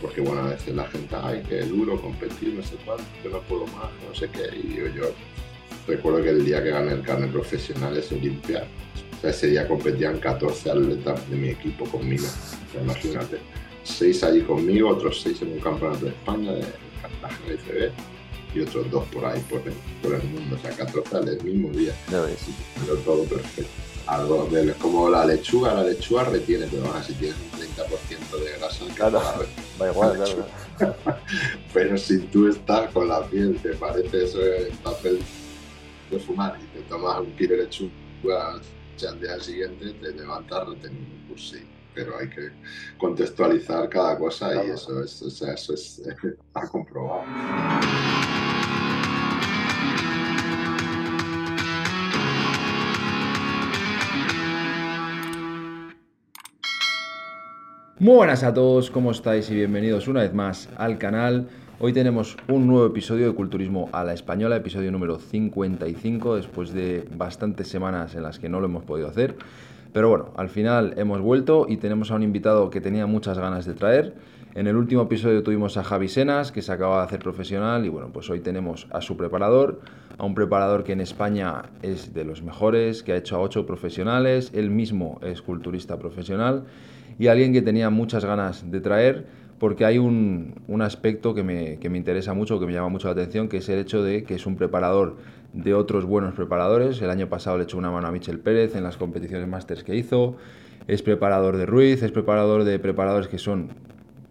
porque 0.00 0.20
bueno, 0.20 0.42
a 0.42 0.48
veces 0.50 0.74
la 0.74 0.84
gente, 0.86 1.14
ay, 1.20 1.42
qué 1.48 1.60
duro 1.62 2.00
competir, 2.00 2.54
no 2.54 2.62
sé 2.62 2.76
cuánto, 2.84 3.04
que 3.22 3.28
no 3.28 3.40
puedo 3.42 3.66
más, 3.68 3.90
no 4.06 4.14
sé 4.14 4.28
qué, 4.30 4.56
y 4.56 4.76
yo, 4.76 4.86
yo 4.88 5.10
recuerdo 5.86 6.22
que 6.22 6.30
el 6.30 6.44
día 6.44 6.62
que 6.62 6.70
gané 6.70 6.92
el 6.92 7.02
carnet 7.02 7.32
profesional 7.32 7.96
es 7.96 8.10
Olimpia, 8.12 8.66
o 9.16 9.20
sea, 9.20 9.30
ese 9.30 9.48
día 9.48 9.66
competían 9.66 10.18
14 10.18 10.70
atletas 10.70 11.28
de 11.30 11.36
mi 11.36 11.48
equipo 11.48 11.84
conmigo, 11.86 12.26
imagínate, 12.80 13.38
seis 13.82 14.22
allí 14.22 14.42
conmigo, 14.42 14.90
otros 14.90 15.20
seis 15.22 15.42
en 15.42 15.52
un 15.52 15.60
campeonato 15.60 16.04
de 16.04 16.10
España 16.10 16.52
de 16.52 16.64
Cartagena 17.02 17.54
ICB 17.54 17.92
y 18.54 18.60
otros 18.60 18.90
dos 18.90 19.04
por 19.06 19.24
ahí, 19.24 19.40
por 19.50 19.60
el, 19.60 19.74
por 20.02 20.14
el 20.14 20.22
mundo, 20.28 20.56
o 20.56 20.58
sea, 20.58 20.70
14 20.70 21.30
el 21.30 21.44
mismo 21.44 21.70
día, 21.70 21.94
pero 22.86 22.96
todo 22.98 23.24
perfecto. 23.24 23.87
Algo 24.08 24.46
de- 24.46 24.72
como 24.74 25.10
la 25.10 25.24
lechuga, 25.26 25.74
la 25.74 25.82
lechuga 25.84 26.24
retiene, 26.24 26.66
pero 26.70 26.84
bueno, 26.84 27.02
si 27.02 27.12
tienes 27.14 27.36
un 27.38 27.50
30% 27.50 28.38
de 28.38 28.52
grasa, 28.58 28.84
Claro. 28.94 29.18
a 29.20 29.38
ver, 29.38 29.48
Va 29.80 29.90
igual, 29.90 30.16
claro. 30.16 30.46
pero 31.74 31.96
si 31.98 32.20
tú 32.28 32.48
estás 32.48 32.90
con 32.90 33.06
la 33.06 33.22
piel, 33.28 33.60
te 33.60 33.74
parece 33.74 34.24
eso 34.24 34.42
el 34.42 34.72
papel 34.78 35.22
de 36.10 36.18
fumar 36.20 36.58
y 36.62 36.66
te 36.68 36.82
tomas 36.84 37.20
un 37.20 37.36
kilo 37.36 37.54
de 37.56 37.64
lechuga, 37.64 38.54
al 39.08 39.20
día 39.20 39.38
siguiente 39.40 39.92
te 39.92 40.12
levantas 40.12 40.66
retenido, 40.66 41.14
pues 41.28 41.50
sí, 41.50 41.58
pero 41.94 42.18
hay 42.18 42.30
que 42.30 42.52
contextualizar 42.96 43.88
cada 43.90 44.18
cosa 44.18 44.64
y 44.64 44.70
eso 44.70 45.02
es, 45.02 45.20
o 45.20 45.30
sea, 45.30 45.52
eso 45.52 45.74
es 45.74 45.98
está 46.24 46.66
comprobado. 46.68 47.26
Muy 58.00 58.14
buenas 58.14 58.44
a 58.44 58.54
todos, 58.54 58.92
¿cómo 58.92 59.10
estáis? 59.10 59.50
Y 59.50 59.56
bienvenidos 59.56 60.06
una 60.06 60.20
vez 60.20 60.32
más 60.32 60.68
al 60.76 60.98
canal. 60.98 61.48
Hoy 61.80 61.92
tenemos 61.92 62.36
un 62.46 62.68
nuevo 62.68 62.86
episodio 62.86 63.26
de 63.26 63.34
Culturismo 63.34 63.88
a 63.90 64.04
la 64.04 64.14
Española, 64.14 64.54
episodio 64.54 64.92
número 64.92 65.18
55, 65.18 66.36
después 66.36 66.72
de 66.72 67.08
bastantes 67.16 67.66
semanas 67.66 68.14
en 68.14 68.22
las 68.22 68.38
que 68.38 68.48
no 68.48 68.60
lo 68.60 68.66
hemos 68.66 68.84
podido 68.84 69.08
hacer. 69.08 69.34
Pero 69.92 70.10
bueno, 70.10 70.28
al 70.36 70.48
final 70.48 70.94
hemos 70.96 71.20
vuelto 71.20 71.66
y 71.68 71.78
tenemos 71.78 72.12
a 72.12 72.14
un 72.14 72.22
invitado 72.22 72.70
que 72.70 72.80
tenía 72.80 73.06
muchas 73.06 73.36
ganas 73.36 73.66
de 73.66 73.74
traer. 73.74 74.14
En 74.54 74.68
el 74.68 74.76
último 74.76 75.02
episodio 75.02 75.42
tuvimos 75.42 75.76
a 75.76 75.82
Javi 75.82 76.06
Senas, 76.06 76.52
que 76.52 76.62
se 76.62 76.70
acaba 76.70 76.98
de 76.98 77.02
hacer 77.02 77.18
profesional, 77.18 77.84
y 77.84 77.88
bueno, 77.88 78.10
pues 78.12 78.30
hoy 78.30 78.38
tenemos 78.38 78.86
a 78.92 79.00
su 79.00 79.16
preparador, 79.16 79.80
a 80.18 80.24
un 80.24 80.36
preparador 80.36 80.84
que 80.84 80.92
en 80.92 81.00
España 81.00 81.64
es 81.82 82.14
de 82.14 82.24
los 82.24 82.42
mejores, 82.42 83.02
que 83.02 83.12
ha 83.12 83.16
hecho 83.16 83.34
a 83.34 83.40
ocho 83.40 83.66
profesionales, 83.66 84.52
él 84.54 84.70
mismo 84.70 85.18
es 85.22 85.42
culturista 85.42 85.98
profesional, 85.98 86.64
y 87.18 87.26
alguien 87.26 87.52
que 87.52 87.62
tenía 87.62 87.90
muchas 87.90 88.24
ganas 88.24 88.70
de 88.70 88.80
traer, 88.80 89.26
porque 89.58 89.84
hay 89.84 89.98
un, 89.98 90.54
un 90.68 90.82
aspecto 90.82 91.34
que 91.34 91.42
me, 91.42 91.78
que 91.78 91.90
me 91.90 91.98
interesa 91.98 92.32
mucho, 92.32 92.60
que 92.60 92.66
me 92.66 92.72
llama 92.72 92.88
mucho 92.88 93.08
la 93.08 93.12
atención, 93.12 93.48
que 93.48 93.56
es 93.56 93.68
el 93.68 93.80
hecho 93.80 94.02
de 94.02 94.22
que 94.22 94.34
es 94.34 94.46
un 94.46 94.56
preparador 94.56 95.16
de 95.52 95.74
otros 95.74 96.04
buenos 96.04 96.34
preparadores. 96.34 97.02
El 97.02 97.10
año 97.10 97.28
pasado 97.28 97.58
le 97.58 97.64
echó 97.64 97.76
una 97.78 97.90
mano 97.90 98.06
a 98.06 98.12
Michel 98.12 98.38
Pérez 98.38 98.76
en 98.76 98.84
las 98.84 98.96
competiciones 98.96 99.48
Masters 99.48 99.82
que 99.82 99.96
hizo. 99.96 100.36
Es 100.86 101.02
preparador 101.02 101.56
de 101.56 101.66
Ruiz, 101.66 102.02
es 102.02 102.12
preparador 102.12 102.64
de 102.64 102.78
preparadores 102.78 103.28
que 103.28 103.38
son 103.38 103.70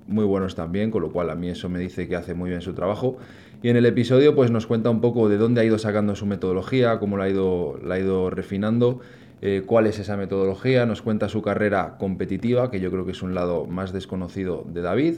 muy 0.08 0.24
buenos 0.24 0.56
también, 0.56 0.90
con 0.90 1.02
lo 1.02 1.12
cual 1.12 1.30
a 1.30 1.36
mí 1.36 1.50
eso 1.50 1.70
me 1.70 1.80
dice 1.80 2.08
que 2.08 2.16
hace 2.16 2.34
muy 2.34 2.50
bien 2.50 2.62
su 2.62 2.74
trabajo. 2.74 3.18
Y 3.62 3.70
en 3.70 3.76
el 3.76 3.86
episodio 3.86 4.36
pues 4.36 4.52
nos 4.52 4.68
cuenta 4.68 4.90
un 4.90 5.02
poco 5.02 5.30
de 5.30 5.38
dónde 5.38 5.62
ha 5.62 5.66
ido 5.66 5.78
sacando 5.78 6.16
su 6.16 6.26
metodología, 6.26 7.00
cómo 7.00 7.18
la 7.18 7.26
ha 7.26 7.30
ido, 7.30 7.80
la 7.84 7.96
ha 7.96 8.00
ido 8.00 8.30
refinando, 8.30 9.02
eh, 9.42 9.64
cuál 9.66 9.88
es 9.88 10.00
esa 10.00 10.18
metodología, 10.18 10.86
nos 10.86 11.02
cuenta 11.02 11.30
su 11.30 11.42
carrera 11.42 11.98
competitiva, 12.00 12.72
que 12.72 12.80
yo 12.80 12.92
creo 12.92 13.06
que 13.06 13.12
es 13.12 13.22
un 13.22 13.36
lado 13.36 13.66
más 13.66 13.94
desconocido 13.94 14.66
de 14.68 14.82
David. 14.82 15.16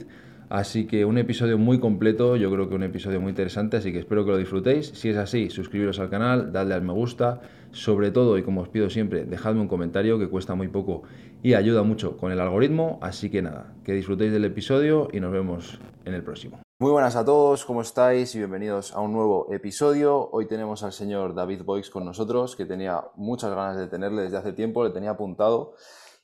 Así 0.50 0.86
que 0.86 1.04
un 1.04 1.16
episodio 1.16 1.58
muy 1.58 1.78
completo, 1.78 2.34
yo 2.34 2.50
creo 2.50 2.68
que 2.68 2.74
un 2.74 2.82
episodio 2.82 3.20
muy 3.20 3.30
interesante, 3.30 3.76
así 3.76 3.92
que 3.92 4.00
espero 4.00 4.24
que 4.24 4.32
lo 4.32 4.36
disfrutéis. 4.36 4.88
Si 4.88 5.08
es 5.08 5.16
así, 5.16 5.48
suscribiros 5.48 6.00
al 6.00 6.10
canal, 6.10 6.52
dadle 6.52 6.74
al 6.74 6.82
me 6.82 6.92
gusta, 6.92 7.40
sobre 7.70 8.10
todo 8.10 8.36
y 8.36 8.42
como 8.42 8.62
os 8.62 8.68
pido 8.68 8.90
siempre, 8.90 9.24
dejadme 9.24 9.60
un 9.60 9.68
comentario 9.68 10.18
que 10.18 10.26
cuesta 10.26 10.56
muy 10.56 10.66
poco 10.66 11.04
y 11.42 11.54
ayuda 11.54 11.84
mucho 11.84 12.16
con 12.16 12.32
el 12.32 12.40
algoritmo, 12.40 12.98
así 13.00 13.30
que 13.30 13.42
nada, 13.42 13.72
que 13.84 13.92
disfrutéis 13.92 14.32
del 14.32 14.44
episodio 14.44 15.08
y 15.12 15.20
nos 15.20 15.32
vemos 15.32 15.78
en 16.04 16.14
el 16.14 16.22
próximo. 16.24 16.60
Muy 16.80 16.92
buenas 16.92 17.14
a 17.14 17.26
todos, 17.26 17.66
¿cómo 17.66 17.82
estáis? 17.82 18.34
Y 18.34 18.38
bienvenidos 18.38 18.94
a 18.94 19.00
un 19.00 19.12
nuevo 19.12 19.52
episodio. 19.52 20.30
Hoy 20.30 20.48
tenemos 20.48 20.82
al 20.82 20.94
señor 20.94 21.34
David 21.34 21.62
Boix 21.62 21.90
con 21.90 22.06
nosotros, 22.06 22.56
que 22.56 22.64
tenía 22.64 23.04
muchas 23.16 23.50
ganas 23.50 23.76
de 23.76 23.86
tenerle 23.86 24.22
desde 24.22 24.38
hace 24.38 24.54
tiempo, 24.54 24.82
le 24.82 24.88
tenía 24.88 25.10
apuntado. 25.10 25.74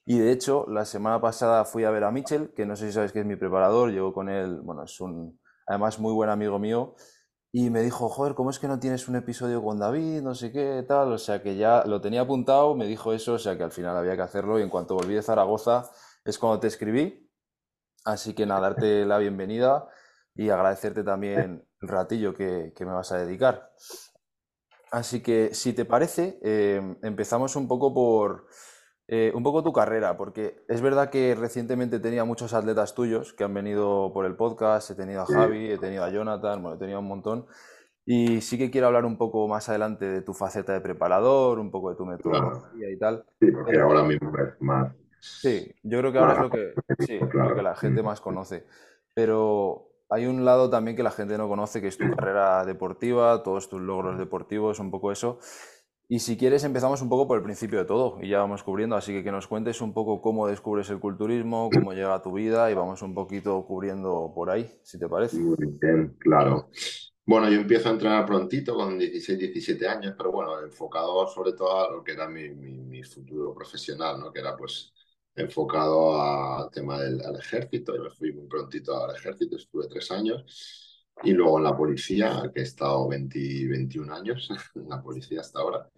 Y 0.06 0.19
de 0.19 0.33
hecho, 0.33 0.65
la 0.66 0.87
semana 0.87 1.21
pasada 1.21 1.66
fui 1.66 1.84
a 1.84 1.91
ver 1.91 2.05
a 2.05 2.11
Mitchell, 2.11 2.55
que 2.55 2.65
no 2.65 2.75
sé 2.75 2.87
si 2.87 2.95
sabéis 2.95 3.12
que 3.12 3.21
es 3.21 3.27
mi 3.27 3.37
preparador, 3.37 3.91
llevo 3.91 4.15
con 4.15 4.31
él, 4.31 4.62
bueno, 4.62 4.84
es 4.84 4.99
un, 4.99 5.39
además 5.66 5.99
muy 5.99 6.15
buen 6.15 6.31
amigo 6.31 6.59
mío, 6.59 6.95
y 7.53 7.69
me 7.69 7.83
dijo, 7.83 8.09
joder, 8.09 8.34
¿cómo 8.34 8.49
es 8.49 8.59
que 8.59 8.66
no 8.66 8.81
tienes 8.81 9.09
un 9.09 9.16
episodio 9.16 9.62
con 9.62 9.78
David? 9.78 10.22
No 10.22 10.34
sé 10.34 10.53
qué, 10.53 10.83
tal, 10.89 11.12
o 11.12 11.19
sea 11.19 11.43
que 11.43 11.56
ya 11.56 11.84
lo 11.84 12.00
tenía 12.00 12.22
apuntado, 12.22 12.75
me 12.75 12.87
dijo 12.87 13.12
eso, 13.12 13.34
o 13.34 13.39
sea 13.39 13.59
que 13.59 13.62
al 13.62 13.72
final 13.72 13.95
había 13.95 14.16
que 14.16 14.22
hacerlo, 14.22 14.59
y 14.59 14.62
en 14.62 14.71
cuanto 14.71 14.95
volví 14.95 15.12
de 15.12 15.22
Zaragoza 15.22 15.91
es 16.25 16.39
cuando 16.39 16.61
te 16.61 16.69
escribí, 16.69 17.31
así 18.06 18.33
que 18.33 18.47
nada, 18.47 18.62
darte 18.62 19.05
la 19.05 19.19
bienvenida 19.19 19.87
y 20.36 20.50
agradecerte 20.50 21.02
también 21.02 21.64
el 21.80 21.88
ratillo 21.88 22.34
que, 22.34 22.72
que 22.76 22.84
me 22.84 22.92
vas 22.92 23.10
a 23.12 23.19
dedicar. 23.19 23.70
Así 24.91 25.22
que, 25.22 25.54
si 25.54 25.72
te 25.72 25.84
parece, 25.84 26.38
eh, 26.42 26.97
empezamos 27.02 27.56
un 27.56 27.66
poco 27.69 27.92
por 27.92 28.47
eh, 29.08 29.30
un 29.34 29.42
poco 29.42 29.62
tu 29.62 29.72
carrera, 29.72 30.16
porque 30.16 30.64
es 30.69 30.80
verdad 30.80 31.10
que 31.10 31.34
recientemente 31.34 32.00
tenía 32.00 32.24
muchos 32.24 32.54
atletas 32.54 32.94
tuyos 32.94 33.32
que 33.34 33.44
han 33.44 33.54
venido 33.54 34.12
por 34.12 34.26
el 34.26 34.36
podcast, 34.36 34.91
he 34.91 34.94
tenido 34.94 35.22
a. 35.22 35.26
Javi, 35.26 35.70
he 35.72 35.78
tenido 35.78 36.04
a 36.04 36.10
Jonathan, 36.10 36.60
bueno, 36.62 36.76
he 36.76 36.78
tenido 36.80 36.98
un 37.00 37.06
montón, 37.08 37.47
y 38.04 38.41
sí 38.41 38.58
que 38.58 38.70
quiero 38.70 38.86
hablar 38.88 39.04
un 39.04 39.16
poco 39.18 39.47
más 39.48 39.68
adelante 39.68 40.06
de 40.06 40.22
tu 40.22 40.34
faceta 40.34 40.72
de 40.72 40.80
preparador, 40.80 41.58
un 41.58 41.70
poco 41.70 41.91
de 41.91 41.97
tu 41.97 42.04
metodología 42.06 42.91
y 42.91 42.98
tal. 42.98 43.24
Sí, 43.41 43.50
porque 43.53 43.72
Pero- 43.72 43.84
ahora 43.86 44.03
mismo 44.04 44.30
es 44.38 44.60
más. 44.60 44.92
Sí, 45.20 45.72
yo 45.82 45.98
creo 45.98 46.12
que 46.12 46.18
ahora 46.18 46.32
es 46.34 46.38
lo 46.41 46.50
que, 46.50 46.74
sí, 47.00 47.18
Claro. 47.30 47.50
lo 47.50 47.56
que 47.56 47.62
la 47.62 47.74
gente 47.74 48.03
más 48.03 48.20
conoce. 48.20 48.64
Pero 49.14 49.85
hay 50.09 50.27
un 50.27 50.44
lado 50.44 50.71
también 50.71 50.97
que 50.97 51.03
la 51.03 51.11
gente 51.11 51.37
no 51.39 51.49
conoce, 51.49 51.81
que 51.81 51.89
es 51.89 51.99
tu 51.99 52.09
carrera 52.11 52.65
deportiva, 52.65 53.43
todos 53.43 53.69
tus 53.69 53.81
logros 53.81 54.19
deportivos, 54.19 54.78
un 54.81 54.91
poco 54.91 55.12
eso. 55.12 55.39
Y 56.09 56.21
si 56.21 56.37
quieres 56.37 56.62
empezamos 56.62 57.03
un 57.03 57.09
poco 57.09 57.27
por 57.27 57.39
el 57.39 57.43
principio 57.43 57.81
de 57.81 57.84
todo 57.84 58.19
y 58.22 58.28
ya 58.28 58.39
vamos 58.39 58.62
cubriendo, 58.62 58.95
así 58.95 59.12
que 59.12 59.25
que 59.25 59.33
nos 59.33 59.49
cuentes 59.49 59.81
un 59.81 59.93
poco 59.93 60.21
cómo 60.22 60.47
descubres 60.47 60.89
el 60.91 61.00
culturismo, 61.00 61.69
cómo 61.75 61.93
llega 61.95 62.15
a 62.15 62.22
tu 62.22 62.33
vida 62.33 62.71
y 62.71 62.75
vamos 62.75 63.03
un 63.03 63.12
poquito 63.12 63.65
cubriendo 63.66 64.31
por 64.33 64.50
ahí, 64.50 64.71
si 64.84 64.99
te 65.00 65.09
parece. 65.09 65.37
Claro. 66.21 66.71
Bueno, 67.25 67.49
yo 67.50 67.56
empiezo 67.56 67.89
a 67.89 67.93
entrenar 67.93 68.25
prontito, 68.25 68.77
con 68.77 68.97
16, 68.97 69.37
17 69.37 69.89
años, 69.89 70.15
pero 70.16 70.31
bueno, 70.31 70.61
enfocado 70.61 71.27
sobre 71.27 71.55
todo 71.55 71.77
a 71.89 71.91
lo 71.91 72.05
que 72.05 72.12
era 72.12 72.28
mi, 72.28 72.50
mi- 72.50 72.84
mi 72.84 73.03
futuro 73.03 73.53
profesional, 73.53 74.21
¿no? 74.21 74.33
Que 74.33 74.39
era 74.39 74.56
pues 74.56 74.93
enfocado 75.36 76.20
al 76.20 76.70
tema 76.70 77.00
del 77.00 77.20
al 77.22 77.36
ejército. 77.36 77.94
Yo 77.94 78.04
me 78.04 78.10
fui 78.10 78.32
muy 78.32 78.47
prontito 78.47 79.02
al 79.02 79.14
ejército, 79.14 79.56
estuve 79.56 79.86
tres 79.88 80.10
años. 80.10 80.44
Y 81.22 81.32
luego 81.32 81.58
en 81.58 81.64
la 81.64 81.76
policía, 81.76 82.50
que 82.54 82.60
he 82.60 82.64
estado 82.64 83.08
20, 83.08 83.69
21 83.69 84.14
años 84.14 84.48
en 84.74 84.88
la 84.88 85.02
policía 85.02 85.41
hasta 85.41 85.60
ahora. 85.60 85.88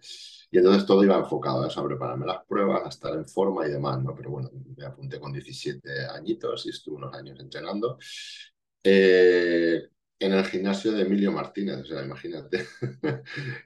Y 0.51 0.57
entonces 0.57 0.85
todo 0.85 1.03
iba 1.03 1.17
enfocado 1.17 1.63
a 1.63 1.67
eso, 1.67 1.81
a 1.81 1.87
prepararme 1.87 2.25
las 2.25 2.45
pruebas, 2.45 2.83
a 2.85 2.89
estar 2.89 3.13
en 3.13 3.27
forma 3.27 3.67
y 3.67 3.71
demás, 3.71 4.01
¿no? 4.01 4.15
Pero 4.15 4.31
bueno, 4.31 4.49
me 4.77 4.85
apunté 4.85 5.19
con 5.19 5.31
17 5.31 6.07
añitos 6.07 6.65
y 6.65 6.69
estuve 6.69 6.95
unos 6.95 7.13
años 7.13 7.39
entrenando. 7.39 7.97
Eh, 8.83 9.89
en 10.19 10.33
el 10.33 10.43
gimnasio 10.45 10.91
de 10.91 11.03
Emilio 11.03 11.31
Martínez, 11.31 11.77
o 11.81 11.85
sea, 11.85 12.03
imagínate 12.03 12.65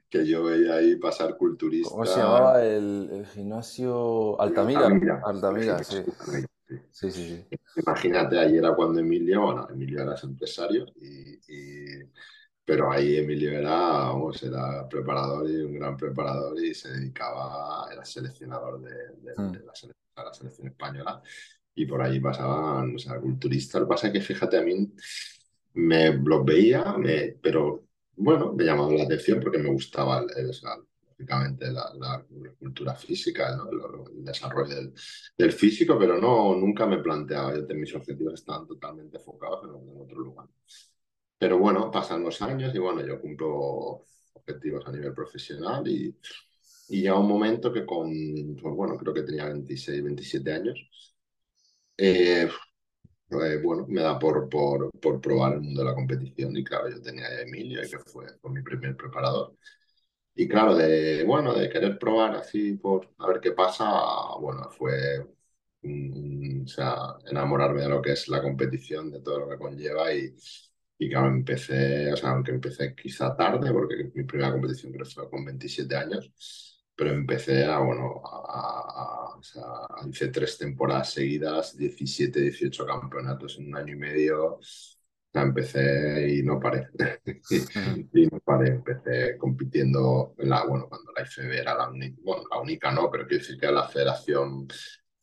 que 0.09 0.25
yo 0.25 0.43
veía 0.43 0.75
ahí 0.75 0.95
pasar 0.97 1.35
culturistas. 1.37 1.91
¿Cómo 1.91 2.05
se 2.05 2.19
llamaba 2.19 2.63
el, 2.63 3.09
el 3.11 3.25
gimnasio? 3.27 4.39
Altamira. 4.39 4.85
Altamira, 4.85 5.21
Altamira, 5.25 5.83
sí. 5.83 5.95
Altamira, 5.97 6.47
sí. 6.67 6.75
Sí, 6.91 7.11
sí, 7.11 7.27
sí. 7.27 7.45
Imagínate, 7.75 8.39
ahí 8.39 8.57
era 8.57 8.73
cuando 8.75 8.99
Emilio, 8.99 9.41
bueno, 9.41 9.67
Emilio 9.69 10.01
era 10.01 10.15
empresario, 10.23 10.85
y, 11.01 11.39
y- 11.47 12.03
pero 12.65 12.91
ahí 12.91 13.17
Emilio 13.17 13.51
era, 13.51 13.71
vamos, 13.71 14.41
era 14.43 14.87
preparador 14.87 15.49
y 15.49 15.55
un 15.63 15.73
gran 15.73 15.97
preparador 15.97 16.57
y 16.63 16.73
se 16.73 16.89
dedicaba, 16.93 17.87
era 17.91 18.05
seleccionador 18.05 18.79
de, 18.81 18.91
de- 19.21 19.35
Mm. 19.37 19.51
de 19.51 19.59
la, 19.65 19.73
sele- 19.73 19.95
de 20.15 20.23
la 20.23 20.33
selección 20.33 20.67
española 20.67 21.21
y 21.75 21.85
por 21.85 22.01
ahí 22.01 22.19
pasaban, 22.19 22.95
o 22.95 22.99
sea, 22.99 23.19
culturistas. 23.19 23.81
Lo 23.81 23.87
que 23.87 23.89
pasa 23.89 24.07
es 24.07 24.13
que, 24.13 24.21
fíjate, 24.21 24.57
a 24.57 24.61
mí 24.61 24.93
me 25.75 26.13
los 26.13 26.45
veía, 26.45 26.83
me- 26.97 27.37
pero 27.41 27.85
bueno, 28.15 28.53
me 28.53 28.63
llamaba 28.63 28.93
la 28.93 29.03
atención 29.03 29.39
porque 29.41 29.57
me 29.57 29.69
gustaba, 29.71 30.19
el, 30.35 30.49
o 30.49 30.85
lógicamente, 31.09 31.71
la, 31.71 31.91
la 31.99 32.25
cultura 32.59 32.95
física, 32.95 33.55
¿no? 33.55 33.69
El, 33.69 34.17
el 34.19 34.25
desarrollo 34.25 34.75
del, 34.75 34.93
del 35.37 35.51
físico, 35.51 35.97
pero 35.99 36.17
no, 36.19 36.55
nunca 36.55 36.85
me 36.85 36.99
planteaba, 36.99 37.55
yo, 37.55 37.75
mis 37.75 37.93
objetivos 37.95 38.33
estaban 38.35 38.67
totalmente 38.67 39.17
enfocados 39.17 39.63
en, 39.65 39.89
en 39.89 40.01
otro 40.01 40.19
lugar. 40.19 40.47
Pero 41.37 41.57
bueno, 41.59 41.91
pasan 41.91 42.23
los 42.23 42.41
años 42.41 42.73
y 42.73 42.79
bueno, 42.79 43.05
yo 43.05 43.19
cumplo 43.21 44.05
objetivos 44.33 44.85
a 44.87 44.91
nivel 44.91 45.13
profesional 45.13 45.87
y, 45.87 46.15
y 46.89 47.01
llega 47.01 47.19
un 47.19 47.27
momento 47.27 47.73
que 47.73 47.85
con, 47.85 48.11
pues 48.61 48.75
bueno, 48.75 48.97
creo 48.97 49.13
que 49.13 49.23
tenía 49.23 49.45
26, 49.47 50.03
27 50.03 50.53
años, 50.53 50.79
eh, 51.97 52.49
eh, 53.41 53.61
bueno, 53.61 53.85
me 53.87 54.01
da 54.01 54.19
por, 54.19 54.49
por, 54.49 54.91
por, 54.99 55.21
probar 55.21 55.53
el 55.53 55.61
mundo 55.61 55.81
de 55.81 55.89
la 55.89 55.95
competición 55.95 56.55
y 56.57 56.63
claro, 56.63 56.89
yo 56.89 57.01
tenía 57.01 57.25
a 57.27 57.41
Emilio, 57.41 57.81
que 57.81 57.99
fue, 57.99 58.25
fue 58.41 58.51
mi 58.51 58.61
primer 58.61 58.95
preparador. 58.97 59.55
Y 60.35 60.47
claro, 60.47 60.75
de, 60.75 61.23
bueno, 61.25 61.53
de 61.53 61.69
querer 61.69 61.99
probar 61.99 62.35
así 62.35 62.73
por 62.75 63.13
a 63.19 63.27
ver 63.27 63.39
qué 63.41 63.51
pasa, 63.53 63.85
bueno, 64.39 64.69
fue 64.71 65.25
o 65.83 66.67
sea, 66.67 66.95
enamorarme 67.29 67.81
de 67.81 67.89
lo 67.89 68.01
que 68.01 68.13
es 68.13 68.27
la 68.29 68.41
competición, 68.41 69.11
de 69.11 69.21
todo 69.21 69.39
lo 69.41 69.49
que 69.49 69.57
conlleva 69.57 70.13
y, 70.13 70.33
y 70.97 71.09
claro, 71.09 71.27
empecé, 71.27 72.11
o 72.13 72.15
sea, 72.17 72.31
aunque 72.31 72.51
empecé 72.51 72.95
quizá 72.95 73.35
tarde, 73.35 73.71
porque 73.71 74.11
mi 74.15 74.23
primera 74.23 74.51
competición 74.51 74.93
creo 74.93 75.05
fue 75.05 75.29
con 75.29 75.43
27 75.45 75.95
años, 75.95 76.31
pero 76.95 77.11
empecé 77.11 77.65
a, 77.65 77.79
bueno, 77.79 78.21
a, 78.25 79.22
o 79.43 79.45
sea, 79.45 79.63
hice 80.09 80.29
tres 80.29 80.57
temporadas 80.57 81.11
seguidas, 81.11 81.75
17, 81.75 82.39
18 82.39 82.85
campeonatos 82.85 83.59
en 83.59 83.67
un 83.67 83.75
año 83.75 83.93
y 83.93 83.97
medio, 83.97 84.59
empecé 85.33 86.37
y 86.37 86.43
no 86.43 86.59
paré. 86.61 86.87
y 88.13 88.25
no 88.27 88.39
paré, 88.39 88.69
empecé 88.69 89.37
compitiendo 89.37 90.33
en 90.37 90.49
la, 90.49 90.65
bueno, 90.65 90.87
cuando 90.87 91.11
la 91.11 91.23
IFB 91.23 91.51
era 91.51 91.75
la 91.75 91.89
única, 91.89 92.21
bueno, 92.23 92.43
la 92.49 92.61
única 92.61 92.91
no, 92.91 93.11
pero 93.11 93.27
quiero 93.27 93.43
decir 93.43 93.59
que 93.59 93.65
era 93.65 93.75
la 93.75 93.87
federación, 93.89 94.65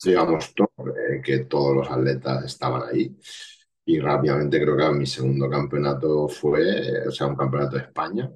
digamos, 0.03 0.53
eh, 0.53 1.21
que 1.23 1.39
todos 1.45 1.75
los 1.75 1.89
atletas 1.89 2.45
estaban 2.45 2.83
ahí. 2.91 3.17
Y 3.85 3.99
rápidamente 3.99 4.61
creo 4.61 4.77
que 4.77 4.99
mi 4.99 5.07
segundo 5.07 5.49
campeonato 5.49 6.27
fue, 6.27 7.07
o 7.07 7.11
sea, 7.11 7.25
un 7.25 7.35
campeonato 7.35 7.77
de 7.77 7.81
España. 7.81 8.31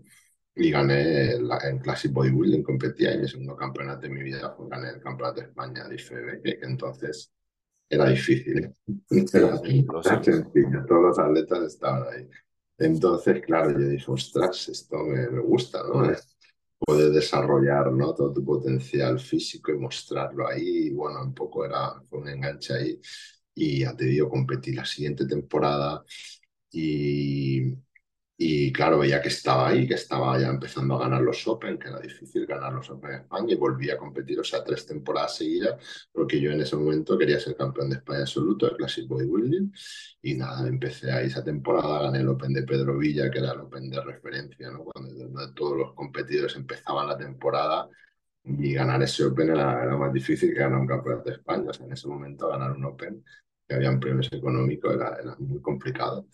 Y 0.56 0.72
gané 0.72 1.34
en 1.34 1.80
Classic 1.80 2.12
Bodybuilding, 2.12 2.63
competía 2.63 3.13
y 3.13 3.19
mi 3.19 3.28
segundo 3.28 3.56
campeonato 3.56 4.02
de 4.02 4.10
mi 4.10 4.24
vida 4.24 4.54
fue 4.56 4.69
gané 4.69 4.90
el 4.90 5.02
campeonato 5.02 5.42
de 5.42 5.48
España 5.48 5.88
de 5.88 5.96
IFB, 5.96 6.42
que 6.42 6.60
entonces 6.62 7.31
era 7.90 8.10
difícil. 8.10 8.74
Era, 9.34 9.57
sencillo, 10.24 10.86
todos 10.88 11.04
los 11.04 11.19
atletas 11.19 11.63
estaban 11.63 12.04
ahí. 12.13 12.30
Entonces, 12.78 13.42
claro, 13.42 13.72
yo 13.72 13.88
dije, 13.88 14.06
ostras, 14.07 14.69
esto 14.69 14.98
me, 15.04 15.30
me 15.30 15.40
gusta, 15.42 15.81
¿no? 15.84 16.12
Poder 16.78 17.12
desarrollar 17.12 17.92
¿no? 17.92 18.13
todo 18.13 18.34
tu 18.34 18.44
potencial 18.44 19.19
físico 19.19 19.72
y 19.72 19.78
mostrarlo 19.78 20.48
ahí. 20.48 20.88
Y 20.88 20.90
bueno, 20.92 21.22
un 21.24 21.34
poco 21.34 21.66
era, 21.66 22.02
fue 22.10 22.19
un 22.19 22.30
enganche 22.30 22.74
ahí. 22.74 23.00
Y 23.54 23.80
ya 23.80 23.96
te 23.96 24.06
digo, 24.06 24.30
competí 24.30 24.74
la 24.74 24.84
siguiente 24.84 25.25
temporada 25.25 26.04
y, 26.72 27.74
y 28.37 28.71
claro, 28.73 28.99
veía 28.99 29.21
que 29.21 29.29
estaba 29.29 29.69
ahí, 29.69 29.87
que 29.87 29.93
estaba 29.93 30.37
ya 30.37 30.49
empezando 30.49 30.95
a 30.95 30.99
ganar 30.99 31.21
los 31.21 31.47
Open, 31.47 31.77
que 31.79 31.87
era 31.87 31.99
difícil 32.01 32.45
ganar 32.45 32.73
los 32.73 32.89
Open 32.89 33.11
en 33.11 33.21
España 33.21 33.53
y 33.53 33.55
volví 33.55 33.89
a 33.89 33.97
competir, 33.97 34.39
o 34.39 34.43
sea, 34.43 34.61
tres 34.63 34.85
temporadas 34.85 35.37
seguidas, 35.37 36.07
porque 36.11 36.41
yo 36.41 36.51
en 36.51 36.59
ese 36.61 36.75
momento 36.75 37.17
quería 37.17 37.39
ser 37.39 37.55
campeón 37.55 37.89
de 37.89 37.95
España 37.97 38.21
absoluto 38.21 38.67
de 38.67 38.75
Classic 38.75 39.07
Bodybuilding 39.07 39.71
y 40.21 40.33
nada, 40.35 40.67
empecé 40.67 41.11
ahí 41.11 41.27
esa 41.27 41.43
temporada, 41.43 42.03
gané 42.03 42.19
el 42.19 42.27
Open 42.27 42.53
de 42.53 42.63
Pedro 42.63 42.97
Villa, 42.97 43.29
que 43.31 43.39
era 43.39 43.53
el 43.53 43.61
Open 43.61 43.89
de 43.89 44.01
referencia, 44.01 44.69
¿no? 44.69 44.83
Cuando 44.83 45.53
todos 45.53 45.77
los 45.77 45.93
competidores 45.93 46.55
empezaban 46.57 47.07
la 47.07 47.17
temporada 47.17 47.89
y 48.43 48.73
ganar 48.73 49.01
ese 49.03 49.23
Open 49.25 49.49
era, 49.51 49.83
era 49.83 49.97
más 49.97 50.11
difícil 50.13 50.53
que 50.53 50.59
ganar 50.59 50.79
un 50.79 50.87
campeonato 50.87 51.29
de 51.29 51.35
España, 51.37 51.69
o 51.69 51.73
sea, 51.73 51.85
en 51.85 51.93
ese 51.93 52.07
momento 52.07 52.49
ganar 52.49 52.71
un 52.73 52.85
Open 52.85 53.23
que 53.67 53.75
habían 53.75 53.99
premios 53.99 54.29
económicos 54.31 54.93
era, 54.93 55.15
era 55.21 55.35
muy 55.39 55.61
complicado. 55.61 56.27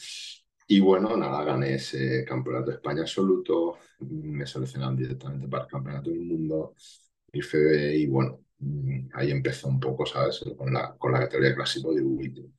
Y 0.72 0.80
bueno, 0.80 1.18
nada, 1.18 1.44
gané 1.44 1.74
ese 1.76 2.24
campeonato 2.24 2.72
de 2.72 2.78
España 2.78 3.02
absoluto, 3.02 3.78
me 4.00 4.48
seleccionaron 4.48 4.96
directamente 4.96 5.50
para 5.50 5.66
el 5.66 5.70
campeonato 5.70 6.10
del 6.10 6.22
mundo, 6.22 6.76
y 7.34 7.42
fue, 7.42 7.98
y 7.98 8.08
bueno, 8.08 8.40
mm, 8.60 9.10
ahí 9.16 9.32
empezó 9.32 9.68
un 9.68 9.82
poco, 9.82 10.06
¿sabes? 10.06 10.40
Con 10.58 10.74
la, 10.74 10.96
con 10.98 11.12
la 11.12 11.20
categoría 11.20 11.56
clásico 11.56 11.94
de 11.94 12.02
Ubiti. 12.02 12.50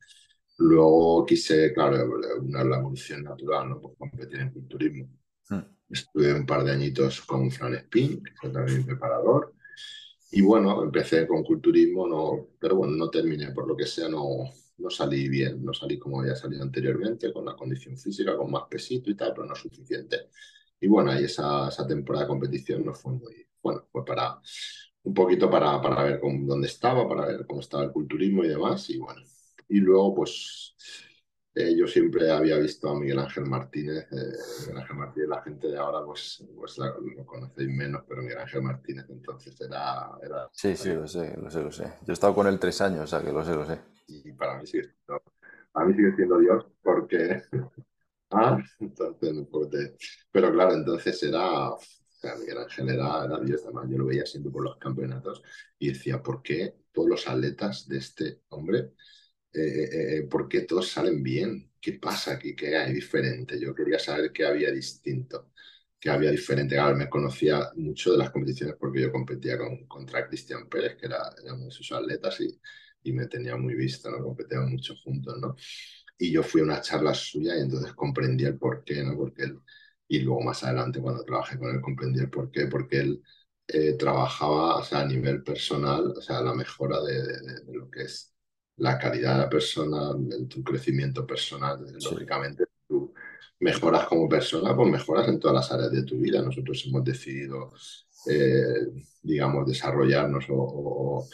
Luego 0.59 1.25
quise, 1.25 1.73
claro, 1.73 1.97
una 2.39 2.63
la 2.63 2.77
evolución 2.77 3.23
natural, 3.23 3.69
¿no? 3.69 3.81
Pues 3.81 3.97
competir 3.97 4.41
en 4.41 4.51
culturismo. 4.51 5.09
Hmm. 5.49 5.61
Estuve 5.89 6.35
un 6.35 6.45
par 6.45 6.63
de 6.63 6.71
añitos 6.71 7.21
con 7.21 7.49
Fran 7.49 7.73
Spin, 7.73 8.23
que 8.23 8.31
fue 8.35 8.51
también 8.51 8.85
preparador. 8.85 9.55
Y 10.29 10.41
bueno, 10.41 10.83
empecé 10.83 11.27
con 11.27 11.43
culturismo, 11.43 12.07
no, 12.07 12.49
pero 12.59 12.75
bueno, 12.75 12.95
no 12.95 13.09
terminé, 13.09 13.49
por 13.53 13.67
lo 13.67 13.75
que 13.75 13.87
sea, 13.87 14.07
no, 14.07 14.51
no 14.77 14.89
salí 14.89 15.29
bien, 15.29 15.63
no 15.63 15.73
salí 15.73 15.99
como 15.99 16.21
había 16.21 16.35
salido 16.35 16.63
anteriormente, 16.63 17.31
con 17.31 17.45
la 17.45 17.55
condición 17.55 17.97
física, 17.97 18.35
con 18.35 18.51
más 18.51 18.63
pesito 18.69 19.09
y 19.09 19.15
tal, 19.15 19.33
pero 19.33 19.45
no 19.45 19.55
suficiente. 19.55 20.29
Y 20.79 20.87
bueno, 20.87 21.11
ahí 21.11 21.25
esa, 21.25 21.69
esa 21.69 21.87
temporada 21.87 22.25
de 22.25 22.29
competición 22.29 22.85
no 22.85 22.93
fue 22.93 23.13
muy, 23.13 23.47
bueno, 23.61 23.87
fue 23.91 24.03
para 24.03 24.39
un 25.03 25.13
poquito 25.13 25.49
para, 25.49 25.81
para 25.81 26.03
ver 26.03 26.19
cómo, 26.19 26.45
dónde 26.45 26.67
estaba, 26.67 27.07
para 27.07 27.25
ver 27.27 27.45
cómo 27.45 27.59
estaba 27.61 27.83
el 27.83 27.91
culturismo 27.91 28.43
y 28.43 28.49
demás, 28.49 28.89
y 28.89 28.97
bueno. 28.97 29.21
Y 29.69 29.79
luego, 29.79 30.13
pues, 30.15 30.75
eh, 31.55 31.75
yo 31.77 31.87
siempre 31.87 32.31
había 32.31 32.57
visto 32.57 32.89
a 32.89 32.99
Miguel 32.99 33.19
Ángel 33.19 33.45
Martínez, 33.45 34.07
eh, 34.11 34.33
Miguel 34.61 34.77
Ángel 34.77 34.95
Martínez, 34.97 35.29
la 35.29 35.41
gente 35.41 35.67
de 35.67 35.77
ahora 35.77 36.05
pues, 36.05 36.43
pues 36.55 36.77
lo 36.77 37.25
conocéis 37.25 37.69
menos, 37.69 38.03
pero 38.07 38.21
Miguel 38.21 38.39
Ángel 38.39 38.61
Martínez 38.63 39.05
entonces 39.09 39.59
era... 39.61 40.09
era 40.21 40.49
sí, 40.51 40.75
sí, 40.75 40.89
lo 40.93 41.07
sé, 41.07 41.35
lo 41.37 41.49
sé, 41.51 41.61
lo 41.61 41.71
sé. 41.71 41.83
Yo 41.83 42.11
he 42.11 42.13
estado 42.13 42.33
con 42.33 42.47
él 42.47 42.59
tres 42.59 42.81
años, 42.81 43.03
o 43.03 43.07
sea 43.07 43.21
que 43.21 43.31
lo 43.31 43.43
sé, 43.43 43.53
lo 43.53 43.65
sé 43.65 43.92
y 44.23 44.31
para 44.33 44.59
mí 44.59 44.67
sigue 44.67 44.83
siendo, 44.83 45.23
para 45.71 45.85
mí 45.85 45.93
sigue 45.93 46.15
siendo 46.15 46.39
Dios 46.39 46.65
porque... 46.81 47.41
ah, 48.31 48.57
entonces 48.79 49.33
no 49.33 49.47
Pero 50.31 50.51
claro, 50.51 50.73
entonces 50.73 51.21
era... 51.23 51.69
O 51.69 51.79
sea, 52.25 52.35
Miguel 52.37 52.59
Ángel 52.59 52.89
era, 52.89 53.25
era 53.25 53.39
Dios, 53.41 53.61
además 53.65 53.89
yo 53.89 53.97
lo 53.97 54.05
veía 54.05 54.25
siempre 54.25 54.51
por 54.51 54.63
los 54.63 54.77
campeonatos 54.77 55.43
y 55.77 55.89
decía, 55.89 56.23
¿por 56.23 56.41
qué 56.41 56.75
todos 56.93 57.09
los 57.09 57.27
atletas 57.27 57.85
de 57.87 57.97
este 57.97 58.41
hombre, 58.49 58.93
eh, 59.51 59.59
eh, 59.61 60.17
eh, 60.17 60.21
por 60.23 60.47
qué 60.47 60.61
todos 60.61 60.89
salen 60.89 61.21
bien? 61.21 61.71
¿Qué 61.81 61.93
pasa 61.93 62.33
aquí? 62.33 62.55
¿Qué 62.55 62.77
hay 62.77 62.93
diferente? 62.93 63.59
Yo 63.59 63.75
quería 63.75 63.99
saber 63.99 64.31
qué 64.31 64.45
había 64.45 64.71
distinto 64.71 65.51
que 66.03 66.09
había 66.09 66.31
diferente. 66.31 66.75
Claro, 66.75 66.97
me 66.97 67.09
conocía 67.09 67.71
mucho 67.75 68.11
de 68.11 68.17
las 68.17 68.29
competiciones 68.29 68.75
porque 68.77 69.01
yo 69.01 69.09
competía 69.09 69.57
con, 69.57 69.87
contra 69.87 70.27
Cristian 70.27 70.67
Pérez, 70.67 70.97
que 70.97 71.05
era, 71.05 71.33
era, 71.41 71.53
uno 71.53 71.65
de 71.65 71.71
sus 71.71 71.89
atletas, 71.93 72.41
y, 72.41 72.59
y 73.03 73.13
me 73.13 73.27
tenía 73.27 73.55
muy 73.57 73.75
vista, 73.75 74.09
¿no? 74.09 74.23
Competíamos 74.23 74.71
mucho 74.71 74.95
juntos, 75.03 75.37
¿no? 75.39 75.55
Y 76.17 76.31
yo 76.31 76.43
fui 76.43 76.61
a 76.61 76.63
una 76.65 76.81
charla 76.81 77.13
suya 77.13 77.57
y 77.57 77.61
entonces 77.61 77.93
comprendí 77.93 78.45
el 78.45 78.57
porqué, 78.57 79.03
¿no? 79.03 79.15
Porque 79.17 79.43
él, 79.43 79.59
y 80.07 80.19
luego 80.19 80.41
más 80.41 80.63
adelante 80.63 81.01
cuando 81.01 81.23
trabajé 81.23 81.57
con 81.57 81.73
él 81.73 81.81
comprendí 81.81 82.19
el 82.19 82.29
porqué, 82.29 82.67
porque 82.67 82.99
él 82.99 83.23
eh, 83.67 83.93
trabajaba 83.93 84.77
o 84.77 84.83
sea, 84.83 85.01
a 85.01 85.05
nivel 85.05 85.43
personal, 85.43 86.13
o 86.17 86.21
sea, 86.21 86.41
la 86.41 86.53
mejora 86.53 87.01
de, 87.01 87.21
de, 87.23 87.73
lo 87.73 87.89
que 87.89 88.03
es 88.03 88.33
la 88.77 88.97
calidad 88.97 89.33
de 89.35 89.39
la 89.43 89.49
persona, 89.49 90.13
de 90.17 90.45
tu 90.47 90.63
crecimiento 90.63 91.25
personal, 91.25 91.79
lógicamente 92.03 92.65
tú 92.87 93.13
mejoras 93.59 94.07
como 94.07 94.27
persona, 94.27 94.75
pues 94.75 94.89
mejoras 94.91 95.27
en 95.29 95.39
todas 95.39 95.55
las 95.55 95.71
áreas 95.71 95.91
de 95.91 96.03
tu 96.03 96.17
vida. 96.19 96.41
Nosotros 96.41 96.83
hemos 96.87 97.03
decidido, 97.03 97.71
eh, 98.27 98.87
digamos, 99.21 99.65
desarrollarnos 99.67 100.45
o 100.49 101.27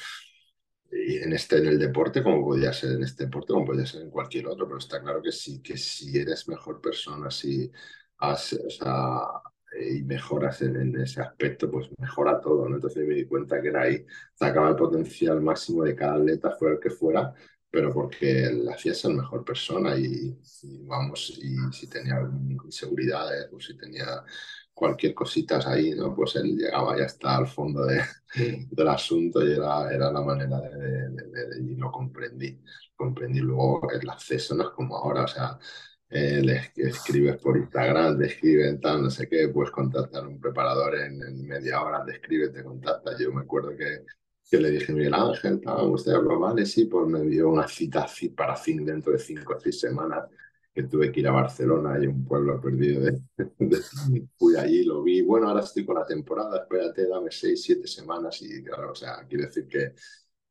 en, 0.91 1.33
este, 1.33 1.57
en 1.57 1.67
el 1.67 1.79
deporte, 1.79 2.23
como 2.23 2.43
podría 2.43 2.73
ser 2.73 2.93
en 2.93 3.03
este 3.03 3.25
deporte, 3.25 3.53
como 3.53 3.65
podría 3.65 3.85
ser 3.85 4.01
en 4.01 4.09
cualquier 4.09 4.47
otro, 4.47 4.65
pero 4.67 4.79
está 4.79 5.01
claro 5.01 5.21
que 5.21 5.31
sí, 5.31 5.61
que 5.61 5.77
si 5.77 6.17
eres 6.17 6.47
mejor 6.47 6.81
persona, 6.81 7.29
si 7.31 7.71
has, 8.17 8.53
o 8.53 8.69
sea, 8.69 9.21
y 9.79 10.03
mejoras 10.03 10.61
en, 10.61 10.95
ese 10.99 11.21
aspecto, 11.21 11.69
pues 11.69 11.89
mejora 11.97 12.41
todo, 12.41 12.67
¿no? 12.67 12.75
Entonces 12.75 13.07
me 13.07 13.15
di 13.15 13.25
cuenta 13.25 13.61
que 13.61 13.69
era 13.69 13.83
ahí, 13.83 14.05
sacaba 14.33 14.69
el 14.69 14.75
potencial 14.75 15.41
máximo 15.41 15.83
de 15.83 15.95
cada 15.95 16.15
atleta, 16.15 16.51
fuera 16.51 16.75
el 16.75 16.81
que 16.81 16.89
fuera, 16.89 17.33
pero 17.69 17.93
porque 17.93 18.49
le 18.51 18.71
hacía 18.73 18.93
ser 18.93 19.13
mejor 19.13 19.45
persona 19.45 19.95
y, 19.95 20.37
vamos, 20.87 21.39
y 21.41 21.55
si 21.71 21.87
tenía 21.87 22.19
inseguridades 22.63 23.47
o 23.53 23.59
si 23.59 23.77
tenía 23.77 24.23
cualquier 24.79 25.13
cosita 25.13 25.59
ahí, 25.69 25.91
¿no? 25.91 26.15
Pues 26.15 26.37
él 26.37 26.55
llegaba 26.55 26.97
ya 26.97 27.03
hasta 27.05 27.35
al 27.35 27.47
fondo 27.47 27.85
de, 27.85 28.01
del 28.71 28.87
asunto 28.87 29.45
y 29.45 29.51
era, 29.51 29.91
era 29.91 30.09
la 30.09 30.21
manera 30.21 30.61
de, 30.61 31.61
y 31.61 31.75
lo 31.75 31.91
comprendí. 31.91 32.57
Comprendí 32.95 33.39
luego 33.39 33.89
el 33.91 34.09
acceso, 34.09 34.55
no 34.55 34.63
es 34.63 34.69
como 34.69 34.95
ahora, 34.95 35.23
o 35.25 35.27
sea, 35.27 35.59
eh, 36.09 36.41
le 36.41 36.71
escribes 36.77 37.37
por 37.37 37.57
Instagram, 37.57 38.17
le 38.17 38.27
escriben 38.27 38.79
tal, 38.79 39.03
no 39.03 39.09
sé 39.09 39.27
qué, 39.27 39.49
puedes 39.49 39.71
contactar 39.71 40.23
a 40.23 40.27
un 40.27 40.39
preparador 40.39 40.95
en, 40.95 41.45
media 41.45 41.81
hora, 41.83 42.05
te 42.05 42.13
escribe, 42.13 42.49
te 42.49 42.63
contacta. 42.63 43.17
Yo 43.19 43.33
me 43.33 43.41
acuerdo 43.41 43.75
que, 43.75 44.05
que 44.49 44.57
le 44.59 44.71
dije, 44.71 44.93
Miguel 44.93 45.13
Ángel, 45.13 45.61
¿usted 45.91 46.13
habla? 46.13 46.35
Vale, 46.35 46.65
sí, 46.65 46.85
pues 46.85 47.05
me 47.07 47.21
dio 47.23 47.49
una 47.49 47.67
cita 47.67 48.07
para 48.35 48.55
fin 48.55 48.85
dentro 48.85 49.11
de 49.11 49.19
cinco 49.19 49.55
o 49.55 49.59
seis 49.59 49.79
semanas 49.79 50.23
que 50.73 50.83
tuve 50.83 51.11
que 51.11 51.19
ir 51.21 51.27
a 51.27 51.31
Barcelona 51.31 51.97
y 52.01 52.07
un 52.07 52.25
pueblo 52.25 52.61
perdido. 52.61 53.01
De, 53.01 53.21
fui 54.37 54.55
allí, 54.55 54.83
lo 54.83 55.03
vi. 55.03 55.21
Bueno, 55.21 55.49
ahora 55.49 55.61
estoy 55.61 55.85
con 55.85 55.95
la 55.95 56.05
temporada, 56.05 56.57
espérate, 56.61 57.07
dame 57.07 57.31
seis, 57.31 57.63
siete 57.63 57.87
semanas. 57.87 58.41
Y 58.41 58.63
claro, 58.63 58.91
o 58.91 58.95
sea, 58.95 59.25
quiere 59.27 59.45
decir 59.45 59.67
que, 59.67 59.93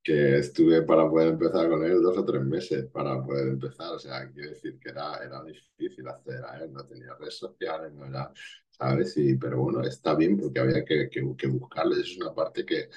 que 0.03 0.39
estuve 0.39 0.83
para 0.83 1.09
poder 1.09 1.29
empezar 1.29 1.69
con 1.69 1.85
él 1.85 2.01
dos 2.03 2.17
o 2.19 2.25
tres 2.25 2.43
meses 2.43 2.87
para 2.87 3.23
poder 3.25 3.49
empezar. 3.49 3.93
O 3.95 3.99
sea, 3.99 4.31
quiere 4.33 4.51
decir 4.51 4.79
que 4.79 4.91
era, 4.91 5.17
era 5.25 5.43
difícil 5.45 6.07
hacer 6.09 6.45
a 6.45 6.59
él, 6.63 6.73
no 6.73 6.85
tenía 6.87 7.15
redes 7.15 7.37
sociales, 7.39 7.93
no 7.93 8.07
era, 8.07 8.33
¿sabes? 8.71 9.17
Y, 9.17 9.37
pero 9.37 9.61
bueno, 9.63 9.83
está 9.83 10.15
bien 10.15 10.37
porque 10.39 10.61
había 10.61 10.85
que, 10.85 11.09
que, 11.11 11.35
que 11.37 11.47
buscarlo. 11.47 11.97
es 11.97 12.17
una 12.19 12.35
parte 12.35 12.65
que, 12.65 12.89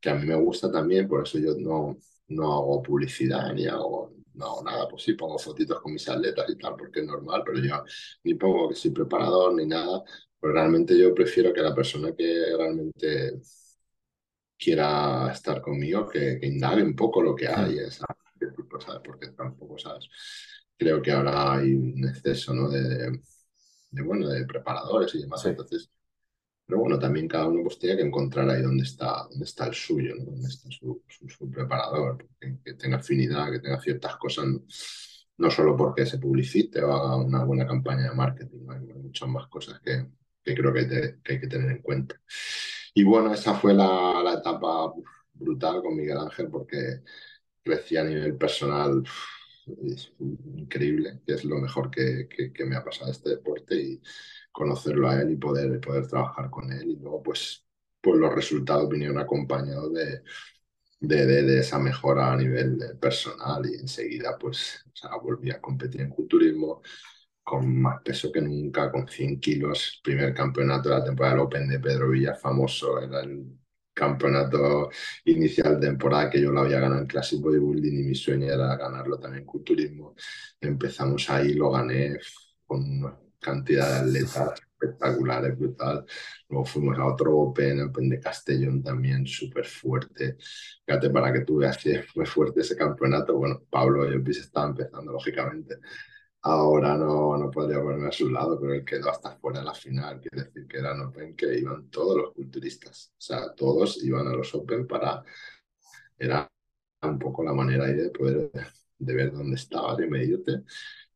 que 0.00 0.10
a 0.10 0.14
mí 0.14 0.26
me 0.26 0.34
gusta 0.36 0.70
también, 0.70 1.08
por 1.08 1.22
eso 1.24 1.38
yo 1.38 1.54
no, 1.58 1.96
no 2.28 2.52
hago 2.54 2.82
publicidad 2.82 3.52
ni 3.54 3.66
hago 3.66 4.12
no, 4.38 4.62
nada, 4.62 4.88
pues 4.88 5.02
sí, 5.04 5.14
pongo 5.14 5.38
fotitos 5.38 5.80
con 5.82 5.92
mis 5.92 6.08
atletas 6.08 6.46
y 6.50 6.56
tal, 6.56 6.76
porque 6.76 7.00
es 7.00 7.06
normal, 7.06 7.42
pero 7.44 7.58
yo 7.60 7.84
ni 8.24 8.34
pongo 8.34 8.68
que 8.68 8.74
soy 8.76 8.92
preparador 8.92 9.54
ni 9.54 9.66
nada, 9.66 10.02
pues 10.40 10.52
realmente 10.52 10.98
yo 10.98 11.14
prefiero 11.14 11.52
que 11.52 11.60
la 11.62 11.74
persona 11.74 12.14
que 12.16 12.24
realmente 12.56 13.40
quiera 14.56 15.30
estar 15.32 15.60
conmigo, 15.60 16.08
que, 16.08 16.38
que 16.40 16.46
indague 16.46 16.82
un 16.82 16.94
poco 16.96 17.22
lo 17.22 17.34
que 17.34 17.48
hay, 17.48 17.78
¿sabes? 17.90 18.52
Porque 19.04 19.28
tampoco, 19.28 19.78
¿sabes? 19.78 20.08
Creo 20.76 21.02
que 21.02 21.12
ahora 21.12 21.54
hay 21.54 21.74
un 21.74 22.04
exceso, 22.08 22.54
¿no? 22.54 22.68
De, 22.68 23.20
de 23.90 24.02
bueno, 24.02 24.28
de 24.28 24.46
preparadores 24.46 25.14
y 25.14 25.20
demás, 25.22 25.44
entonces 25.46 25.90
pero 26.68 26.80
bueno, 26.80 26.98
también 26.98 27.26
cada 27.26 27.46
uno 27.46 27.62
pues 27.62 27.78
tiene 27.78 27.96
que 27.96 28.02
encontrar 28.02 28.50
ahí 28.50 28.60
dónde 28.60 28.84
está, 28.84 29.26
dónde 29.30 29.46
está 29.46 29.66
el 29.68 29.74
suyo, 29.74 30.14
¿no? 30.16 30.24
dónde 30.26 30.48
está 30.48 30.68
su, 30.70 31.02
su, 31.08 31.50
preparador, 31.50 32.28
que, 32.38 32.74
tenga 32.74 32.98
afinidad, 32.98 33.50
que 33.50 33.60
tenga 33.60 33.80
ciertas 33.80 34.18
cosas, 34.18 34.44
no, 35.38 35.50
solo 35.50 35.74
porque 35.74 36.04
se 36.04 36.18
publicite 36.18 36.82
o 36.82 36.92
haga 36.92 37.16
una 37.16 37.42
buena 37.42 37.66
campaña 37.66 38.10
de 38.10 38.14
marketing, 38.14 38.66
hay, 38.68 38.80
muchas 38.80 39.28
más 39.30 39.46
cosas 39.48 39.80
que, 39.80 40.08
que 40.44 40.54
creo 40.54 40.70
que 40.74 41.16
hay, 41.24 41.40
que 41.40 41.46
tener 41.46 41.70
en 41.70 41.80
cuenta. 41.80 42.20
Y 42.92 43.02
bueno, 43.02 43.32
esa 43.32 43.54
fue 43.54 43.72
la, 43.72 44.20
la 44.22 44.34
etapa 44.34 44.92
brutal 45.32 45.80
con 45.80 45.96
Miguel 45.96 46.18
Ángel 46.18 46.48
porque 46.50 47.00
crecí 47.62 47.96
a 47.96 48.04
nivel 48.04 48.36
personal 48.36 49.02
es 49.84 50.12
increíble, 50.18 51.20
que 51.26 51.32
es 51.32 51.44
lo 51.44 51.56
mejor 51.56 51.90
que, 51.90 52.28
que, 52.28 52.52
que 52.52 52.64
me 52.66 52.76
ha 52.76 52.84
pasado 52.84 53.10
este 53.10 53.30
deporte 53.30 53.74
y 53.74 54.02
conocerlo 54.52 55.08
a 55.08 55.20
él 55.20 55.32
y 55.32 55.36
poder, 55.36 55.80
poder 55.80 56.06
trabajar 56.06 56.50
con 56.50 56.72
él. 56.72 56.90
Y 56.90 56.96
luego, 56.96 57.22
pues, 57.22 57.64
pues 58.00 58.18
los 58.18 58.34
resultados 58.34 58.88
vinieron 58.88 59.18
acompañados 59.18 59.92
de, 59.92 60.22
de, 61.00 61.26
de, 61.26 61.60
esa 61.60 61.78
mejora 61.78 62.32
a 62.32 62.36
nivel 62.36 62.78
personal 63.00 63.64
y 63.66 63.74
enseguida, 63.80 64.36
pues, 64.38 64.84
o 64.86 64.96
sea, 64.96 65.16
volví 65.16 65.50
a 65.50 65.60
competir 65.60 66.00
en 66.02 66.10
culturismo 66.10 66.82
con 67.42 67.80
más 67.80 68.02
peso 68.02 68.30
que 68.32 68.42
nunca, 68.42 68.90
con 68.90 69.08
100 69.08 69.40
kilos, 69.40 70.00
primer 70.04 70.34
campeonato 70.34 70.90
de 70.90 70.96
la 70.96 71.04
temporada 71.04 71.34
del 71.34 71.44
Open 71.44 71.68
de 71.68 71.80
Pedro 71.80 72.10
Villa, 72.10 72.34
famoso, 72.34 73.00
era 73.00 73.20
el 73.20 73.58
campeonato 73.94 74.90
inicial 75.24 75.80
de 75.80 75.88
temporada 75.88 76.30
que 76.30 76.40
yo 76.40 76.52
lo 76.52 76.60
había 76.60 76.80
ganado 76.80 77.00
en 77.00 77.06
Classic 77.06 77.40
Bodybuilding 77.40 78.00
y 78.00 78.04
mi 78.04 78.14
sueño 78.14 78.46
era 78.46 78.76
ganarlo 78.76 79.18
también 79.18 79.42
en 79.42 79.46
culturismo. 79.46 80.14
Empezamos 80.60 81.28
ahí, 81.30 81.54
lo 81.54 81.70
gané 81.70 82.18
con 82.66 83.27
cantidad 83.40 84.02
de 84.02 84.08
atletas 84.08 84.60
espectaculares, 84.80 85.58
brutal. 85.58 86.04
Luego 86.48 86.64
fuimos 86.64 86.98
a 86.98 87.06
otro 87.06 87.36
Open, 87.36 87.82
Open 87.82 88.08
de 88.08 88.20
Castellón 88.20 88.82
también, 88.82 89.26
súper 89.26 89.66
fuerte. 89.66 90.36
Fíjate, 90.86 91.10
para 91.10 91.32
que 91.32 91.40
tú 91.40 91.56
veas 91.58 91.76
que 91.78 92.02
fue 92.02 92.26
fuerte 92.26 92.60
ese 92.60 92.76
campeonato. 92.76 93.36
Bueno, 93.36 93.62
Pablo 93.70 94.06
y 94.08 94.34
se 94.34 94.40
estaba 94.40 94.68
empezando, 94.68 95.12
lógicamente. 95.12 95.78
Ahora 96.42 96.96
no, 96.96 97.36
no 97.36 97.50
podría 97.50 97.80
ponerme 97.80 98.08
a 98.08 98.12
su 98.12 98.30
lado, 98.30 98.58
pero 98.60 98.74
él 98.74 98.84
quedó 98.84 99.10
hasta 99.10 99.36
fuera 99.38 99.60
de 99.60 99.66
la 99.66 99.74
final. 99.74 100.20
Quiere 100.20 100.44
decir 100.44 100.66
que 100.68 100.78
eran 100.78 101.00
Open 101.00 101.34
que 101.36 101.58
iban 101.58 101.90
todos 101.90 102.16
los 102.16 102.34
culturistas. 102.34 103.12
O 103.18 103.20
sea, 103.20 103.54
todos 103.54 104.02
iban 104.04 104.26
a 104.28 104.32
los 104.32 104.54
Open 104.54 104.86
para... 104.86 105.22
Era 106.18 106.48
un 107.02 107.18
poco 107.18 107.44
la 107.44 107.52
manera 107.52 107.84
ahí 107.86 107.94
de 107.94 108.10
poder 108.10 108.50
de 108.98 109.14
ver 109.14 109.32
dónde 109.32 109.56
estaba, 109.56 109.94
de 109.96 110.08
medirte 110.08 110.64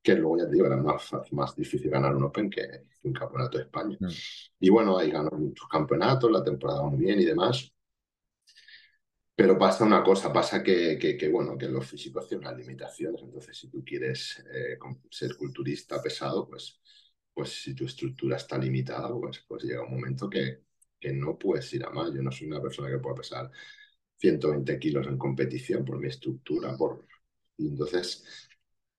que 0.02 0.14
luego 0.16 0.38
ya 0.38 0.46
te 0.46 0.52
digo, 0.52 0.66
era 0.66 0.76
más, 0.76 1.10
más 1.30 1.54
difícil 1.54 1.90
ganar 1.90 2.14
un 2.14 2.24
Open 2.24 2.50
que, 2.50 2.86
un 3.04 3.12
campeonato 3.12 3.58
de 3.58 3.64
España. 3.64 3.96
Mm. 4.00 4.08
Y 4.60 4.70
bueno, 4.70 4.98
ahí 4.98 5.10
ganó 5.10 5.30
muchos 5.30 5.68
campeonatos, 5.68 6.30
la 6.30 6.42
temporada 6.42 6.82
muy 6.82 6.98
bien 6.98 7.20
y 7.20 7.24
demás. 7.24 7.72
Pero 9.34 9.58
pasa 9.58 9.84
una 9.84 10.02
cosa, 10.02 10.32
pasa 10.32 10.62
que, 10.62 10.98
que, 10.98 11.28
bueno, 11.28 11.56
que 11.56 11.68
los 11.68 11.86
físicos 11.86 12.28
tienen 12.28 12.46
unas 12.46 12.58
limitaciones. 12.58 13.22
Entonces, 13.22 13.56
si 13.56 13.68
tú 13.68 13.82
quieres 13.84 14.44
eh, 14.52 14.78
ser 15.10 15.36
culturista 15.36 16.02
pesado, 16.02 16.46
pues, 16.48 16.80
pues 17.32 17.62
si 17.62 17.74
tu 17.74 17.86
estructura 17.86 18.36
está 18.36 18.58
limitada, 18.58 19.08
pues, 19.08 19.44
pues 19.48 19.64
llega 19.64 19.82
un 19.82 19.90
momento 19.92 20.28
que, 20.28 20.64
que 21.00 21.12
no 21.12 21.38
puedes 21.38 21.72
ir 21.72 21.84
a 21.84 21.90
más. 21.90 22.12
Yo 22.12 22.22
no 22.22 22.30
soy 22.30 22.48
una 22.48 22.60
persona 22.60 22.90
que 22.90 22.98
pueda 22.98 23.16
pesar 23.16 23.50
120 24.18 24.78
kilos 24.78 25.06
en 25.06 25.18
competición 25.18 25.84
por 25.84 25.98
mi 25.98 26.08
estructura. 26.08 26.76
Por... 26.76 27.06
Y 27.56 27.68
entonces, 27.68 28.24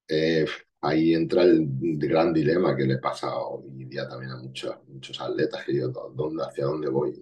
eh, 0.07 0.45
ahí 0.83 1.13
entra 1.15 1.43
el 1.43 1.67
gran 1.97 2.33
dilema 2.33 2.75
que 2.75 2.85
le 2.85 2.97
pasa 2.99 3.35
hoy 3.37 3.85
día 3.85 4.07
también 4.07 4.31
a 4.33 4.37
muchos, 4.37 4.75
muchos 4.87 5.19
atletas, 5.21 5.65
que 5.65 5.75
yo, 5.75 5.89
¿dónde, 5.89 6.43
¿hacia 6.45 6.65
dónde 6.65 6.89
voy? 6.89 7.15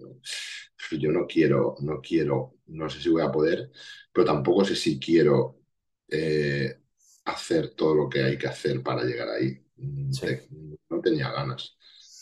Yo 0.98 1.10
no 1.12 1.26
quiero, 1.26 1.76
no 1.80 2.00
quiero, 2.00 2.56
no 2.66 2.88
sé 2.90 3.00
si 3.00 3.08
voy 3.08 3.22
a 3.22 3.32
poder, 3.32 3.70
pero 4.12 4.26
tampoco 4.26 4.64
sé 4.64 4.76
si 4.76 4.98
quiero 5.00 5.60
eh, 6.08 6.82
hacer 7.24 7.74
todo 7.74 7.94
lo 7.94 8.08
que 8.08 8.22
hay 8.22 8.36
que 8.38 8.46
hacer 8.48 8.82
para 8.82 9.04
llegar 9.04 9.28
ahí. 9.30 9.58
No 10.90 11.00
tenía 11.00 11.30
ganas, 11.32 11.76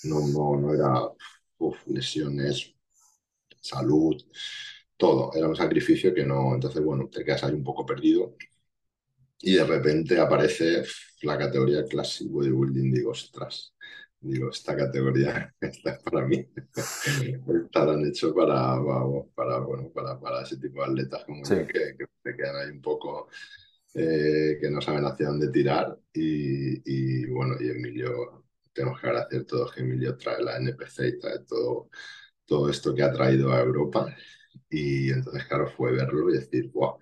no, 0.05 0.21
no, 0.29 0.57
no 0.61 0.75
era 0.75 0.93
lesiones, 1.87 2.75
salud, 3.61 4.17
todo, 4.97 5.33
era 5.35 5.49
un 5.49 5.57
sacrificio 5.57 6.15
que 6.15 6.25
no, 6.25 6.55
entonces 6.55 6.83
bueno, 6.85 7.09
te 7.11 7.25
quedas 7.25 7.45
ahí 7.45 7.55
un 7.55 7.65
poco 7.65 7.87
perdido 7.87 8.37
y 9.41 9.55
de 9.55 9.65
repente 9.65 10.19
aparece 10.19 10.83
la 11.23 11.39
categoría 11.39 11.85
Classic 11.85 12.29
Bodybuilding. 12.29 12.93
Digo, 12.93 13.11
ostras, 13.11 13.75
digo, 14.21 14.51
esta 14.51 14.77
categoría 14.77 15.55
está 15.61 15.99
para 15.99 16.27
mí. 16.27 16.47
Estarán 17.65 18.07
hecho 18.07 18.35
para, 18.35 18.79
para, 19.35 19.59
bueno, 19.61 19.91
para, 19.95 20.19
para 20.19 20.43
ese 20.43 20.59
tipo 20.59 20.83
de 20.83 20.91
atletas 20.91 21.25
como 21.25 21.43
yo 21.45 21.67
que, 21.67 21.97
que 21.97 22.07
se 22.23 22.37
quedan 22.37 22.57
ahí 22.57 22.71
un 22.71 22.81
poco, 22.81 23.29
eh, 23.95 24.59
que 24.61 24.71
no 24.71 24.81
saben 24.81 25.05
hacia 25.05 25.29
dónde 25.29 25.51
tirar. 25.51 25.97
Y, 26.13 26.83
y, 26.85 27.27
bueno, 27.27 27.57
y 27.61 27.69
Emilio, 27.71 28.45
tenemos 28.73 29.01
que 29.01 29.07
agradecer 29.07 29.45
todos 29.45 29.73
que 29.73 29.81
Emilio 29.81 30.17
trae 30.17 30.43
la 30.43 30.57
NPC 30.57 31.09
y 31.09 31.19
trae 31.19 31.41
todo, 31.47 31.91
todo 32.45 32.69
esto 32.71 32.95
que 32.95 33.03
ha 33.03 33.13
traído 33.13 33.53
a 33.53 33.61
Europa. 33.61 34.15
Y 34.69 35.11
entonces, 35.11 35.45
claro, 35.47 35.69
fue 35.69 35.93
verlo 35.93 36.31
y 36.31 36.35
decir, 36.35 36.71
wow 36.73 36.99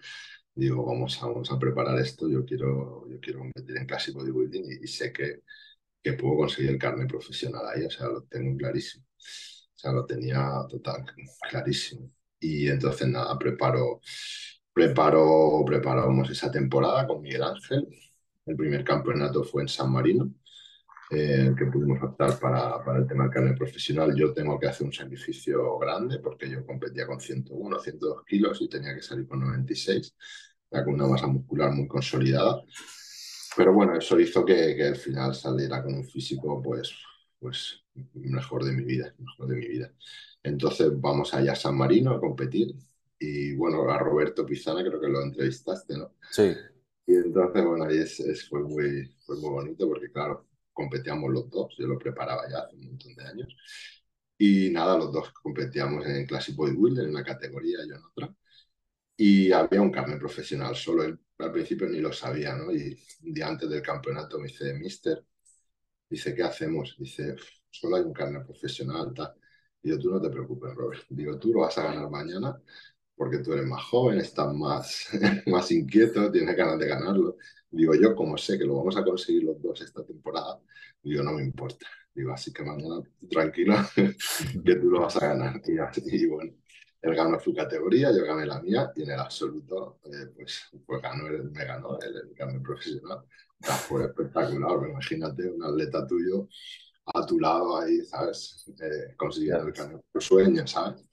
digo, 0.59 0.85
vamos 0.85 1.23
a, 1.23 1.27
vamos 1.27 1.51
a 1.53 1.59
preparar 1.59 1.99
esto, 2.01 2.29
yo 2.29 2.45
quiero, 2.45 3.07
yo 3.09 3.21
quiero 3.21 3.41
competir 3.41 3.77
en 3.77 3.87
Classic 3.87 4.15
Bodybuilding 4.15 4.65
y, 4.65 4.85
y 4.85 4.87
sé 4.89 5.13
que, 5.13 5.43
que 6.03 6.15
puedo 6.15 6.39
conseguir 6.39 6.71
el 6.73 6.79
carne 6.79 7.07
profesional 7.07 7.63
ahí, 7.69 7.85
o 7.85 7.91
sea, 7.91 8.09
lo 8.09 8.23
tengo 8.25 8.57
clarísimo. 8.57 9.05
O 9.17 9.79
sea, 9.81 9.93
lo 9.93 10.07
tenía 10.07 10.51
total, 10.69 11.05
clarísimo. 11.51 12.11
Y 12.41 12.69
entonces 12.69 13.09
nada, 13.09 13.39
preparo, 13.39 14.01
preparo, 14.73 15.65
preparamos 15.67 16.31
esa 16.31 16.51
temporada 16.51 17.07
con 17.07 17.23
Miguel 17.23 17.43
Ángel. 17.45 17.87
El 18.47 18.57
primer 18.57 18.85
campeonato 18.85 19.45
fue 19.45 19.63
en 19.63 19.69
San 19.69 19.93
Marino, 19.93 20.33
eh, 21.11 21.55
que 21.57 21.67
pudimos 21.67 22.03
optar 22.03 22.39
para, 22.39 22.85
para 22.85 22.99
el 22.99 23.07
tema 23.07 23.25
del 23.25 23.33
carne 23.33 23.55
profesional. 23.55 24.15
Yo 24.15 24.33
tengo 24.33 24.59
que 24.59 24.67
hacer 24.67 24.87
un 24.87 24.93
sacrificio 24.93 25.79
grande 25.79 26.19
porque 26.19 26.51
yo 26.51 26.65
competía 26.67 27.07
con 27.07 27.21
101, 27.21 27.79
102 27.81 28.25
kilos 28.25 28.61
y 28.61 28.69
tenía 28.69 28.95
que 28.95 29.03
salir 29.03 29.27
con 29.27 29.41
96 29.41 30.15
con 30.71 30.95
una 30.95 31.07
masa 31.07 31.27
muscular 31.27 31.73
muy 31.73 31.87
consolidada. 31.87 32.63
Pero 33.57 33.73
bueno, 33.73 33.97
eso 33.97 34.21
hizo 34.21 34.45
que, 34.45 34.77
que 34.77 34.85
al 34.85 34.97
final 34.97 35.35
saliera 35.35 35.83
con 35.83 35.95
un 35.95 36.05
físico 36.05 36.63
pues, 36.63 36.95
pues 37.39 37.83
mejor 38.15 38.65
de 38.65 38.73
mi 38.73 38.85
vida, 38.85 39.15
mejor 39.19 39.49
de 39.49 39.57
mi 39.57 39.67
vida. 39.67 39.93
Entonces 40.43 40.89
vamos 41.01 41.35
allá 41.35 41.53
a 41.53 41.57
San 41.57 41.77
Marino 41.77 42.13
a 42.13 42.21
competir 42.21 42.75
y 43.19 43.55
bueno, 43.55 43.91
a 43.91 43.99
Roberto 43.99 44.47
Pizana 44.47 44.85
creo 44.85 45.01
que 45.01 45.09
lo 45.09 45.23
entrevistaste, 45.23 45.97
¿no? 45.97 46.15
Sí. 46.31 46.55
Y 47.07 47.15
entonces, 47.15 47.65
bueno, 47.65 47.85
ahí 47.85 47.99
es, 47.99 48.21
es, 48.21 48.49
fue, 48.49 48.63
muy, 48.63 49.11
fue 49.25 49.37
muy 49.37 49.51
bonito 49.51 49.89
porque 49.89 50.13
claro, 50.13 50.47
competíamos 50.79 51.31
los 51.33 51.51
dos, 51.51 51.75
yo 51.79 51.87
lo 51.89 51.99
preparaba 51.99 52.49
ya 52.51 52.61
hace 52.61 52.77
un 52.77 52.87
montón 52.89 53.15
de 53.17 53.25
años. 53.27 53.57
Y 54.39 54.71
nada, 54.71 54.97
los 54.99 55.13
dos 55.13 55.33
competíamos 55.33 56.07
en 56.07 56.27
Classic 56.27 56.55
Bodybuilding, 56.57 57.05
en 57.05 57.11
una 57.11 57.25
categoría, 57.25 57.79
yo 57.89 57.97
en 57.97 58.05
otra 58.05 58.35
y 59.17 59.53
había 59.53 59.83
un 59.83 59.91
carnet 59.91 60.19
profesional, 60.19 60.77
solo 60.77 61.03
él 61.05 61.19
al 61.39 61.53
principio 61.53 61.89
ni 61.89 62.01
lo 62.01 62.13
sabía, 62.13 62.55
¿no? 62.57 62.73
Y 62.73 62.99
un 63.25 63.33
día 63.35 63.49
antes 63.49 63.69
del 63.71 63.83
campeonato 63.83 64.39
me 64.39 64.49
dice, 64.49 64.75
mister, 64.75 65.25
dice, 66.11 66.35
¿qué 66.35 66.43
hacemos? 66.43 66.97
Dice, 66.99 67.37
solo 67.71 67.97
hay 67.97 68.03
un 68.05 68.13
carnet 68.13 68.45
profesional, 68.45 69.13
tal. 69.15 69.35
Y 69.83 69.91
yo, 69.91 69.99
tú 69.99 70.11
no 70.11 70.21
te 70.21 70.31
preocupes, 70.31 70.75
Robert. 70.75 71.05
Digo, 71.11 71.39
tú 71.39 71.53
lo 71.53 71.61
vas 71.61 71.79
a 71.79 71.85
ganar 71.85 72.11
mañana 72.11 72.61
porque 73.17 73.39
tú 73.39 73.53
eres 73.53 73.67
más 73.67 73.85
joven, 73.85 74.19
estás 74.21 74.53
más, 74.55 75.09
más 75.47 75.71
inquieto, 75.73 76.31
tienes 76.31 76.57
ganas 76.57 76.79
de 76.79 76.89
ganarlo. 76.89 77.37
Digo, 77.71 77.95
yo 77.95 78.15
como 78.15 78.37
sé 78.39 78.59
que 78.59 78.65
lo 78.65 78.77
vamos 78.77 78.97
a 78.97 79.05
conseguir 79.05 79.45
los 79.45 79.61
dos 79.61 79.81
esta 79.83 80.05
temporada, 80.05 80.61
digo, 81.03 81.23
no 81.23 81.33
me 81.33 81.43
importa. 81.43 81.87
Digo, 82.15 82.33
así 82.33 82.53
que 82.53 82.65
mañana 82.65 83.01
tranquilo, 83.31 83.75
que 84.65 84.75
tú 84.77 84.91
lo 84.91 85.03
vas 85.03 85.17
a 85.17 85.29
ganar. 85.29 85.61
Y, 85.67 85.77
y 86.17 86.27
bueno, 86.27 86.53
él 87.03 87.15
ganó 87.15 87.39
su 87.39 87.55
categoría, 87.55 88.11
yo 88.13 88.25
gané 88.25 88.47
la 88.47 88.61
mía 88.61 88.91
y 88.97 89.03
en 89.03 89.11
el 89.11 89.21
absoluto, 89.21 90.01
eh, 90.05 90.27
pues, 90.35 90.69
pues 90.87 91.03
ganó, 91.03 91.25
me 91.25 91.65
ganó 91.65 91.99
el, 92.01 92.17
el 92.37 92.63
profesional. 92.63 93.21
fue 93.89 94.05
espectacular, 94.07 94.89
imagínate 94.89 95.49
un 95.51 95.63
atleta 95.65 96.07
tuyo 96.07 96.49
a 97.15 97.25
tu 97.27 97.39
lado 97.41 97.79
ahí, 97.79 98.05
¿sabes? 98.05 98.65
Eh, 98.81 99.15
consiguiendo 99.17 99.67
el 99.69 99.73
cambio 99.73 100.03
por 100.13 100.23
sueño, 100.23 100.67
¿sabes? 100.67 101.05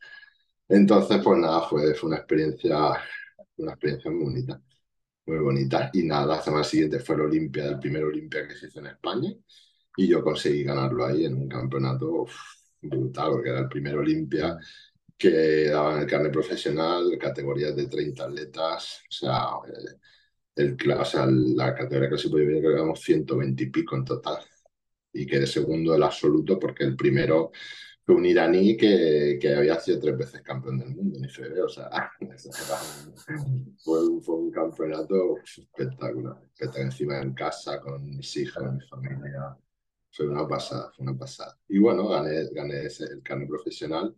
Entonces, 0.70 1.22
pues 1.24 1.40
nada, 1.40 1.62
fue, 1.70 1.94
fue 1.96 2.10
una 2.10 2.18
experiencia, 2.18 2.78
una 3.58 3.72
experiencia 3.74 4.12
muy 4.12 4.24
bonita. 4.26 4.62
Muy 5.26 5.40
bonita. 5.40 5.90
Y 5.94 6.04
nada, 6.04 6.26
la 6.38 6.42
semana 6.42 6.64
siguiente 6.64 7.00
fue 7.00 7.16
el 7.16 7.22
Olimpia, 7.22 7.66
el 7.66 7.80
primer 7.80 8.04
Olimpia 8.04 8.48
que 8.48 8.56
se 8.56 8.68
hizo 8.68 8.80
en 8.80 8.88
España, 8.88 9.32
y 9.98 10.08
yo 10.08 10.24
conseguí 10.24 10.64
ganarlo 10.64 11.06
ahí 11.06 11.26
en 11.26 11.36
un 11.36 11.48
campeonato 11.50 12.26
brutal, 12.82 13.32
porque 13.32 13.50
era 13.50 13.60
el 13.62 13.70
primer 13.70 13.98
Olimpia 13.98 14.58
que 15.18 15.70
daban 15.70 16.02
el 16.02 16.08
carnet 16.08 16.32
profesional, 16.32 17.18
categorías 17.20 17.76
de 17.76 17.88
30 17.88 18.26
atletas, 18.26 19.02
o 19.10 19.12
sea, 19.12 19.46
eh, 19.68 19.98
el, 20.56 20.78
o 20.92 21.06
sea 21.06 21.26
la 21.28 21.74
categoría 21.76 22.18
se 22.18 22.30
puede 22.30 22.46
ver, 22.46 22.62
que 22.62 22.68
éramos 22.68 23.00
120 23.02 23.64
y 23.64 23.70
pico 23.70 23.96
en 23.96 24.06
total, 24.06 24.40
y 25.14 25.26
quedé 25.26 25.48
segundo 25.48 25.94
del 25.94 26.04
absoluto 26.04 26.60
porque 26.60 26.84
el 26.84 26.96
primero 26.96 27.52
un 28.08 28.26
iraní 28.26 28.78
que, 28.78 29.38
que 29.42 29.56
había 29.56 29.80
sido 29.80 30.00
tres 30.00 30.18
veces 30.18 30.42
campeón 30.42 30.78
del 30.78 30.96
mundo 30.96 31.18
en 31.18 31.26
IFB, 31.26 31.64
o 31.66 31.70
sea, 31.70 31.90
fue, 33.78 34.00
fue, 34.22 34.36
un 34.36 34.52
campeonato 34.52 35.38
espectacular, 35.44 36.38
que 36.56 36.66
encima 36.80 37.20
en 37.20 37.34
casa 37.34 37.80
con 37.82 38.06
mis 38.06 38.36
hijas, 38.38 38.72
mi 38.72 38.82
familia, 38.88 39.58
fue 40.12 40.28
una 40.28 40.48
pasada, 40.48 40.92
fue 40.96 41.04
una 41.06 41.18
pasada. 41.18 41.58
Y 41.68 41.80
bueno, 41.80 42.08
gané, 42.08 42.48
gané 42.52 42.86
ese, 42.86 43.06
el 43.06 43.22
carnet 43.22 43.50
profesional. 43.50 44.16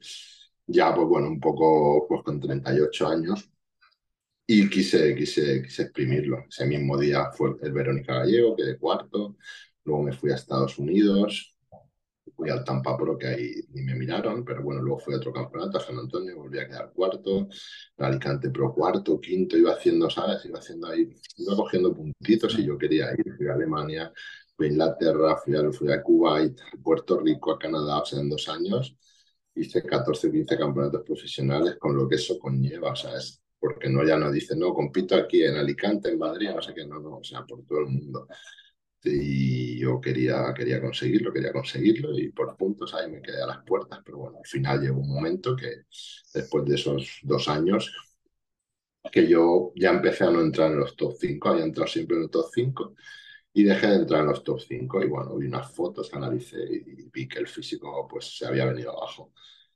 Ya, 0.68 0.94
pues 0.94 1.08
bueno, 1.08 1.28
un 1.28 1.40
poco 1.40 2.06
pues 2.08 2.22
con 2.24 2.40
38 2.40 3.08
años. 3.08 3.50
Y 4.46 4.70
quise, 4.70 5.16
quise, 5.16 5.62
quise 5.64 5.84
exprimirlo. 5.84 6.46
Ese 6.50 6.66
mismo 6.66 6.98
día 6.98 7.32
fue 7.32 7.56
el 7.62 7.74
Verónica 7.74 8.16
Gallego, 8.20 8.56
quedé 8.56 8.78
cuarto, 8.78 9.38
luego 9.84 10.04
me 10.04 10.14
fui 10.14 10.32
a 10.32 10.36
Estados 10.36 10.78
Unidos, 10.78 11.57
fui 12.38 12.52
al 12.52 12.64
Tampa 12.64 12.96
Pro, 12.96 13.18
que 13.18 13.28
ahí 13.28 13.52
ni 13.74 13.82
me 13.82 13.96
miraron, 13.96 14.46
pero 14.46 14.62
bueno, 14.62 14.82
luego 14.82 15.00
fui 15.00 15.16
a 15.16 15.18
otro 15.18 15.34
campeonato, 15.34 15.80
a 15.80 15.82
San 15.82 15.98
Antonio, 15.98 16.36
volví 16.38 16.60
a 16.60 16.68
quedar 16.68 16.92
cuarto, 16.94 17.48
Alicante 17.98 18.52
Pro 18.52 18.74
cuarto, 18.74 19.20
quinto, 19.20 19.58
iba 19.58 19.74
haciendo, 19.74 20.08
¿sabes? 20.10 20.46
Iba 20.46 20.60
haciendo 20.60 20.88
ahí, 20.88 21.10
iba 21.38 21.56
cogiendo 21.56 21.94
puntitos 21.96 22.58
y 22.60 22.66
yo 22.66 22.78
quería 22.78 23.12
ir, 23.18 23.36
fui 23.36 23.48
a 23.48 23.54
Alemania, 23.54 24.14
fui 24.56 24.68
a 24.68 24.70
Inglaterra, 24.70 25.36
fui 25.38 25.56
a, 25.56 25.72
fui 25.72 25.92
a 25.92 26.04
Kuwait, 26.04 26.60
a 26.60 26.78
Puerto 26.82 27.20
Rico, 27.20 27.52
a 27.52 27.58
Canadá, 27.60 28.02
o 28.02 28.06
sea, 28.06 28.20
en 28.20 28.30
dos 28.30 28.48
años, 28.50 28.96
hice 29.56 29.82
14 29.84 30.28
o 30.28 30.32
15 30.32 30.58
campeonatos 30.58 31.04
profesionales 31.04 31.78
con 31.80 31.96
lo 31.98 32.08
que 32.08 32.16
eso 32.16 32.38
conlleva, 32.38 32.92
o 32.92 32.96
sea, 32.96 33.18
es 33.18 33.42
porque 33.60 33.90
no 33.90 34.06
ya 34.06 34.18
no 34.18 34.32
dice, 34.32 34.56
no, 34.56 34.74
compito 34.74 35.16
aquí 35.16 35.44
en 35.44 35.56
Alicante, 35.56 36.10
en 36.10 36.20
Madrid, 36.20 36.52
no 36.54 36.62
sé 36.62 36.74
qué, 36.76 36.86
no, 36.86 37.00
no, 37.00 37.18
o 37.18 37.24
sea, 37.24 37.44
por 37.46 37.66
todo 37.66 37.80
el 37.80 37.88
mundo. 37.88 38.28
Y 39.04 39.67
yo 39.80 40.00
quería, 40.02 40.54
quería 40.56 40.82
conseguirlo, 40.82 41.34
quería 41.34 41.52
conseguirlo 41.54 42.18
y 42.18 42.30
por 42.32 42.56
puntos 42.58 42.94
ahí 42.94 43.10
me 43.12 43.22
quedé 43.22 43.42
a 43.42 43.48
las 43.48 43.64
puertas, 43.64 44.00
pero 44.06 44.18
bueno, 44.20 44.38
al 44.40 44.48
final 44.48 44.82
llegó 44.82 45.00
un 45.00 45.10
momento 45.10 45.56
que 45.56 45.84
después 46.34 46.66
de 46.66 46.76
esos 46.76 47.20
dos 47.24 47.48
años 47.48 47.92
que 49.12 49.28
yo 49.28 49.72
ya 49.76 49.92
empecé 49.92 50.26
a 50.26 50.32
no 50.32 50.42
entrar 50.42 50.72
en 50.72 50.80
los 50.80 50.96
top 50.96 51.16
5, 51.20 51.50
había 51.50 51.64
entrado 51.64 51.88
siempre 51.88 52.16
en 52.18 52.24
los 52.24 52.32
top 52.32 52.48
5 52.54 52.96
y 53.54 53.64
dejé 53.64 53.88
de 53.88 53.96
entrar 53.96 54.22
en 54.22 54.28
los 54.28 54.44
top 54.44 54.60
5 54.60 55.04
y 55.04 55.08
bueno, 55.08 55.36
vi 55.36 55.48
unas 55.48 55.72
fotos, 55.72 56.14
analicé 56.14 56.58
y 56.64 57.10
vi 57.10 57.28
que 57.28 57.40
el 57.40 57.48
físico 57.48 58.08
pues 58.10 58.38
se 58.38 58.46
había 58.46 58.66
venido 58.66 58.92
abajo 58.92 59.34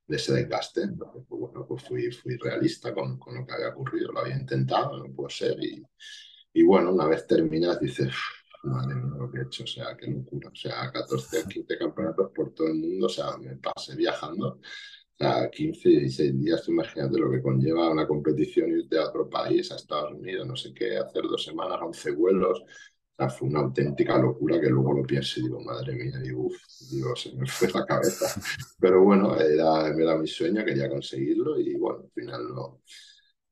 de 0.08 0.18
ese 0.18 0.34
desgaste. 0.34 0.82
Entonces, 0.84 1.24
pues, 1.28 1.42
bueno, 1.42 1.66
pues 1.68 1.84
fui, 1.84 2.12
fui 2.12 2.38
realista 2.38 2.94
con, 2.94 3.18
con, 3.18 3.36
lo 3.36 3.46
que 3.46 3.54
había 3.54 3.70
ocurrido, 3.70 4.12
lo 4.12 4.20
había 4.20 4.36
intentado, 4.38 4.98
no 4.98 5.14
puede 5.14 5.34
ser 5.34 5.64
y, 5.64 5.84
y 6.54 6.64
bueno, 6.64 6.94
una 6.94 7.08
vez 7.08 7.26
terminas 7.26 7.80
dices, 7.80 8.14
madre 8.64 8.96
mía 8.96 9.16
lo 9.18 9.32
que 9.32 9.40
he 9.40 9.44
hecho, 9.44 9.64
o 9.64 9.68
sea, 9.68 9.96
qué 9.98 10.08
locura, 10.08 10.50
o 10.50 10.56
sea, 10.56 10.92
14, 10.92 11.44
15 11.48 11.78
campeonatos 11.78 12.32
por 12.34 12.54
todo 12.54 12.68
el 12.68 12.76
mundo, 12.76 13.06
o 13.08 13.10
sea, 13.10 13.38
me 13.38 13.56
pasé 13.58 13.96
viajando. 13.96 14.60
O 14.60 15.24
sea, 15.24 15.50
15, 15.50 15.90
16 15.90 16.40
días, 16.40 16.68
imagínate 16.68 17.20
lo 17.20 17.30
que 17.30 17.42
conlleva 17.42 17.92
una 17.92 18.08
competición 18.08 18.72
irte 18.72 18.98
a 18.98 19.08
otro 19.10 19.30
país, 19.30 19.72
a 19.72 19.76
Estados 19.76 20.14
Unidos, 20.14 20.48
no 20.48 20.56
sé 20.56 20.74
qué, 20.74 20.98
hacer 20.98 21.24
dos 21.24 21.44
semanas, 21.44 21.80
11 21.82 22.12
vuelos, 22.12 22.64
fue 23.30 23.48
una 23.48 23.60
auténtica 23.60 24.18
locura 24.18 24.60
que 24.60 24.70
luego 24.70 24.94
lo 24.94 25.04
pienso 25.04 25.40
y 25.40 25.44
digo, 25.44 25.60
madre 25.62 25.94
mía, 25.94 26.20
digo, 26.20 26.44
uff, 26.46 26.58
digo, 26.90 27.16
se 27.16 27.34
me 27.36 27.46
fue 27.46 27.70
la 27.70 27.86
cabeza. 27.86 28.26
Pero 28.80 29.04
bueno, 29.04 29.40
era, 29.40 29.90
era 29.90 30.18
mi 30.18 30.28
sueño, 30.28 30.66
quería 30.66 30.90
conseguirlo 30.90 31.60
y 31.60 31.76
bueno, 31.76 32.04
al 32.04 32.12
final 32.12 32.48
no, 32.54 32.82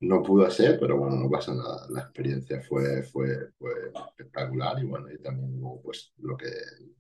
no 0.02 0.24
pudo 0.24 0.50
ser, 0.50 0.80
pero 0.80 0.98
bueno, 0.98 1.16
no 1.18 1.30
pasa 1.30 1.54
nada. 1.54 1.88
La 1.90 2.02
experiencia 2.02 2.62
fue, 2.62 3.04
fue, 3.04 3.52
fue 3.58 3.92
espectacular 4.10 4.80
y 4.82 4.86
bueno, 4.86 5.12
y 5.12 5.18
también 5.20 5.62
pues 5.84 6.14
lo 6.20 6.38
que, 6.38 6.52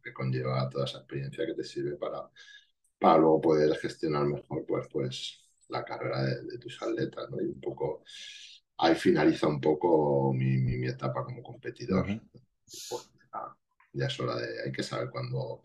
que 0.03 0.13
conlleva 0.13 0.69
toda 0.69 0.85
esa 0.85 0.99
experiencia 0.99 1.45
que 1.45 1.53
te 1.53 1.63
sirve 1.63 1.95
para, 1.95 2.29
para 2.99 3.17
luego 3.17 3.41
poder 3.41 3.77
gestionar 3.77 4.25
mejor 4.25 4.65
pues, 4.67 4.87
pues 4.91 5.39
la 5.69 5.83
carrera 5.85 6.23
de, 6.23 6.57
tus 6.57 6.81
atletas, 6.81 7.29
¿no? 7.29 7.41
Y 7.41 7.45
un 7.45 7.61
poco, 7.61 8.03
ahí 8.77 8.95
finaliza 8.95 9.47
un 9.47 9.61
poco 9.61 10.33
mi, 10.33 10.57
mi, 10.57 10.87
etapa 10.87 11.23
como 11.23 11.43
competidor 11.43 12.07
ya 13.93 14.05
es 14.07 14.19
hora 14.19 14.35
de, 14.35 14.63
hay 14.63 14.71
que 14.71 14.83
saber 14.83 15.09
cuándo, 15.09 15.63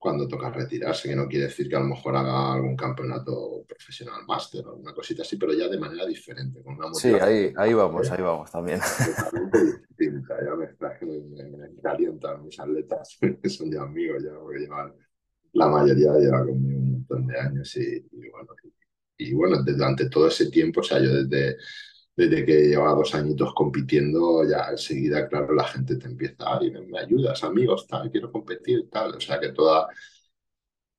cuando 0.00 0.26
toca 0.26 0.48
retirarse, 0.48 1.10
que 1.10 1.14
no 1.14 1.28
quiere 1.28 1.44
decir 1.44 1.68
que 1.68 1.76
a 1.76 1.80
lo 1.80 1.84
mejor 1.84 2.16
haga 2.16 2.54
algún 2.54 2.74
campeonato 2.74 3.66
profesional 3.68 4.22
máster 4.26 4.66
o 4.66 4.70
alguna 4.70 4.94
cosita 4.94 5.20
así, 5.20 5.36
pero 5.36 5.52
ya 5.52 5.68
de 5.68 5.78
manera 5.78 6.06
diferente. 6.06 6.62
Con 6.62 6.76
una 6.76 6.94
sí, 6.94 7.08
ahí, 7.20 7.52
ahí 7.54 7.74
vamos, 7.74 8.10
ahí 8.10 8.22
vamos 8.22 8.50
también. 8.50 8.80
Ya 10.00 10.56
me, 10.56 10.66
me, 11.06 11.44
me, 11.44 11.82
calientan 11.82 12.42
mis 12.42 12.58
atletas, 12.58 13.18
que 13.42 13.50
son 13.50 13.70
ya 13.70 13.82
amigos, 13.82 14.22
ya, 14.24 14.32
porque 14.32 14.60
llevan, 14.60 14.94
la 15.52 15.68
mayoría 15.68 16.14
lleva 16.14 16.46
conmigo 16.46 16.78
un 16.78 16.92
montón 16.92 17.26
de 17.26 17.38
años 17.38 17.76
y, 17.76 17.96
y 18.10 18.30
bueno, 18.30 18.54
y, 19.18 19.28
y, 19.28 19.34
bueno, 19.34 19.62
durante 19.62 20.08
todo 20.08 20.28
ese 20.28 20.50
tiempo, 20.50 20.80
o 20.80 20.82
sea, 20.82 21.00
yo 21.00 21.22
desde 21.22 21.58
desde 22.28 22.44
que 22.44 22.68
llevaba 22.68 22.94
dos 22.94 23.14
añitos 23.14 23.54
compitiendo, 23.54 24.44
ya 24.44 24.68
enseguida, 24.70 25.26
claro, 25.26 25.54
la 25.54 25.64
gente 25.64 25.96
te 25.96 26.06
empieza, 26.06 26.36
ay, 26.38 26.70
me, 26.70 26.98
ayudas, 26.98 27.42
amigos, 27.44 27.86
tal, 27.86 28.10
quiero 28.10 28.30
competir, 28.30 28.90
tal. 28.90 29.14
O 29.14 29.20
sea 29.20 29.40
que 29.40 29.52
toda 29.52 29.88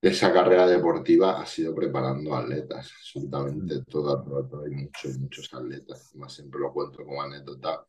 esa 0.00 0.32
carrera 0.32 0.66
deportiva 0.66 1.40
ha 1.40 1.46
sido 1.46 1.74
preparando 1.74 2.34
atletas, 2.34 2.90
absolutamente 2.98 3.76
mm. 3.76 3.84
toda, 3.84 4.22
toda, 4.24 4.64
hay 4.64 4.70
muchos, 4.72 5.16
muchos 5.18 5.54
atletas. 5.54 6.12
Más 6.16 6.32
siempre 6.34 6.60
lo 6.60 6.72
cuento 6.72 7.04
como 7.04 7.22
anécdota, 7.22 7.86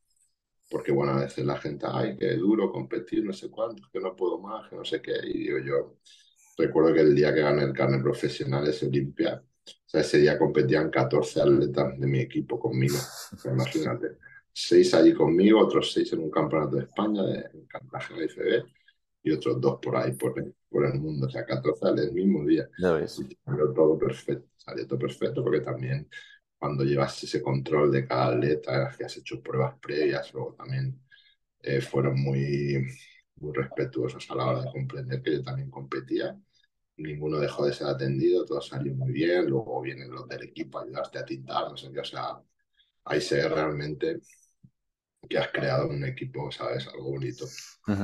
porque 0.69 0.91
bueno, 0.91 1.13
a 1.13 1.21
veces 1.21 1.43
la 1.45 1.57
gente, 1.57 1.87
ay, 1.89 2.15
qué 2.17 2.35
duro 2.35 2.71
competir, 2.71 3.25
no 3.25 3.33
sé 3.33 3.49
cuánto, 3.49 3.89
que 3.91 3.99
no 3.99 4.15
puedo 4.15 4.39
más, 4.39 4.69
que 4.69 4.75
no 4.75 4.85
sé 4.85 5.01
qué. 5.01 5.13
Y 5.23 5.39
digo 5.39 5.57
yo, 5.59 5.97
recuerdo 6.57 6.93
que 6.93 7.01
el 7.01 7.15
día 7.15 7.33
que 7.33 7.41
gané 7.41 7.63
el 7.63 7.73
carnet 7.73 8.03
profesional 8.03 8.67
ese 8.67 8.85
Olimpia, 8.87 9.43
o 9.65 9.89
sea, 9.89 10.01
ese 10.01 10.19
día 10.19 10.37
competían 10.37 10.89
14 10.89 11.41
atletas 11.41 11.99
de 11.99 12.07
mi 12.07 12.19
equipo 12.19 12.59
conmigo. 12.59 12.97
imagínate. 13.45 14.17
Seis 14.51 14.93
allí 14.93 15.13
conmigo, 15.13 15.59
otros 15.59 15.91
seis 15.91 16.13
en 16.13 16.19
un 16.19 16.29
campeonato 16.29 16.75
de 16.75 16.83
España, 16.83 17.23
de, 17.23 17.39
en 17.53 17.65
Cartagena 17.65 18.23
IFB, 18.23 18.65
y 19.23 19.31
otros 19.31 19.59
dos 19.59 19.79
por 19.81 19.95
ahí, 19.95 20.13
por, 20.13 20.33
por 20.69 20.85
el 20.85 20.99
mundo. 20.99 21.27
O 21.27 21.29
sea, 21.29 21.45
14 21.45 21.87
el 22.01 22.11
mismo 22.13 22.45
día. 22.45 22.69
Ya 22.77 23.07
salió 23.07 23.73
todo 23.73 23.97
perfecto. 23.97 24.47
Salió 24.57 24.87
todo 24.87 24.99
perfecto 24.99 25.43
porque 25.43 25.61
también 25.61 26.07
cuando 26.57 26.83
llevas 26.83 27.21
ese 27.23 27.41
control 27.41 27.91
de 27.91 28.07
cada 28.07 28.27
atleta, 28.27 28.95
que 28.97 29.03
has 29.03 29.17
hecho 29.17 29.41
pruebas 29.41 29.77
previas, 29.81 30.33
luego 30.33 30.53
también 30.53 30.97
eh, 31.61 31.81
fueron 31.81 32.21
muy, 32.21 32.85
muy 33.35 33.53
respetuosos 33.53 34.29
a 34.31 34.35
la 34.35 34.45
hora 34.45 34.61
de 34.61 34.71
comprender 34.71 35.21
que 35.21 35.33
yo 35.33 35.43
también 35.43 35.69
competía 35.69 36.39
ninguno 37.03 37.39
dejó 37.39 37.65
de 37.65 37.73
ser 37.73 37.87
atendido, 37.87 38.45
todo 38.45 38.61
salió 38.61 38.93
muy 38.93 39.11
bien, 39.11 39.47
luego 39.47 39.81
vienen 39.81 40.11
los 40.11 40.27
del 40.27 40.43
equipo 40.43 40.79
a 40.79 40.83
ayudarte 40.83 41.19
a 41.19 41.25
tintar, 41.25 41.69
no 41.69 41.77
sé 41.77 41.91
qué, 41.91 41.99
o 41.99 42.05
sea, 42.05 42.41
ahí 43.05 43.21
se 43.21 43.35
ve 43.37 43.49
realmente 43.49 44.21
que 45.29 45.37
has 45.37 45.49
creado 45.49 45.87
un 45.87 46.03
equipo, 46.05 46.51
¿sabes? 46.51 46.87
Algo 46.87 47.11
bonito, 47.11 47.45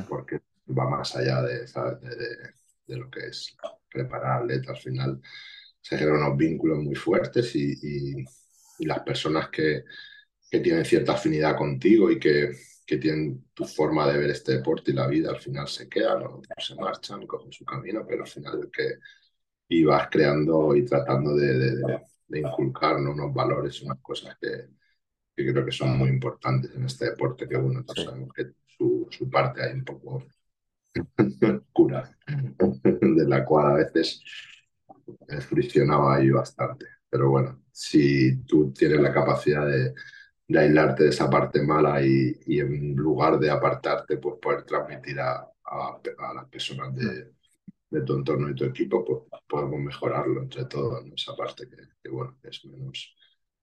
porque 0.08 0.42
va 0.68 0.90
más 0.90 1.16
allá 1.16 1.42
de, 1.42 1.66
De, 2.88 2.98
lo 2.98 3.10
que 3.10 3.28
es 3.28 3.56
preparar 3.90 4.42
atletas, 4.44 4.70
al 4.70 4.78
final. 4.78 5.22
Se 5.82 5.98
generan 5.98 6.24
unos 6.24 6.38
vínculos 6.38 6.80
muy 6.80 6.96
fuertes 6.96 7.56
y, 7.56 7.74
y, 7.82 8.26
y 8.80 8.86
las 8.86 9.00
personas 9.02 9.50
que, 9.50 9.84
que 10.50 10.60
tienen 10.60 10.86
cierta 10.86 11.14
afinidad 11.14 11.56
contigo 11.56 12.10
y 12.10 12.20
que 12.20 12.52
que 12.90 12.98
tienen 12.98 13.46
tu 13.54 13.66
forma 13.66 14.12
de 14.12 14.18
ver 14.18 14.32
este 14.32 14.54
deporte 14.54 14.90
y 14.90 14.96
la 14.96 15.06
vida, 15.06 15.30
al 15.30 15.40
final 15.40 15.68
se 15.68 15.88
quedan, 15.88 16.24
o 16.24 16.42
se 16.58 16.74
marchan, 16.74 17.28
cogen 17.28 17.52
su 17.52 17.64
camino, 17.64 18.04
pero 18.04 18.24
al 18.24 18.28
final 18.28 18.62
es 18.64 18.72
que 18.72 18.96
ibas 19.68 20.08
creando 20.10 20.76
y 20.76 20.84
tratando 20.84 21.36
de, 21.36 21.76
de, 22.28 22.40
inculcar 22.40 22.96
unos 22.96 23.32
valores, 23.32 23.80
unas 23.84 24.00
cosas 24.00 24.36
que, 24.42 24.70
que, 25.36 25.52
creo 25.52 25.64
que 25.64 25.72
son 25.72 26.00
muy 26.00 26.10
importantes 26.10 26.74
en 26.74 26.84
este 26.86 27.12
deporte, 27.12 27.48
que 27.48 27.58
bueno, 27.58 27.86
sabemos 27.96 28.34
que 28.34 28.54
su, 28.66 29.08
su 29.12 29.30
parte 29.30 29.62
hay 29.62 29.74
un 29.74 29.86
poco 29.86 30.24
cura, 31.72 32.18
de 32.84 33.28
la 33.28 33.46
cual 33.46 33.68
a 33.68 33.74
veces 33.76 34.24
friccionaba 35.48 36.16
ahí 36.16 36.32
bastante. 36.32 36.88
Pero 37.08 37.30
bueno, 37.30 37.62
si 37.72 38.38
tú 38.46 38.74
tienes 38.74 39.00
la 39.00 39.14
capacidad 39.14 39.68
de, 39.68 39.94
de 40.50 40.60
aislarte 40.60 41.04
de 41.04 41.10
esa 41.10 41.30
parte 41.30 41.62
mala 41.62 42.02
y, 42.02 42.36
y, 42.48 42.60
en 42.60 42.96
lugar 42.96 43.38
de 43.40 43.52
apartarte, 43.52 44.18
pues 44.18 44.36
poder 44.42 44.64
transmitir 44.64 45.20
a, 45.20 45.48
a, 45.64 46.34
las 46.34 46.50
personas 46.50 46.94
de, 46.96 47.34
de, 47.92 48.02
tu 48.02 48.16
entorno 48.16 48.50
y 48.50 48.56
tu 48.56 48.66
equipo, 48.66 49.06
pues 49.06 49.44
podemos 49.48 49.80
mejorarlo 49.80 50.42
entre 50.42 50.66
todos, 50.66 51.06
esa 51.16 51.36
parte 51.36 51.70
que, 51.70 51.78
que, 52.02 52.10
bueno, 52.10 52.36
es 52.42 52.66
menos, 52.66 53.16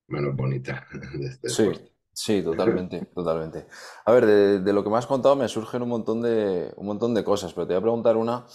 menos 0.06 0.36
bonita 0.36 0.86
de 1.18 1.26
este 1.26 1.48
sí. 1.48 1.70
Sí, 2.12 2.42
totalmente, 2.42 3.04
totalmente. 3.14 3.66
A 4.06 4.12
ver, 4.12 4.24
de, 4.24 4.60
de 4.60 4.72
lo 4.72 4.82
que 4.82 4.88
me 4.88 4.96
has 4.96 5.06
contado 5.06 5.36
me 5.36 5.48
surgen 5.48 5.82
un 5.82 5.90
montón 5.90 6.22
de, 6.22 6.72
un 6.76 6.86
montón 6.86 7.12
de 7.12 7.22
cosas, 7.22 7.52
pero 7.52 7.66
te 7.66 7.74
voy 7.74 7.78
a 7.78 7.82
preguntar 7.82 8.16
una 8.16 8.46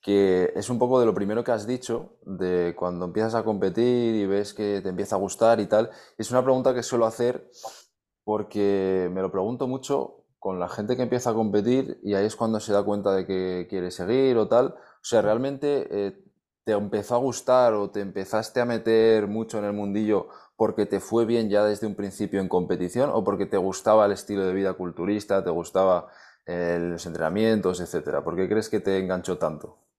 que 0.00 0.52
es 0.56 0.70
un 0.70 0.78
poco 0.78 0.98
de 0.98 1.06
lo 1.06 1.14
primero 1.14 1.44
que 1.44 1.52
has 1.52 1.66
dicho, 1.66 2.16
de 2.24 2.74
cuando 2.76 3.06
empiezas 3.06 3.34
a 3.34 3.44
competir 3.44 4.14
y 4.14 4.26
ves 4.26 4.54
que 4.54 4.80
te 4.82 4.88
empieza 4.88 5.16
a 5.16 5.18
gustar 5.18 5.60
y 5.60 5.66
tal. 5.66 5.90
Es 6.16 6.30
una 6.30 6.42
pregunta 6.42 6.74
que 6.74 6.82
suelo 6.82 7.06
hacer 7.06 7.50
porque 8.24 9.10
me 9.12 9.20
lo 9.20 9.30
pregunto 9.30 9.66
mucho 9.66 10.24
con 10.38 10.58
la 10.58 10.68
gente 10.68 10.96
que 10.96 11.02
empieza 11.02 11.30
a 11.30 11.34
competir 11.34 12.00
y 12.02 12.14
ahí 12.14 12.24
es 12.24 12.34
cuando 12.36 12.60
se 12.60 12.72
da 12.72 12.82
cuenta 12.82 13.12
de 13.12 13.26
que 13.26 13.66
quiere 13.68 13.90
seguir 13.90 14.38
o 14.38 14.48
tal. 14.48 14.68
O 14.68 15.04
sea, 15.04 15.20
realmente 15.20 15.86
eh, 15.90 16.24
te 16.64 16.72
empezó 16.72 17.16
a 17.16 17.18
gustar 17.18 17.74
o 17.74 17.90
te 17.90 18.00
empezaste 18.00 18.60
a 18.60 18.64
meter 18.64 19.26
mucho 19.26 19.58
en 19.58 19.64
el 19.64 19.74
mundillo 19.74 20.28
porque 20.56 20.86
te 20.86 21.00
fue 21.00 21.26
bien 21.26 21.50
ya 21.50 21.64
desde 21.64 21.86
un 21.86 21.94
principio 21.94 22.40
en 22.40 22.48
competición 22.48 23.10
o 23.12 23.22
porque 23.22 23.46
te 23.46 23.58
gustaba 23.58 24.06
el 24.06 24.12
estilo 24.12 24.46
de 24.46 24.54
vida 24.54 24.72
culturista, 24.74 25.44
te 25.44 25.50
gustaba 25.50 26.08
eh, 26.46 26.78
los 26.80 27.04
entrenamientos, 27.06 27.80
etcétera? 27.80 28.24
¿Por 28.24 28.36
qué 28.36 28.48
crees 28.48 28.68
que 28.68 28.80
te 28.80 28.98
enganchó 28.98 29.38
tanto? 29.38 29.89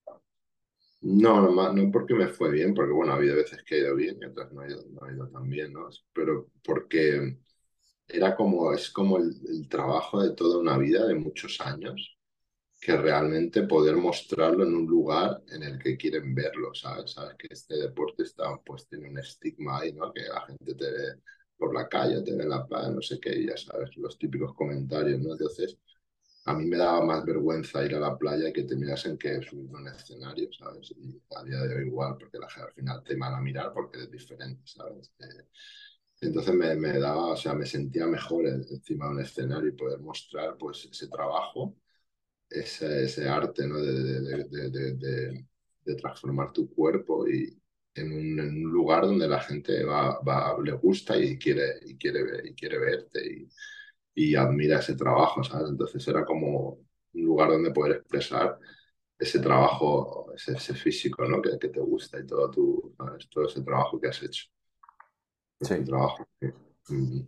No, 1.04 1.42
no, 1.42 1.74
no 1.74 1.92
porque 1.92 2.14
me 2.14 2.28
fue 2.28 2.52
bien, 2.52 2.74
porque 2.76 2.94
bueno, 2.94 3.14
ha 3.14 3.16
habido 3.16 3.36
veces 3.36 3.64
que 3.64 3.76
ha 3.76 3.78
ido 3.80 3.96
bien 3.96 4.18
y 4.22 4.26
otras 4.26 4.52
no 4.52 4.62
ha 4.62 4.68
ido, 4.70 4.84
no 4.92 5.04
ha 5.08 5.12
ido 5.12 5.28
tan 5.30 5.50
bien, 5.50 5.74
¿no? 5.74 5.90
Pero 6.14 6.50
porque 6.64 7.38
era 8.08 8.36
como, 8.36 8.74
es 8.74 8.90
como 8.92 9.18
el, 9.18 9.34
el 9.50 9.70
trabajo 9.70 10.22
de 10.24 10.36
toda 10.36 10.60
una 10.60 10.78
vida, 10.78 11.08
de 11.08 11.16
muchos 11.16 11.62
años, 11.62 12.18
que 12.82 12.98
realmente 12.98 13.64
poder 13.64 13.98
mostrarlo 13.98 14.64
en 14.66 14.76
un 14.76 14.88
lugar 14.88 15.44
en 15.50 15.64
el 15.64 15.80
que 15.80 15.98
quieren 15.98 16.36
verlo, 16.36 16.74
¿sabes? 16.76 17.12
Sabes 17.14 17.36
que 17.38 17.48
este 17.52 17.76
deporte 17.78 18.24
está, 18.24 18.58
pues 18.66 18.88
tiene 18.88 19.10
un 19.10 19.20
estigma 19.20 19.80
ahí, 19.82 19.94
¿no? 19.94 20.14
Que 20.14 20.22
la 20.24 20.42
gente 20.48 20.76
te 20.76 20.86
ve 20.92 21.22
por 21.58 21.74
la 21.76 21.90
calle, 21.90 22.22
te 22.24 22.36
ve 22.36 22.44
en 22.44 22.50
la 22.50 22.66
playa, 22.68 22.90
no 22.92 23.02
sé 23.02 23.20
qué, 23.20 23.36
y 23.40 23.48
ya 23.48 23.58
sabes, 23.58 23.96
los 23.98 24.18
típicos 24.20 24.54
comentarios, 24.56 25.20
¿no? 25.22 25.34
Entonces, 25.34 25.78
a 26.46 26.54
mí 26.54 26.66
me 26.66 26.78
daba 26.78 27.06
más 27.06 27.26
vergüenza 27.26 27.86
ir 27.86 27.96
a 27.96 28.00
la 28.00 28.18
playa 28.18 28.50
y 28.50 28.54
que 28.54 28.64
te 28.64 28.76
mirasen 28.76 29.18
que 29.18 29.42
subir 29.44 29.70
a 29.76 29.80
un 29.80 29.88
escenario, 29.88 30.50
¿sabes? 30.54 30.92
Y 30.98 31.22
a 31.36 31.44
día 31.44 31.60
de 31.62 31.76
hoy 31.76 31.88
igual, 31.88 32.18
porque 32.20 32.40
la 32.40 32.50
gente 32.50 32.68
al 32.70 32.74
final 32.74 33.04
te 33.04 33.16
van 33.16 33.34
a 33.36 33.42
mirar 33.42 33.74
porque 33.74 33.98
eres 34.00 34.12
diferente, 34.12 34.62
¿sabes? 34.66 35.12
Eh, 35.20 35.46
entonces 36.22 36.54
me, 36.56 36.76
me 36.76 37.00
daba, 37.00 37.28
o 37.34 37.36
sea, 37.38 37.54
me 37.54 37.66
sentía 37.66 38.08
mejor 38.08 38.48
en- 38.48 38.66
encima 38.70 39.06
de 39.08 39.12
un 39.14 39.22
escenario 39.22 39.70
y 39.70 39.74
poder 39.74 40.00
mostrar, 40.00 40.58
pues, 40.58 40.86
ese 40.92 41.08
trabajo 41.08 41.76
ese, 42.50 43.04
ese 43.06 43.28
arte, 43.30 43.68
¿no? 43.68 43.78
De, 43.80 43.94
de, 44.22 44.70
de, 44.70 45.46
de, 45.86 45.96
transformar 45.96 46.52
tu 46.54 46.74
cuerpo 46.74 47.28
y 47.28 47.58
en 47.96 48.12
un, 48.14 48.40
en 48.40 48.66
un 48.66 48.72
lugar 48.72 49.04
donde 49.06 49.28
la 49.28 49.40
gente 49.42 49.84
va, 49.84 50.20
va, 50.22 50.56
le 50.64 50.72
gusta 50.74 51.18
y 51.18 51.38
quiere, 51.38 51.80
y 51.86 51.98
quiere, 51.98 52.48
y 52.50 52.54
quiere 52.56 52.78
verte 52.80 53.26
y, 53.26 53.50
y 54.16 54.36
admira 54.36 54.80
ese 54.80 54.96
trabajo, 54.96 55.44
¿sabes? 55.44 55.70
Entonces 55.70 56.08
era 56.08 56.26
como 56.26 56.80
un 57.14 57.24
lugar 57.24 57.50
donde 57.50 57.72
poder 57.72 57.98
expresar 57.98 58.60
ese 59.20 59.40
trabajo, 59.40 60.32
ese, 60.36 60.54
ese 60.54 60.74
físico, 60.76 61.26
¿no? 61.26 61.42
Que, 61.42 61.58
que 61.60 61.70
te 61.70 61.80
gusta 61.82 62.20
y 62.20 62.26
todo, 62.28 62.50
tu, 62.52 62.96
¿sabes? 62.98 63.30
todo 63.30 63.46
ese 63.48 63.62
trabajo 63.64 64.00
que 64.00 64.08
has 64.10 64.22
hecho. 64.24 64.46
Es 65.60 65.70
Sí. 65.70 65.76
trabajo. 65.86 66.28
sí. 66.42 66.48
Mm, 66.90 67.22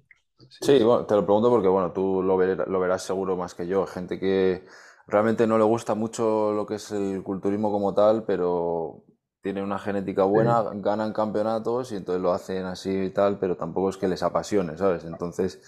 Sí, 0.61 0.71
es. 0.71 0.83
bueno, 0.83 1.05
te 1.05 1.15
lo 1.15 1.25
pregunto 1.25 1.49
porque, 1.49 1.67
bueno, 1.67 1.91
tú 1.91 2.21
lo 2.23 2.37
ver- 2.37 2.67
lo 2.69 2.79
verás 2.79 3.03
seguro 3.03 3.35
más 3.35 3.53
que 3.53 3.67
yo. 3.67 3.85
Gente 3.85 4.17
que 4.19 4.63
realmente 5.07 5.45
no 5.45 5.57
le 5.57 5.63
gusta 5.65 5.93
mucho 5.93 6.53
lo 6.53 6.65
que 6.65 6.75
es 6.75 6.91
el 6.91 7.21
culturismo 7.23 7.69
como 7.71 7.93
tal, 7.93 8.23
pero 8.23 9.03
tiene 9.41 9.61
una 9.61 9.77
genética 9.77 10.23
buena, 10.23 10.63
Sí. 10.63 10.69
ganan 10.75 11.11
campeonatos 11.11 11.91
y 11.91 11.97
entonces 11.97 12.21
lo 12.21 12.31
hacen 12.31 12.65
así 12.65 12.89
y 12.91 13.09
tal, 13.09 13.39
pero 13.39 13.57
tampoco 13.57 13.89
es 13.89 13.97
que 13.97 14.07
les 14.07 14.23
apasione, 14.23 14.77
¿sabes? 14.77 15.03
Entonces, 15.03 15.61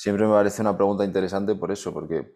siempre 0.00 0.26
me 0.26 0.32
parece 0.32 0.62
una 0.62 0.74
pregunta 0.74 1.04
interesante 1.04 1.54
por 1.54 1.70
eso, 1.70 1.92
porque 1.92 2.34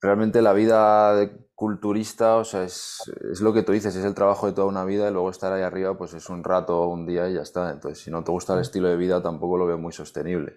realmente 0.00 0.42
la 0.42 0.52
vida 0.52 1.14
de 1.14 1.30
culturista, 1.54 2.34
o 2.38 2.44
sea, 2.44 2.64
es, 2.64 2.98
es 3.30 3.40
lo 3.40 3.52
que 3.52 3.62
tú 3.62 3.70
dices, 3.70 3.94
es 3.94 4.04
el 4.04 4.14
trabajo 4.14 4.48
de 4.48 4.52
toda 4.52 4.66
una 4.66 4.84
vida 4.84 5.08
y 5.08 5.12
luego 5.12 5.30
estar 5.30 5.52
ahí 5.52 5.62
arriba, 5.62 5.96
pues 5.96 6.12
es 6.14 6.28
un 6.28 6.42
rato 6.42 6.76
o 6.76 6.88
un 6.88 7.06
día 7.06 7.30
y 7.30 7.34
ya 7.34 7.42
está. 7.42 7.70
Entonces, 7.70 8.02
si 8.02 8.10
no 8.10 8.24
te 8.24 8.32
gusta 8.32 8.54
el 8.54 8.62
estilo 8.62 8.88
de 8.88 8.96
vida, 8.96 9.22
tampoco 9.22 9.56
lo 9.56 9.66
veo 9.66 9.78
muy 9.78 9.92
sostenible. 9.92 10.56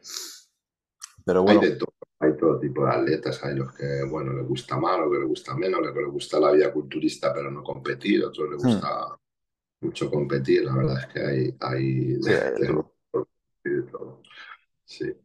Pero 1.23 1.41
Hay 1.41 1.45
bueno, 1.45 1.61
de 1.61 1.75
todo, 1.75 1.93
hay 2.17 2.35
todo 2.35 2.59
tipo 2.59 2.85
de 2.85 2.91
atletas, 2.91 3.43
hay 3.43 3.55
los 3.55 3.71
que, 3.73 4.03
bueno, 4.09 4.33
les 4.33 4.47
gusta 4.47 4.79
más, 4.79 4.99
los 4.99 5.11
que 5.11 5.19
les 5.19 5.27
gusta 5.27 5.55
menos, 5.55 5.79
los 5.79 5.93
que 5.93 6.01
les 6.01 6.11
gusta 6.11 6.39
la 6.39 6.51
vida 6.51 6.73
culturista 6.73 7.31
pero 7.31 7.51
no 7.51 7.61
competir, 7.61 8.25
otros 8.25 8.49
les 8.49 8.63
hmm, 8.63 8.67
gusta 8.67 9.19
mucho 9.81 10.09
competir, 10.09 10.63
la 10.63 10.75
verdad 10.75 10.99
es 11.01 11.07
que 11.13 11.19
hay, 11.19 11.55
hay 11.59 12.19
hay 13.63 13.73
de 13.75 13.81
todo. 13.83 14.23
Sí. 14.85 15.15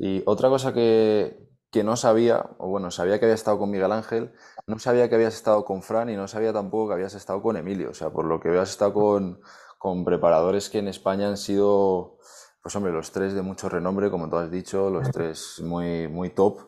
Y 0.00 0.22
otra 0.26 0.48
cosa 0.48 0.72
que, 0.74 1.48
que 1.70 1.84
no 1.84 1.96
sabía, 1.96 2.46
o 2.58 2.68
bueno, 2.68 2.90
sabía 2.90 3.18
que 3.20 3.26
había 3.26 3.34
estado 3.34 3.58
con 3.58 3.70
Miguel 3.70 3.92
Ángel, 3.92 4.32
no 4.66 4.78
sabía 4.78 5.08
que 5.10 5.16
habías 5.16 5.34
estado 5.34 5.64
con 5.66 5.82
Fran 5.82 6.08
y 6.10 6.16
no 6.16 6.28
sabía 6.28 6.52
tampoco 6.54 6.88
que 6.88 6.94
habías 6.94 7.14
estado 7.14 7.42
con 7.42 7.56
Emilio. 7.58 7.90
O 7.90 7.94
sea, 7.94 8.10
por 8.10 8.24
lo 8.26 8.40
que 8.40 8.48
veo, 8.50 8.62
has 8.62 8.70
estado 8.70 8.94
con, 8.94 9.40
con 9.78 10.04
preparadores 10.04 10.70
que 10.70 10.78
en 10.78 10.88
España 10.88 11.28
han 11.28 11.36
sido, 11.36 12.18
pues 12.62 12.74
hombre, 12.76 12.92
los 12.92 13.12
tres 13.12 13.34
de 13.34 13.42
mucho 13.42 13.68
renombre, 13.68 14.10
como 14.10 14.30
tú 14.30 14.36
has 14.36 14.50
dicho, 14.50 14.90
los 14.90 15.10
tres 15.10 15.60
muy, 15.64 16.08
muy 16.08 16.30
top. 16.30 16.60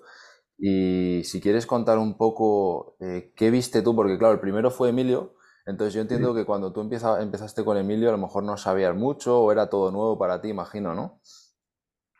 Y 0.58 1.22
si 1.24 1.40
quieres 1.40 1.66
contar 1.66 1.98
un 1.98 2.16
poco 2.16 2.96
eh, 3.00 3.32
qué 3.36 3.50
viste 3.50 3.82
tú, 3.82 3.96
porque 3.96 4.18
claro, 4.18 4.34
el 4.34 4.40
primero 4.40 4.70
fue 4.70 4.90
Emilio, 4.90 5.34
entonces 5.66 5.94
yo 5.94 6.00
entiendo 6.02 6.34
que 6.34 6.44
cuando 6.46 6.72
tú 6.72 6.80
empieza- 6.82 7.20
empezaste 7.22 7.64
con 7.64 7.76
Emilio 7.78 8.08
a 8.10 8.12
lo 8.12 8.18
mejor 8.18 8.44
no 8.44 8.56
sabías 8.56 8.94
mucho 8.96 9.40
o 9.42 9.52
era 9.52 9.68
todo 9.70 9.90
nuevo 9.90 10.18
para 10.18 10.40
ti, 10.40 10.48
imagino, 10.48 10.94
¿no? 10.94 11.20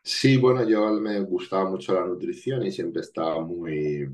Sí, 0.05 0.37
bueno, 0.37 0.69
yo 0.69 0.91
me 1.01 1.21
gustaba 1.21 1.71
mucho 1.71 1.95
la 1.95 2.05
nutrición 2.05 2.65
y 2.67 2.73
siempre 2.73 3.03
estaba 3.03 3.41
muy, 3.41 4.09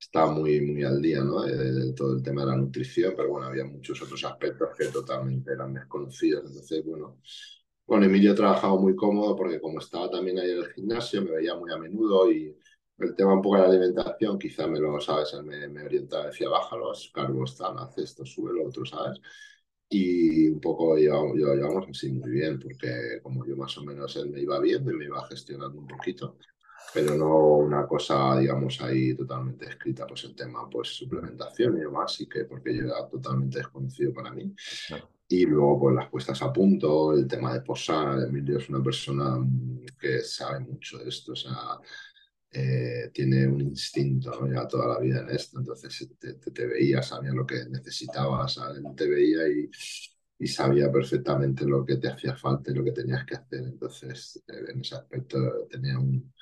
estaba 0.00 0.32
muy, 0.32 0.60
muy 0.62 0.84
al 0.84 1.02
día, 1.02 1.22
¿no? 1.24 1.42
De, 1.42 1.92
todo 1.94 2.14
el 2.16 2.22
tema 2.22 2.42
de 2.42 2.48
la 2.48 2.56
nutrición, 2.56 3.14
pero 3.16 3.30
bueno, 3.30 3.46
había 3.48 3.64
muchos 3.64 4.02
otros 4.02 4.24
aspectos 4.24 4.70
que 4.78 4.86
totalmente 4.86 5.52
eran 5.52 5.74
desconocidos. 5.74 6.44
Entonces, 6.46 6.84
bueno, 6.84 7.20
con 7.86 8.04
Emilio 8.04 8.32
he 8.32 8.34
trabajado 8.36 8.78
muy 8.78 8.96
cómodo 8.96 9.36
porque 9.36 9.60
como 9.60 9.80
estaba 9.80 10.10
también 10.10 10.38
ahí 10.38 10.50
en 10.52 10.58
el 10.58 10.72
gimnasio, 10.74 11.22
me 11.22 11.32
veía 11.32 11.54
muy 11.56 11.72
a 11.72 11.78
menudo 11.78 12.30
y 12.32 12.56
el 12.98 13.14
tema 13.16 13.34
un 13.34 13.42
poco 13.42 13.56
de 13.56 13.62
la 13.62 13.68
alimentación, 13.68 14.38
quizá 14.38 14.66
me 14.68 14.80
lo, 14.80 15.00
¿sabes? 15.00 15.32
Él 15.34 15.44
me, 15.44 15.68
me 15.68 15.84
orientaba, 15.84 16.26
decía, 16.28 16.48
baja 16.50 16.76
los 16.76 17.10
cargos, 17.14 17.56
tal, 17.56 17.78
haz 17.78 17.98
esto, 17.98 18.24
sube 18.26 18.52
lo 18.54 18.66
otro, 18.68 18.84
¿sabes? 18.86 19.20
Y 19.88 20.48
un 20.48 20.60
poco 20.60 20.96
llevamos, 20.96 21.38
yo- 21.38 21.54
llevamos 21.54 21.86
así 21.90 22.10
muy 22.12 22.30
bien, 22.30 22.58
porque 22.58 23.20
como 23.22 23.44
yo 23.46 23.56
más 23.56 23.76
o 23.78 23.84
menos 23.84 24.14
él 24.16 24.30
me 24.30 24.40
iba 24.40 24.58
viendo 24.60 24.90
y 24.92 24.96
me 24.96 25.04
iba 25.06 25.26
gestionando 25.28 25.78
un 25.78 25.86
poquito 25.86 26.36
pero 26.94 27.14
no 27.14 27.56
una 27.56 27.86
cosa, 27.86 28.38
digamos, 28.38 28.80
ahí 28.80 29.14
totalmente 29.14 29.68
escrita, 29.68 30.06
pues 30.06 30.24
el 30.24 30.34
tema, 30.34 30.68
pues 30.70 30.88
suplementación 30.96 31.76
y 31.76 31.80
demás, 31.80 32.20
y 32.20 32.26
que 32.28 32.44
porque 32.44 32.74
yo 32.74 32.84
era 32.84 33.06
totalmente 33.08 33.58
desconocido 33.58 34.12
para 34.14 34.30
mí. 34.30 34.54
Claro. 34.88 35.10
Y 35.28 35.44
luego, 35.44 35.80
pues 35.80 35.94
las 35.96 36.08
puestas 36.08 36.40
a 36.42 36.52
punto, 36.52 37.12
el 37.12 37.26
tema 37.26 37.52
de 37.52 37.60
posar, 37.60 38.22
Emilio 38.22 38.58
es 38.58 38.68
una 38.70 38.82
persona 38.82 39.36
mm, 39.36 39.84
que 40.00 40.20
sabe 40.20 40.60
mucho 40.60 40.98
de 40.98 41.08
esto, 41.08 41.32
o 41.32 41.36
sea, 41.36 41.52
eh, 42.58 43.10
tiene 43.12 43.46
un 43.46 43.60
instinto, 43.60 44.30
¿no? 44.40 44.52
Ya 44.52 44.66
toda 44.68 44.86
la 44.94 45.00
vida 45.00 45.20
en 45.20 45.30
esto, 45.30 45.58
entonces 45.58 46.08
te, 46.18 46.34
te, 46.34 46.50
te 46.52 46.66
veía, 46.66 47.02
sabía 47.02 47.32
lo 47.32 47.46
que 47.46 47.64
necesitabas, 47.68 48.58
te 48.96 49.08
veía 49.08 49.48
y, 49.48 49.70
y 50.38 50.46
sabía 50.48 50.90
perfectamente 50.90 51.64
lo 51.66 51.84
que 51.84 51.96
te 51.96 52.08
hacía 52.08 52.36
falta 52.36 52.70
y 52.70 52.74
lo 52.74 52.84
que 52.84 52.92
tenías 52.92 53.24
que 53.26 53.34
hacer, 53.36 53.60
entonces 53.64 54.42
eh, 54.48 54.72
en 54.72 54.80
ese 54.80 54.94
aspecto 54.96 55.66
tenía 55.70 55.98
un, 55.98 56.32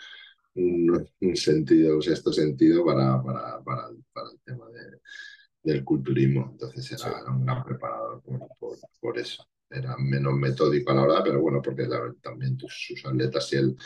un, 0.55 1.09
un 1.20 1.37
sentido, 1.37 1.96
un 1.96 2.03
sexto 2.03 2.33
sentido 2.33 2.85
para, 2.85 3.22
para, 3.22 3.62
para, 3.64 3.88
para 4.12 4.31
el 4.33 4.40
tema 4.44 4.68
de, 4.70 5.00
del 5.62 5.85
culturismo. 5.85 6.48
Entonces 6.53 6.92
Sí. 6.96 7.09
era, 7.09 7.18
era 7.20 7.31
un 7.33 7.44
gran 7.44 7.64
preparador 7.64 8.22
por, 8.22 8.48
por, 8.59 8.79
por, 9.00 9.18
eso. 9.18 9.46
Era 9.70 9.96
menos 9.98 10.35
metódico 10.35 10.92
a 10.92 10.94
la 10.94 11.03
hora, 11.03 11.22
pero 11.24 11.40
bueno, 11.40 11.61
porque 11.62 11.87
la, 11.87 12.12
también 12.22 12.57
tus, 12.57 12.72
sus 12.88 13.05
atletas 13.07 13.53
y 13.53 13.57
él 13.57 13.77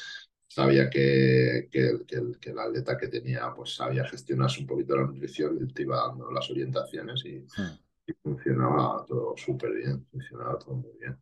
sabía 0.48 0.90
que, 0.90 1.68
que, 1.70 1.88
el, 1.88 2.06
que, 2.06 2.16
el, 2.16 2.38
que, 2.38 2.50
el, 2.50 2.58
atleta 2.58 2.96
que 2.96 3.08
tenía 3.08 3.52
pues 3.54 3.74
sabía 3.76 4.04
gestionarse 4.06 4.61
un 4.61 4.66
poquito 4.66 4.96
la 4.96 5.06
nutrición 5.06 5.58
y 5.61 5.72
te 5.72 5.82
iba 5.82 5.96
dando 5.96 6.30
las 6.32 6.50
orientaciones 6.50 7.24
y, 7.24 7.46
Hmm. 7.56 7.78
y 8.06 8.12
funcionaba 8.22 9.04
todo 9.06 9.34
súper 9.37 9.72
bien, 9.74 10.06
funcionaba 10.11 10.58
todo 10.58 10.76
muy 10.76 10.92
bien. 10.98 11.16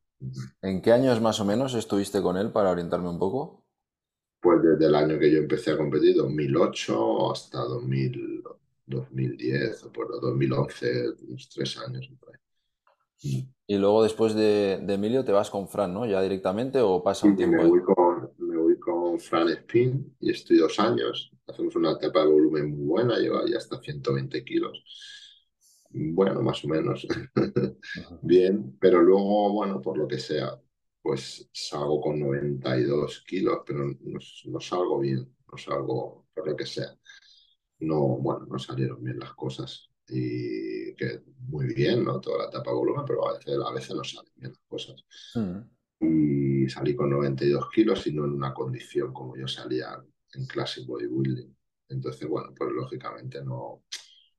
¿En 0.62 0.80
qué 0.80 0.92
años 0.92 1.20
más 1.20 1.40
o 1.40 1.44
menos 1.44 1.74
estuviste 1.74 2.22
con 2.22 2.36
él 2.36 2.50
para 2.50 2.70
orientarme 2.70 3.08
un 3.08 3.18
poco? 3.18 3.64
Pues 4.40 4.62
desde 4.62 4.86
el 4.86 4.94
año 4.94 5.18
que 5.18 5.30
yo 5.30 5.38
empecé 5.38 5.72
a 5.72 5.76
competir, 5.76 6.16
2008 6.16 7.32
hasta 7.32 7.58
2000, 7.58 8.42
2010 8.86 9.84
o 9.84 9.92
por 9.92 10.20
2011, 10.20 11.08
unos 11.28 11.48
tres 11.48 11.78
años. 11.78 12.10
Y 13.66 13.78
luego 13.78 14.02
después 14.04 14.34
de, 14.34 14.80
de 14.82 14.94
Emilio 14.94 15.24
te 15.24 15.32
vas 15.32 15.50
con 15.50 15.68
Fran, 15.68 15.92
¿no? 15.92 16.06
¿Ya 16.06 16.22
directamente 16.22 16.80
o 16.80 17.02
pasa 17.02 17.26
un 17.26 17.36
tiempo 17.36 17.66
voy 17.66 17.82
con, 17.82 17.95
con 19.16 19.20
Fran 19.20 19.48
Spin 19.48 20.16
y 20.20 20.31
estoy 20.31 20.59
dos 20.59 20.79
años. 20.79 21.33
Hacemos 21.46 21.74
una 21.76 21.92
etapa 21.92 22.20
de 22.20 22.26
volumen 22.26 22.70
muy 22.70 22.87
buena, 22.87 23.18
lleva 23.18 23.44
ya 23.48 23.57
hasta 23.57 23.81
120 23.81 24.44
kilos. 24.44 24.85
Bueno, 25.90 26.42
más 26.42 26.62
o 26.64 26.68
menos. 26.68 27.07
Bien, 28.22 28.76
pero 28.79 29.00
luego, 29.02 29.52
bueno, 29.52 29.81
por 29.81 29.96
lo 29.96 30.07
que 30.07 30.18
sea, 30.18 30.61
pues 31.00 31.48
salgo 31.52 32.00
con 32.00 32.20
92 32.20 33.24
kilos, 33.26 33.61
pero 33.64 33.85
no, 33.85 34.61
salgo 34.61 34.98
bien, 34.98 35.35
no 35.50 35.57
salgo 35.57 36.26
por 36.35 36.48
lo 36.48 36.57
que 36.57 36.66
sea. 36.66 36.92
No, 37.79 38.00
bueno, 38.18 38.46
no 38.46 38.59
salieron 38.59 39.02
bien 39.02 39.18
las 39.18 39.33
cosas 39.35 39.90
y 40.09 40.94
que 40.96 41.22
muy 41.48 41.72
bien, 41.74 42.05
¿no? 42.05 42.20
Toda 42.20 42.38
la 42.38 42.48
etapa 42.48 42.72
volumen, 42.72 43.05
pero 43.07 43.29
a 43.29 43.35
veces, 43.35 43.57
a 43.64 43.72
veces 43.72 43.94
no 43.94 44.05
salen 44.05 44.33
bien 44.37 44.52
las 44.52 44.62
cosas. 44.68 45.05
Mm. 45.35 45.75
Y 46.00 46.68
salí 46.68 46.94
con 46.94 47.11
92 47.11 47.70
kilos 47.70 48.06
y 48.06 48.12
no 48.12 48.24
en 48.24 48.32
una 48.32 48.52
condición 48.52 49.12
como 49.12 49.37
yo 49.37 49.48
salía 49.48 50.02
en 50.35 50.46
Classic 50.46 50.87
Bodybuilding. 50.87 51.56
Entonces, 51.88 52.28
bueno, 52.28 52.52
pues 52.56 52.70
lógicamente 52.72 53.42
no, 53.42 53.85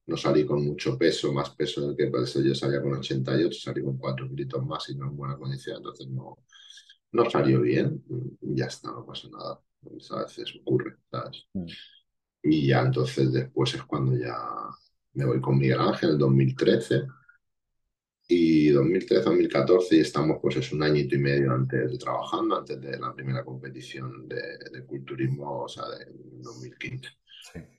no 0.08 0.17
salí 0.17 0.46
con 0.46 0.65
mucho 0.65 0.98
peso, 0.98 1.34
más 1.34 1.52
peso 1.52 1.88
del 1.88 1.96
que 1.96 2.08
por 2.08 2.24
eso 2.24 2.41
yo 2.41 2.56
salía 2.56 2.82
con 2.82 2.93
88, 2.93 3.60
salí 3.60 3.82
con 3.82 3.98
4 3.98 4.30
kilos 4.36 4.65
más 4.65 4.89
y 4.89 4.96
no 4.96 5.08
en 5.08 5.17
buena 5.17 5.38
condición, 5.38 5.78
entonces 5.78 6.08
no, 6.08 6.38
no 7.12 7.30
salió 7.30 7.62
bien, 7.62 8.04
y 8.41 8.56
ya 8.56 8.65
está, 8.65 8.91
no 8.91 9.06
pasa 9.06 9.28
nada. 9.30 9.62
A 10.12 10.24
veces 10.24 10.54
ocurre, 10.62 10.98
¿sabes? 11.10 11.46
Mm. 11.54 11.65
Y 12.43 12.67
ya 12.67 12.82
entonces 12.82 13.32
después 13.32 13.74
es 13.74 13.84
cuando 13.84 14.17
ya 14.17 14.38
me 15.13 15.26
voy 15.26 15.41
con 15.41 15.58
Miguel 15.58 15.80
Ángel 15.80 16.12
en 16.12 16.17
2013 16.17 17.08
y 18.28 18.72
2013-2014 18.72 19.94
y 19.94 20.00
estamos 20.00 20.40
pues 20.42 20.58
es 20.58 20.72
un 20.74 20.84
añito 20.84 21.16
y 21.16 21.20
medio 21.20 21.54
antes 21.54 21.92
de 21.92 21.98
trabajando, 21.98 22.58
antes 22.58 22.80
de 22.82 23.00
la 23.00 23.13
primera 23.13 23.44
competición 23.44 24.28
de, 24.28 24.42
de 24.72 24.86
culturismo, 24.86 25.63
o 25.63 25.68
sea, 25.68 25.84
de 25.90 26.06
2015. 26.42 27.10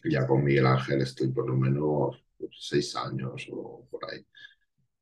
Ya 0.05 0.27
con 0.27 0.45
Miguel 0.45 0.67
Ángel 0.67 1.03
estoy 1.03 1.29
por 1.29 1.47
lo 1.47 1.57
menos 1.57 2.25
pues, 2.39 2.51
seis 2.59 2.97
años 2.97 3.47
o 3.53 3.87
por 3.91 4.11
ahí, 4.11 4.25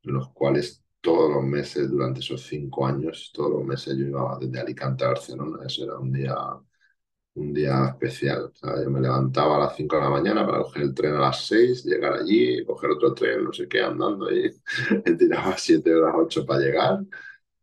los 0.03 0.31
cuales 0.31 0.83
todos 1.01 1.31
los 1.33 1.45
meses, 1.45 1.89
durante 1.89 2.19
esos 2.19 2.43
cinco 2.43 2.85
años, 2.85 3.31
todos 3.33 3.53
los 3.53 3.65
meses 3.65 3.97
yo 3.97 4.07
iba 4.07 4.39
desde 4.41 4.59
Alicante 4.59 5.05
a 5.05 5.09
Barcelona, 5.09 5.65
eso 5.65 5.85
era 5.85 5.99
un 5.99 6.13
día 6.13 6.35
un 7.37 7.53
día 7.53 7.89
especial. 7.89 8.51
yo 8.63 8.91
me 8.91 9.01
levantaba 9.01 9.57
a 9.57 9.61
las 9.61 9.77
5 9.77 9.97
de 9.97 10.03
la 10.03 10.11
mañana 10.11 10.47
para 10.47 10.63
coger 10.63 10.83
el 10.83 10.95
tren 10.95 11.15
a 11.15 11.21
las 11.21 11.47
6, 11.47 11.85
llegar 11.85 12.15
allí, 12.15 12.65
coger 12.65 12.91
otro 12.91 13.15
tren, 13.15 13.45
no 13.45 13.53
sé 13.53 13.69
qué, 13.69 13.81
andando 13.81 14.29
ahí. 14.29 14.51
Él 15.05 15.17
tiraba 15.17 15.57
7 15.57 15.95
horas, 15.95 16.15
8 16.17 16.47
para 16.47 16.61
llegar, 16.61 17.01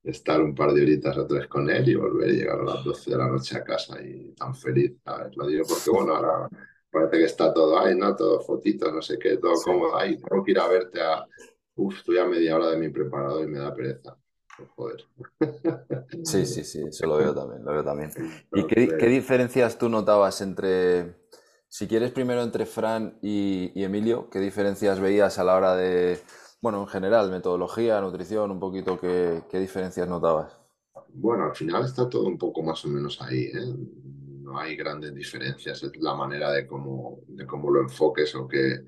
estar 0.04 0.42
un 0.42 0.54
par 0.54 0.74
de 0.74 0.82
horitas 0.82 1.18
o 1.18 1.26
tres 1.26 1.48
con 1.48 1.70
él 1.70 1.88
y 1.90 1.96
volver 1.96 2.30
y 2.30 2.38
llegar 2.38 2.60
a 2.60 2.64
las 2.64 2.84
12 2.84 3.12
de 3.12 3.18
la 3.18 3.28
noche 3.28 3.58
a 3.58 3.64
casa 3.64 4.02
y 4.02 4.34
tan 4.34 4.54
feliz. 4.56 4.94
¿sabes? 5.04 5.36
Lo 5.36 5.48
digo 5.48 5.66
porque, 5.68 5.90
bueno, 5.90 6.16
ahora 6.16 6.50
parece 6.92 7.18
que 7.18 7.24
está 7.26 7.54
todo 7.54 7.80
ahí, 7.80 7.96
¿no? 7.96 8.16
Todo 8.16 8.42
fotitos, 8.42 8.94
no 8.94 9.02
sé 9.02 9.18
qué, 9.18 9.38
todo 9.38 9.54
cómodo 9.64 9.98
ahí. 9.98 10.18
Tengo 10.18 10.44
que 10.44 10.52
ir 10.52 10.60
a 10.60 10.68
verte 10.68 11.02
a... 11.02 11.26
Uf, 11.76 11.98
estoy 11.98 12.20
a 12.20 12.26
media 12.26 12.56
hora 12.56 12.70
de 12.70 12.78
mi 12.78 12.90
preparador 12.90 13.44
y 13.44 13.48
me 13.48 13.60
da 13.60 13.74
pereza. 13.74 14.16
Joder. 14.76 15.06
Sí, 16.24 16.46
sí, 16.46 16.63
sí, 16.63 16.84
eso 16.88 17.08
lo 17.08 17.18
veo 17.18 17.34
también, 17.36 17.63
lo 17.63 17.72
veo 17.72 17.84
también. 17.84 18.12
¿Y 18.54 18.66
qué, 18.66 19.08
diferencias 19.08 19.78
tú 19.78 19.89
notabas 19.89 20.42
entre, 20.42 21.16
si 21.68 21.88
quieres 21.88 22.12
primero 22.12 22.44
entre 22.44 22.66
Fran 22.66 23.18
y, 23.22 23.72
Emilio, 23.82 24.30
qué 24.30 24.39
diferencias 24.39 25.00
veías 25.00 25.39
a 25.39 25.44
la 25.44 25.56
hora 25.56 25.76
de, 25.76 26.20
bueno, 26.62 26.82
en 26.82 26.88
general, 26.88 27.32
metodología, 27.32 28.00
nutrición, 28.02 28.52
un 28.52 28.60
poquito, 28.60 29.00
qué, 29.00 29.42
qué 29.50 29.60
diferencias 29.60 30.08
notabas? 30.08 30.56
Bueno, 31.10 31.46
al 31.46 31.56
final 31.56 31.86
está 31.86 32.08
todo 32.08 32.28
un 32.28 32.38
poco 32.38 32.62
más 32.63 32.84
o 32.86 32.89
menos 32.89 33.22
ahí, 33.22 33.46
¿eh? 33.46 33.76
No 34.42 34.60
hay 34.60 34.76
grandes 34.76 35.16
diferencias, 35.16 35.82
es 35.84 35.96
la 35.98 36.13
manera 36.16 36.52
de 36.52 36.68
cómo, 36.68 37.22
de 37.28 37.46
cómo 37.46 37.72
lo 37.72 37.82
enfoques 37.82 38.36
o 38.36 38.48
que, 38.48 38.82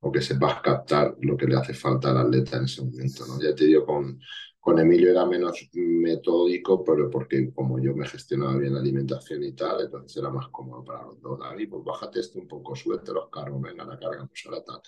o 0.00 0.12
que 0.12 0.20
sepas 0.20 0.60
captar 0.60 1.16
lo 1.20 1.36
que 1.36 1.46
le 1.46 1.56
hace 1.56 1.74
falta 1.74 2.10
al 2.10 2.18
atleta 2.18 2.58
en 2.58 2.64
ese 2.64 2.84
momento, 2.84 3.26
¿no? 3.26 3.40
Ya 3.40 3.54
te 3.54 3.64
digo, 3.64 3.86
con, 3.86 4.20
con 4.68 4.78
Emilio 4.78 5.10
era 5.10 5.24
menos 5.24 5.70
metódico, 5.72 6.84
pero 6.84 7.08
porque 7.08 7.50
como 7.54 7.78
yo 7.78 7.94
me 7.94 8.06
gestionaba 8.06 8.54
bien 8.58 8.74
la 8.74 8.80
alimentación 8.80 9.42
y 9.42 9.52
tal, 9.52 9.80
entonces 9.80 10.14
era 10.18 10.28
más 10.28 10.48
cómodo 10.48 10.84
para 10.84 11.04
los 11.06 11.18
dos. 11.22 11.38
David, 11.38 11.70
pues 11.70 11.84
bájate 11.84 12.20
esto 12.20 12.38
un 12.38 12.46
poco, 12.46 12.76
súbete 12.76 13.14
los 13.14 13.30
carros, 13.30 13.62
venga, 13.62 13.86
la 13.86 13.98
carga, 13.98 14.26
pues 14.26 14.44
ahora 14.44 14.62
tal. 14.62 14.82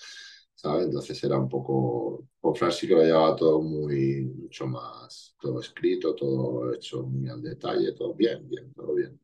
¿Sabes? 0.55 0.85
Entonces 0.85 1.25
era 1.25 1.38
un 1.38 1.49
poco, 1.49 2.29
con 2.38 2.55
Fran 2.55 2.73
sí 2.73 2.87
que 2.87 2.95
lo 2.95 3.03
llevaba 3.03 3.35
todo 3.35 3.62
muy, 3.62 4.27
mucho 4.27 4.66
más, 4.66 5.35
todo 5.40 5.61
escrito, 5.61 6.14
todo 6.14 6.75
hecho 6.75 7.03
muy 7.05 7.31
al 7.31 7.40
detalle, 7.40 7.95
todo 7.95 8.12
bien, 8.12 8.47
bien, 8.51 8.71
todo 8.75 8.93
bien. 8.95 9.19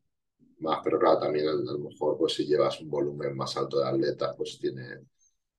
Más, 0.61 0.79
pero 0.83 0.97
claro, 0.97 1.19
también 1.19 1.49
a 1.49 1.53
lo 1.53 1.77
mejor, 1.77 2.17
pues 2.17 2.33
si 2.33 2.47
llevas 2.47 2.81
un 2.81 2.89
volumen 2.89 3.37
más 3.37 3.55
alto 3.57 3.79
de 3.79 3.89
atletas, 3.89 4.33
pues 4.35 4.57
tiene, 4.59 5.01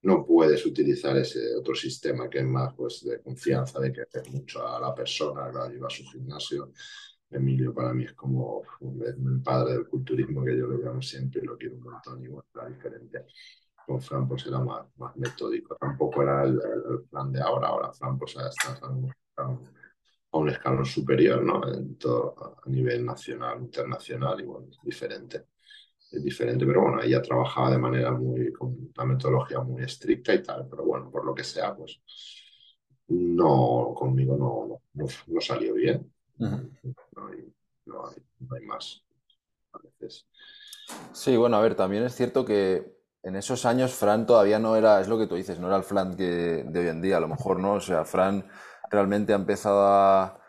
no 0.01 0.25
puedes 0.25 0.65
utilizar 0.65 1.17
ese 1.17 1.55
otro 1.55 1.75
sistema 1.75 2.29
que 2.29 2.39
es 2.39 2.45
más 2.45 2.73
pues, 2.75 3.03
de 3.03 3.21
confianza, 3.21 3.79
de 3.79 3.91
que 3.91 4.01
hace 4.01 4.29
mucho 4.31 4.65
a 4.65 4.79
la 4.79 4.93
persona, 4.93 5.51
que 5.51 5.73
lleva 5.73 5.87
a 5.87 5.89
su 5.89 6.03
gimnasio. 6.05 6.71
Emilio 7.31 7.73
para 7.73 7.93
mí 7.93 8.05
es 8.05 8.13
como 8.13 8.63
el 8.81 9.41
padre 9.43 9.73
del 9.73 9.87
culturismo 9.87 10.43
que 10.43 10.57
yo 10.57 10.65
lo 10.65 10.77
llamo 10.77 11.01
siempre 11.01 11.41
y 11.43 11.45
lo 11.45 11.57
quiero 11.57 11.75
un 11.75 11.83
montón 11.83 12.23
y 12.23 12.27
bueno, 12.27 12.45
era 12.55 12.67
diferente. 12.67 13.25
Con 13.85 14.01
Fran 14.01 14.27
pues 14.27 14.45
era 14.47 14.59
más, 14.59 14.85
más 14.97 15.15
metódico, 15.15 15.75
tampoco 15.75 16.23
era 16.23 16.43
el, 16.43 16.59
plan 17.09 17.31
de 17.31 17.41
ahora, 17.41 17.67
ahora 17.67 17.93
Fran 17.93 18.17
pues 18.17 18.35
está 18.35 18.79
a 18.81 18.89
un, 18.89 19.13
a 20.31 20.51
escalón 20.51 20.85
superior, 20.85 21.43
¿no? 21.43 21.61
En 21.71 21.97
a 22.07 22.69
nivel 22.69 23.05
nacional, 23.05 23.59
internacional 23.61 24.39
y 24.39 24.45
bueno, 24.45 24.67
diferente 24.83 25.45
es 26.11 26.23
diferente, 26.23 26.65
pero 26.65 26.81
bueno, 26.81 27.01
ella 27.01 27.21
trabajaba 27.21 27.71
de 27.71 27.77
manera 27.77 28.11
muy, 28.11 28.51
con 28.51 28.91
una 28.95 29.05
metodología 29.05 29.59
muy 29.59 29.83
estricta 29.83 30.33
y 30.33 30.41
tal, 30.41 30.67
pero 30.69 30.83
bueno, 30.83 31.09
por 31.11 31.23
lo 31.23 31.35
que 31.35 31.43
sea, 31.43 31.75
pues 31.75 32.01
no, 33.09 33.93
conmigo 33.95 34.35
no, 34.37 34.81
no, 34.93 35.41
salió 35.41 35.73
bien. 35.75 36.11
no, 36.37 38.07
hay, 38.07 38.65
más 38.65 39.03
a 39.73 39.79
veces. 39.79 40.27
Sí, 41.11 41.37
bueno, 41.37 41.57
a 41.57 41.61
ver, 41.61 41.75
también 41.75 42.03
es 42.03 42.15
cierto 42.15 42.43
que 42.43 42.97
en 43.21 43.35
esos 43.35 43.65
años 43.65 43.93
Fran 43.93 44.25
todavía 44.25 44.57
no 44.57 44.75
era, 44.75 45.01
es 45.01 45.07
lo 45.07 45.17
que 45.17 45.27
tú 45.27 45.35
dices, 45.35 45.59
no 45.59 45.67
era 45.67 45.77
el 45.77 45.83
Fran 45.83 46.15
que 46.15 46.63
de 46.65 46.79
hoy 46.79 46.87
en 46.87 47.01
día, 47.01 47.17
a 47.17 47.21
lo 47.21 47.27
mejor 47.27 47.59
no, 47.59 47.73
o 47.73 47.81
sea, 47.81 48.05
Fran 48.05 48.47
realmente 48.89 49.33
ha 49.33 49.35
empezado 49.35 49.81
a, 49.85 50.41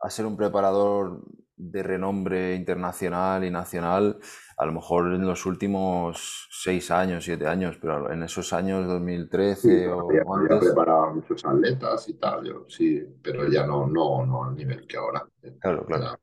a 0.00 0.10
ser 0.10 0.26
un 0.26 0.36
preparador 0.36 1.22
de 1.58 1.82
renombre 1.82 2.54
internacional 2.54 3.44
y 3.44 3.50
nacional, 3.50 4.18
a 4.56 4.66
lo 4.66 4.72
mejor 4.72 5.12
en 5.12 5.26
los 5.26 5.44
últimos 5.44 6.48
seis 6.50 6.90
años, 6.90 7.24
siete 7.24 7.46
años, 7.46 7.76
pero 7.80 8.10
en 8.12 8.22
esos 8.22 8.52
años 8.52 8.86
2013 8.86 9.88
o 9.88 10.08
había, 10.08 10.22
preparado 10.60 11.14
muchos 11.14 11.44
atletas 11.44 12.08
y 12.08 12.14
tal, 12.14 12.44
yo, 12.44 12.64
sí, 12.68 13.04
pero 13.22 13.48
ya 13.48 13.66
no, 13.66 13.86
no, 13.86 14.24
no 14.24 14.44
al 14.44 14.54
nivel 14.54 14.86
que 14.86 14.96
ahora. 14.96 15.26
Claro, 15.60 15.84
claro. 15.84 16.18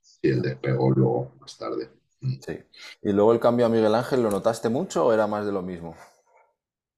Sí, 0.00 0.28
el 0.28 0.42
despegó 0.42 0.90
luego 0.90 1.32
más 1.40 1.56
tarde. 1.56 1.90
Mm. 2.20 2.36
Sí. 2.40 2.58
¿Y 3.02 3.12
luego 3.12 3.32
el 3.32 3.40
cambio 3.40 3.66
a 3.66 3.68
Miguel 3.68 3.94
Ángel 3.94 4.22
lo 4.22 4.30
notaste 4.30 4.68
mucho 4.68 5.06
o 5.06 5.12
era 5.12 5.26
más 5.26 5.44
de 5.44 5.52
lo 5.52 5.62
mismo? 5.62 5.94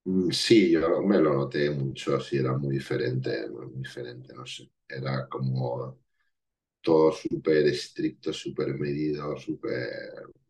Mm, 0.04 0.30
sí, 0.30 0.70
yo 0.70 1.02
me 1.02 1.18
lo 1.18 1.34
noté 1.34 1.70
mucho, 1.70 2.20
sí, 2.20 2.38
era 2.38 2.56
muy 2.56 2.74
diferente, 2.74 3.48
muy 3.50 3.66
diferente, 3.74 4.32
no 4.34 4.46
sé. 4.46 4.70
Era 4.88 5.28
como 5.28 5.98
todo 6.88 7.12
súper 7.12 7.66
estricto, 7.66 8.33
súper 8.33 8.72
medido, 8.79 9.37
súper... 9.37 9.90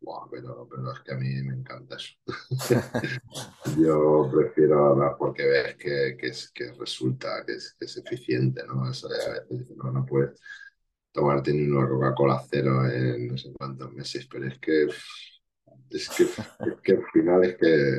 Wow, 0.01 0.31
pero, 0.31 0.68
pero 0.70 0.92
es 0.92 1.01
que 1.01 1.12
a 1.12 1.16
mí 1.16 1.42
me 1.42 1.55
encanta 1.55 1.96
eso. 1.96 2.14
Yo 3.83 4.31
prefiero 4.33 4.87
hablar 4.87 5.16
porque 5.18 5.44
ves 5.44 5.74
que, 5.74 6.16
que, 6.16 6.29
es, 6.29 6.53
que 6.53 6.70
resulta, 6.74 7.44
que 7.44 7.55
es, 7.55 7.74
que 7.77 7.87
es 7.87 7.96
eficiente, 7.96 8.62
¿no? 8.68 8.88
Eso 8.88 9.09
a 9.09 9.40
veces 9.51 9.77
no, 9.77 9.90
no 9.90 10.07
puedes 10.07 10.40
tomarte 11.11 11.53
ni 11.53 11.66
una 11.66 11.88
Coca-Cola 11.88 12.40
cero 12.48 12.88
en 12.88 13.27
no 13.27 13.37
sé 13.37 13.53
cuántos 13.59 13.92
meses, 13.92 14.29
pero 14.31 14.46
es 14.46 14.61
que, 14.61 14.85
es 15.90 16.09
que, 16.09 16.22
es 16.22 16.81
que 16.85 16.92
al 16.92 17.05
final 17.12 17.42
es 17.42 17.57
que 17.57 17.98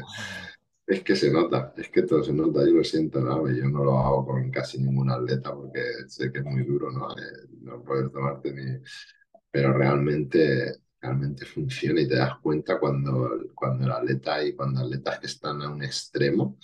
es 0.89 1.04
que 1.04 1.15
se 1.15 1.32
nota, 1.32 1.73
es 1.78 1.89
que 1.89 2.02
todo 2.04 2.23
se 2.23 2.34
nota, 2.34 2.62
yo 2.65 2.73
lo 2.73 2.84
siento, 2.84 3.21
¿no? 3.21 3.47
Yo 3.52 3.69
no 3.69 3.84
lo 3.84 3.97
hago 3.99 4.25
con 4.25 4.49
casi 4.52 4.80
ningún 4.80 5.10
atleta 5.12 5.54
porque 5.56 5.82
sé 6.08 6.32
que 6.32 6.39
es 6.39 6.45
muy 6.45 6.63
duro, 6.63 6.91
¿no? 6.91 7.12
Eh, 7.12 7.47
no 7.62 7.84
puedes 7.84 8.12
tomarte 8.12 8.52
ni... 8.54 8.82
Pero 9.52 9.73
realmente, 9.73 10.73
realmente 11.02 11.45
funciona 11.45 12.02
y 12.02 12.08
te 12.08 12.15
das 12.15 12.39
cuenta 12.41 12.80
cuando, 12.80 13.30
cuando 13.56 13.86
el 13.86 13.91
atleta 13.91 14.43
y 14.43 14.54
cuando 14.56 14.82
atletas 14.82 15.19
que 15.19 15.28
están 15.28 15.62
a 15.62 15.69
un 15.71 15.84
extremo, 15.84 16.58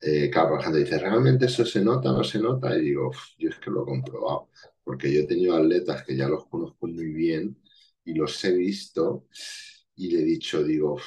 eh, 0.00 0.30
cada 0.30 0.48
por 0.50 0.72
dice, 0.74 0.98
¿realmente 0.98 1.46
eso 1.46 1.64
se 1.64 1.82
nota 1.84 2.12
no 2.12 2.24
se 2.24 2.38
nota? 2.40 2.76
Y 2.76 2.82
digo, 2.82 3.10
yo 3.38 3.48
es 3.50 3.56
que 3.58 3.70
lo 3.70 3.82
he 3.82 3.86
comprobado, 3.86 4.50
porque 4.84 5.12
yo 5.12 5.20
he 5.22 5.26
tenido 5.26 5.56
atletas 5.56 6.04
que 6.04 6.16
ya 6.16 6.28
los 6.28 6.46
conozco 6.48 6.86
muy 6.88 7.06
bien 7.12 7.58
y 8.04 8.14
los 8.14 8.42
he 8.44 8.52
visto 8.54 9.26
y 9.96 10.10
le 10.12 10.22
he 10.22 10.24
dicho, 10.24 10.62
digo, 10.64 10.98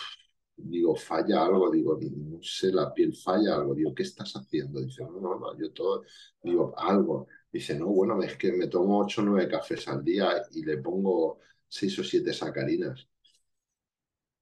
digo, 0.55 0.95
falla 0.95 1.43
algo, 1.45 1.69
digo, 1.71 1.99
no 2.01 2.41
sé, 2.41 2.71
la 2.71 2.93
piel 2.93 3.15
falla 3.15 3.55
algo, 3.55 3.73
digo, 3.75 3.93
¿qué 3.93 4.03
estás 4.03 4.33
haciendo? 4.35 4.81
Dice, 4.81 5.03
no, 5.03 5.19
no, 5.19 5.39
no, 5.39 5.57
yo 5.57 5.71
todo, 5.71 6.03
digo, 6.41 6.73
algo. 6.77 7.27
Dice, 7.51 7.77
no, 7.77 7.87
bueno, 7.87 8.21
es 8.23 8.35
que 8.37 8.51
me 8.51 8.67
tomo 8.67 8.99
8 8.99 9.21
o 9.21 9.25
9 9.25 9.47
cafés 9.47 9.87
al 9.87 10.03
día 10.03 10.41
y 10.51 10.63
le 10.65 10.77
pongo 10.77 11.39
6 11.67 11.99
o 11.99 12.03
7 12.03 12.33
sacarinas. 12.33 13.07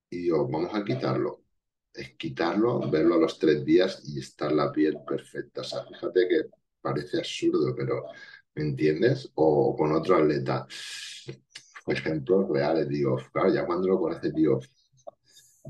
Y 0.10 0.18
digo, 0.24 0.48
vamos 0.48 0.74
a 0.74 0.84
quitarlo. 0.84 1.44
Es 1.94 2.16
quitarlo, 2.16 2.90
verlo 2.90 3.16
a 3.16 3.18
los 3.20 3.38
3 3.40 3.66
días 3.66 4.02
y 4.06 4.20
estar 4.20 4.52
la 4.52 4.72
piel 4.72 4.98
perfecta. 5.06 5.62
O 5.62 5.64
sea, 5.64 5.84
fíjate 5.86 6.28
que 6.28 6.42
parece 6.82 7.18
absurdo, 7.20 7.74
pero 7.76 8.06
¿me 8.56 8.64
entiendes? 8.64 9.32
O 9.36 9.76
con 9.76 9.92
otro 9.94 10.16
atleta. 10.18 10.68
Ejemplos 11.88 12.48
reales, 12.50 12.88
digo, 12.88 13.18
claro, 13.34 13.54
ya 13.54 13.66
cuando 13.66 13.88
lo 13.88 14.00
conoces, 14.00 14.34
digo, 14.34 14.60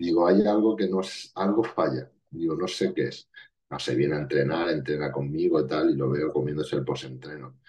digo, 0.02 0.28
hay 0.28 0.46
algo 0.48 0.76
que 0.76 0.88
no 0.88 1.02
es, 1.02 1.32
algo 1.36 1.64
falla, 1.64 2.10
digo, 2.30 2.56
no 2.56 2.68
sé 2.68 2.94
qué 2.94 3.10
es. 3.10 3.30
No 3.70 3.80
sé, 3.80 3.96
viene 3.96 4.16
a 4.16 4.20
entrenar, 4.20 4.70
entrena 4.70 5.12
conmigo 5.12 5.62
y 5.62 5.68
tal, 5.68 5.92
y 5.92 5.96
lo 5.96 6.10
veo 6.10 6.34
comiéndose 6.34 6.76
el 6.76 6.84
post-entreno. 6.84 7.60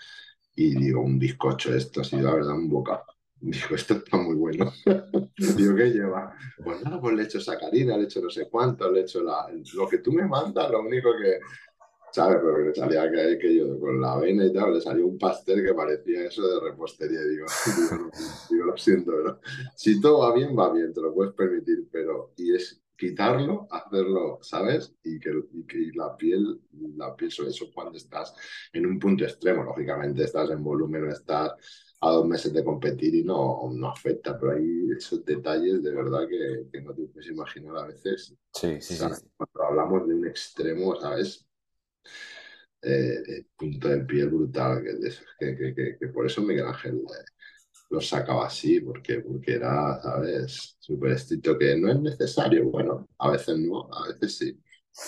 Y 0.57 0.75
digo, 0.75 1.01
un 1.01 1.18
bizcocho 1.18 1.75
esto, 1.75 2.01
ha 2.01 2.05
sido 2.05 2.23
la 2.23 2.35
verdad 2.35 2.55
un 2.55 2.68
bocado. 2.68 3.05
Digo, 3.40 3.75
esto 3.75 3.95
está 3.95 4.16
muy 4.16 4.35
bueno. 4.35 4.73
Digo, 5.57 5.77
¿qué 5.77 5.90
lleva? 5.90 6.35
Pues 6.62 6.83
nada, 6.83 7.01
pues 7.01 7.14
le 7.14 7.23
he 7.23 7.25
hecho 7.27 7.40
sacarina, 7.40 7.97
le 7.97 8.05
he 8.05 8.07
hecho 8.07 8.21
no 8.21 8.31
sé 8.31 8.49
cuánto, 8.49 8.90
le 8.90 9.01
he 9.01 9.03
hecho 9.03 9.23
la... 9.23 9.47
lo 9.75 9.88
que 9.88 9.99
tú 9.99 10.12
me 10.12 10.27
mandas, 10.27 10.71
lo 10.71 10.81
único 10.81 11.11
que, 11.16 11.38
¿sabes? 12.12 12.38
Pero 12.42 12.57
que 12.57 12.62
le 12.62 12.75
salía 12.75 13.11
que, 13.11 13.38
que, 13.38 13.57
yo 13.57 13.79
con 13.81 14.01
la 14.01 14.12
avena 14.12 14.46
y 14.46 14.53
tal, 14.53 14.75
le 14.75 14.81
salió 14.81 15.07
un 15.07 15.18
pastel 15.18 15.64
que 15.64 15.75
parecía 15.75 16.27
eso 16.27 16.46
de 16.46 16.61
repostería. 16.61 17.25
Digo, 17.25 17.46
digo, 17.90 18.11
digo, 18.51 18.64
lo 18.66 18.77
siento, 18.77 19.12
pero 19.12 19.40
si 19.75 20.01
todo 20.01 20.20
va 20.20 20.35
bien, 20.35 20.57
va 20.57 20.72
bien, 20.72 20.92
te 20.92 21.01
lo 21.01 21.14
puedes 21.14 21.33
permitir, 21.35 21.88
pero 21.90 22.33
y 22.37 22.55
es 22.55 22.83
quitarlo, 23.03 23.66
hacerlo, 23.70 24.38
¿sabes? 24.42 24.94
Y 25.03 25.18
que, 25.18 25.31
y 25.53 25.66
que 25.66 25.90
la 25.94 26.16
piel, 26.16 26.61
la 26.96 27.16
piel, 27.16 27.33
sobre 27.33 27.51
eso 27.51 27.66
cuando 27.75 27.96
estás 27.96 28.33
en 28.72 28.87
un 28.87 28.98
punto 29.01 29.25
extremo, 29.25 29.64
lógicamente 29.64 30.22
estás 30.22 30.51
en 30.51 30.62
volumen, 30.62 31.09
estás 31.09 31.53
a 32.01 32.11
dos 32.11 32.27
meses 32.27 32.53
de 32.53 32.64
competir 32.64 33.14
y 33.14 33.25
no, 33.25 33.68
no 33.72 33.88
afecta, 33.88 34.38
pero 34.38 34.53
hay 34.53 34.90
esos 34.96 35.25
detalles 35.25 35.83
de 35.83 35.92
verdad 35.92 36.29
que, 36.29 36.68
que 36.70 36.81
no 36.81 36.94
te 36.94 37.03
puedes 37.07 37.31
imaginar 37.31 37.77
a 37.77 37.87
veces. 37.87 38.35
Sí, 38.53 38.81
sí, 38.81 38.94
sí. 38.94 39.05
Cuando 39.37 39.64
hablamos 39.68 40.07
de 40.07 40.14
un 40.14 40.27
extremo, 40.27 40.94
¿sabes? 41.01 41.44
Eh, 42.85 43.45
punto 43.57 43.88
de 43.88 44.01
piel 44.01 44.29
brutal, 44.29 44.83
que, 44.83 45.57
que, 45.57 45.75
que, 45.75 45.97
que, 45.99 46.09
por 46.09 46.27
eso 46.27 46.43
Miguel 46.43 46.67
Ángel 46.67 46.97
eh, 46.97 47.25
lo 47.91 48.01
sacaba 48.01 48.47
así, 48.47 48.81
porque, 48.81 49.21
porque 49.21 49.55
era, 49.55 50.01
¿sabes? 50.03 50.77
Súper 50.81 51.12
estricto, 51.12 51.57
que 51.57 51.77
no 51.77 51.93
es 51.93 52.01
necesario, 52.01 52.69
bueno, 52.71 53.07
a 53.19 53.31
veces 53.31 53.57
no, 53.59 53.88
a 53.93 54.09
veces 54.09 54.37
sí. 54.37 54.61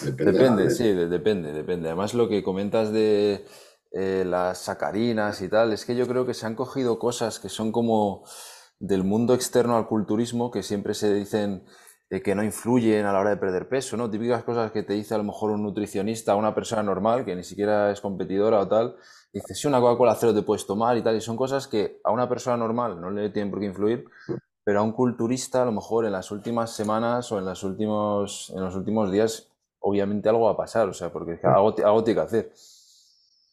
Depende, 0.03 0.33
depende 0.33 0.71
sí, 0.71 0.93
depende, 0.93 1.53
depende. 1.53 1.89
Además 1.89 2.15
lo 2.15 2.29
que 2.29 2.43
comentas 2.43 2.93
de 2.93 3.45
eh, 3.93 4.25
las 4.25 4.59
sacarinas 4.59 5.43
y 5.43 5.49
tal, 5.49 5.73
es 5.73 5.85
que 5.85 5.97
yo 5.97 6.07
creo 6.07 6.25
que 6.25 6.35
se 6.35 6.47
han 6.47 6.55
cogido 6.55 6.99
cosas 6.99 7.39
que 7.39 7.49
son 7.49 7.73
como 7.73 8.25
del 8.79 9.05
mundo 9.05 9.35
externo 9.35 9.77
al 9.77 9.87
culturismo, 9.87 10.51
que 10.51 10.63
siempre 10.63 10.95
se 10.95 11.13
dicen 11.13 11.65
eh, 12.15 12.23
que 12.23 12.35
no 12.35 12.45
influyen 12.45 13.07
a 13.07 13.13
la 13.13 13.21
hora 13.21 13.31
de 13.31 13.37
perder 13.37 13.69
peso, 13.69 13.97
¿no? 13.97 14.11
Típicas 14.11 14.45
cosas 14.45 14.71
que 14.71 14.83
te 14.83 14.93
dice 14.93 15.15
a 15.15 15.19
lo 15.19 15.25
mejor 15.25 15.51
un 15.51 15.63
nutricionista, 15.63 16.37
una 16.37 16.55
persona 16.55 16.83
normal, 16.83 17.25
que 17.25 17.35
ni 17.35 17.43
siquiera 17.43 17.91
es 17.91 18.01
competidora 18.01 18.61
o 18.61 18.69
tal, 18.69 18.97
dice, 19.33 19.55
si 19.55 19.67
una 19.67 19.81
Coca-Cola 19.81 20.15
cero 20.15 20.35
te 20.35 20.43
puedes 20.43 20.67
tomar 20.67 20.97
y 20.97 21.03
tal, 21.03 21.17
y 21.17 21.21
son 21.21 21.37
cosas 21.37 21.67
que 21.67 22.01
a 22.05 22.13
una 22.13 22.29
persona 22.29 22.57
normal 22.57 23.01
no 23.01 23.11
le 23.11 23.31
tienen 23.31 23.51
por 23.51 23.61
qué 23.61 23.67
influir, 23.67 24.05
pero 24.63 24.81
a 24.81 24.83
un 24.83 24.93
culturista 24.93 25.63
a 25.63 25.65
lo 25.65 25.73
mejor 25.73 26.07
en 26.07 26.13
las 26.13 26.31
últimas 26.31 26.75
semanas 26.75 27.33
o 27.33 27.39
en, 27.39 27.45
los 27.45 27.65
últimos, 27.65 28.53
en 28.55 28.63
los 28.63 28.77
últimos 28.77 29.11
días, 29.11 29.49
obviamente 29.81 30.29
algo 30.29 30.45
va 30.45 30.53
a 30.53 30.57
pasar, 30.57 30.89
o 30.89 30.95
sea, 30.95 31.13
porque 31.13 31.41
algo, 31.43 31.75
algo 31.85 32.05
tiene 32.05 32.21
que 32.21 32.27
hacer 32.27 32.53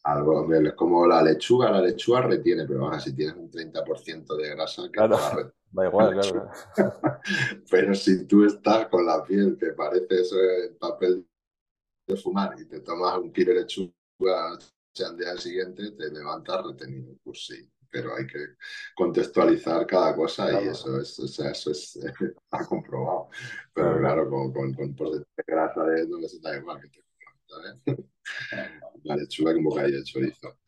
algo 0.04 0.52
es 0.52 0.72
como 0.74 1.06
la 1.06 1.22
lechuga, 1.22 1.70
la 1.70 1.80
lechuga 1.80 2.22
retiene, 2.22 2.66
pero 2.66 2.80
bueno, 2.80 2.98
si 2.98 3.14
tienes 3.14 3.36
un 3.36 3.50
30% 3.50 4.36
de 4.36 4.48
grasa, 4.50 4.82
que 4.84 4.90
claro, 4.90 5.16
va 5.16 5.52
igual, 5.74 6.12
claro. 6.12 6.50
pero 7.70 7.94
si 7.94 8.26
tú 8.26 8.44
estás 8.44 8.88
con 8.88 9.06
la 9.06 9.22
piel 9.24 9.56
que 9.58 9.72
parece 9.72 10.20
eso 10.20 10.36
el 10.40 10.76
papel 10.76 11.26
de 12.06 12.16
fumar 12.16 12.54
y 12.58 12.66
te 12.66 12.80
tomas 12.80 13.16
un 13.18 13.32
kilo 13.32 13.54
de 13.54 13.60
lechuga 13.60 14.58
al 15.06 15.16
día 15.16 15.36
siguiente, 15.36 15.92
te 15.92 16.10
levantas 16.10 16.64
retenido, 16.64 17.14
pues 17.24 17.46
sí, 17.46 17.70
pero 17.90 18.14
hay 18.16 18.26
que 18.26 18.56
contextualizar 18.94 19.86
cada 19.86 20.14
cosa 20.14 20.62
y 20.62 20.68
eso 20.68 21.00
es, 21.00 21.18
o 21.18 21.28
sea, 21.28 21.50
eso 21.50 21.70
es, 21.70 21.96
está 21.96 22.66
comprobado. 22.66 23.28
Pero 23.72 23.98
claro, 23.98 24.28
con, 24.28 24.52
con, 24.52 24.74
con 24.74 24.94
porcentaje 24.94 25.26
de 25.36 25.44
grasa 25.46 25.84
de 25.84 26.08
no 26.08 26.28
se 26.28 26.40
da 26.40 26.56
igual 26.56 26.80
que 26.80 26.88
te 26.88 27.02
¿sabes? 27.46 27.76
La 29.04 29.16
lechuga 29.16 29.52
con 29.52 29.64
bocadillo 29.64 29.98
de 29.98 30.04
chorizo. 30.04 30.58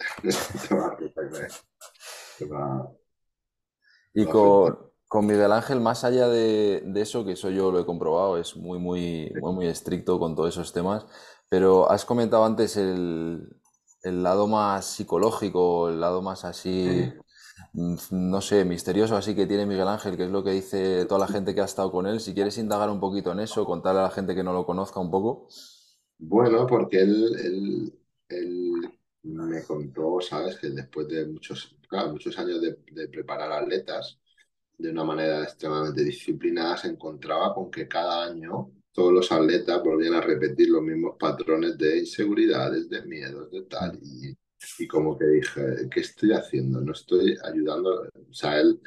y 4.12 4.27
con, 4.27 4.93
con, 5.09 5.27
Miguel 5.27 5.53
Ángel, 5.53 5.81
más 5.81 6.05
allá 6.05 6.29
de, 6.29 6.83
de, 6.85 7.01
eso, 7.01 7.25
que 7.25 7.33
eso 7.33 7.51
yo 7.51 7.71
lo 7.71 7.81
he 7.81 7.87
comprobado, 7.87 8.38
es 8.38 8.57
muy, 8.57 8.79
muy, 8.79 9.33
muy, 9.40 9.53
muy 9.53 9.67
estricto 9.67 10.19
con 10.19 10.35
todos 10.35 10.55
esos 10.55 10.73
temas, 10.73 11.07
pero 11.49 11.90
has 11.90 12.05
comentado 12.05 12.45
antes 12.45 12.77
el, 12.77 13.49
el 14.03 14.23
lado 14.23 14.47
más 14.47 14.85
psicológico, 14.87 15.88
el 15.88 16.01
lado 16.01 16.21
más 16.21 16.45
así, 16.45 17.12
no 17.73 18.40
sé, 18.40 18.64
misterioso 18.64 19.17
así 19.17 19.35
que 19.35 19.47
tiene 19.47 19.67
Miguel 19.67 19.88
Ángel, 19.88 20.17
que 20.17 20.25
es 20.25 20.31
lo 20.31 20.45
que 20.45 20.51
dice 20.51 21.07
toda 21.07 21.21
la 21.21 21.27
gente 21.27 21.55
que 21.55 21.61
ha 21.61 21.64
estado 21.64 21.90
con 21.90 22.07
él. 22.07 22.21
Si 22.21 22.35
quieres 22.35 22.59
indagar 22.59 22.90
un 22.90 23.01
poquito 23.01 23.33
en 23.33 23.40
eso, 23.40 23.64
contarle 23.64 24.01
a 24.01 24.05
la 24.05 24.11
gente 24.11 24.35
que 24.35 24.45
no 24.45 24.53
lo 24.53 24.67
conozca 24.67 25.01
un 25.01 25.11
poco. 25.11 25.49
Bueno, 26.19 26.67
porque 26.67 27.01
él, 27.01 27.93
él, 28.29 28.93
me 29.23 29.62
contó, 29.64 30.21
¿sabes? 30.21 30.59
Que 30.59 30.71
después 30.71 31.09
de 31.09 31.27
muchos, 31.27 31.77
muchos 32.11 32.38
años 32.38 32.61
de, 32.61 33.09
preparar 33.09 33.53
atletas 33.53 34.19
de 34.79 34.91
una 34.91 35.05
manera 35.05 35.43
extremadamente 35.45 36.05
disciplinada, 36.05 36.77
se 36.77 36.89
encontraba 36.89 37.55
con 37.55 37.71
que 37.71 37.89
cada 37.89 38.25
año 38.25 38.71
todos 38.93 39.13
los 39.13 39.33
atletas 39.33 39.83
volvían 39.83 40.15
a 40.15 40.21
repetir 40.21 40.69
los 40.69 40.83
mismos 40.83 41.17
patrones 41.19 41.77
de 41.77 41.99
inseguridades, 41.99 42.89
de 42.89 43.03
miedos, 43.03 43.51
de 43.51 43.63
tal. 43.63 43.99
Y, 44.01 44.37
y 44.79 44.87
como 44.87 45.19
que 45.19 45.27
dije, 45.27 45.89
¿qué 45.91 46.01
estoy 46.01 46.33
haciendo? 46.33 46.81
No 46.81 46.93
estoy 46.93 47.37
ayudando. 47.43 48.09
O 48.31 48.33
sea, 48.33 48.61
él, 48.61 48.81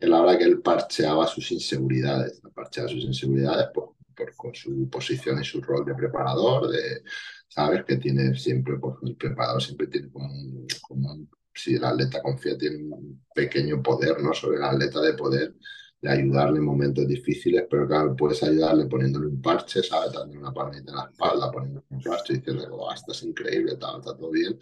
él 0.00 0.12
habla 0.12 0.36
que 0.36 0.44
él 0.44 0.60
parcheaba 0.60 1.26
sus 1.28 1.52
inseguridades, 1.52 2.42
parcheaba 2.54 2.88
sus 2.88 3.04
inseguridades 3.04 3.68
pues, 3.72 4.36
con 4.36 4.54
su 4.54 4.88
posición 4.90 5.40
y 5.40 5.44
su 5.44 5.60
rol 5.60 5.84
de 5.84 5.94
preparador, 5.94 6.68
de, 6.68 7.02
¿sabes? 7.48 7.84
Que 7.84 7.96
tiene 7.96 8.34
siempre, 8.34 8.78
pues 8.78 8.96
el 9.02 9.16
preparador 9.16 9.62
siempre 9.62 9.86
tiene 9.86 10.10
como 10.10 10.26
un, 10.26 11.28
si 11.54 11.74
el 11.74 11.84
atleta 11.84 12.22
confía, 12.22 12.56
tiene 12.56 12.76
un 12.76 13.24
pequeño 13.34 13.82
poder, 13.82 14.20
¿no? 14.20 14.32
Sobre 14.32 14.56
el 14.58 14.64
atleta 14.64 15.00
de 15.00 15.14
poder 15.14 15.54
de 16.02 16.10
ayudarle 16.10 16.58
en 16.58 16.64
momentos 16.64 17.06
difíciles, 17.06 17.64
pero 17.70 17.86
claro, 17.86 18.16
puedes 18.16 18.42
ayudarle 18.42 18.86
poniéndole 18.86 19.28
un 19.28 19.40
parche, 19.40 19.84
¿sabes? 19.84 20.12
Dándole 20.12 20.40
una 20.40 20.52
palmita 20.52 20.90
en 20.90 20.96
la 20.96 21.04
espalda, 21.04 21.50
poniéndole 21.50 21.86
un 21.90 22.02
parche, 22.02 22.34
diciéndole, 22.34 22.68
oh, 22.72 22.92
esto 22.92 23.12
es 23.12 23.22
increíble, 23.22 23.76
tal, 23.76 24.00
está 24.00 24.16
todo 24.16 24.30
bien. 24.32 24.58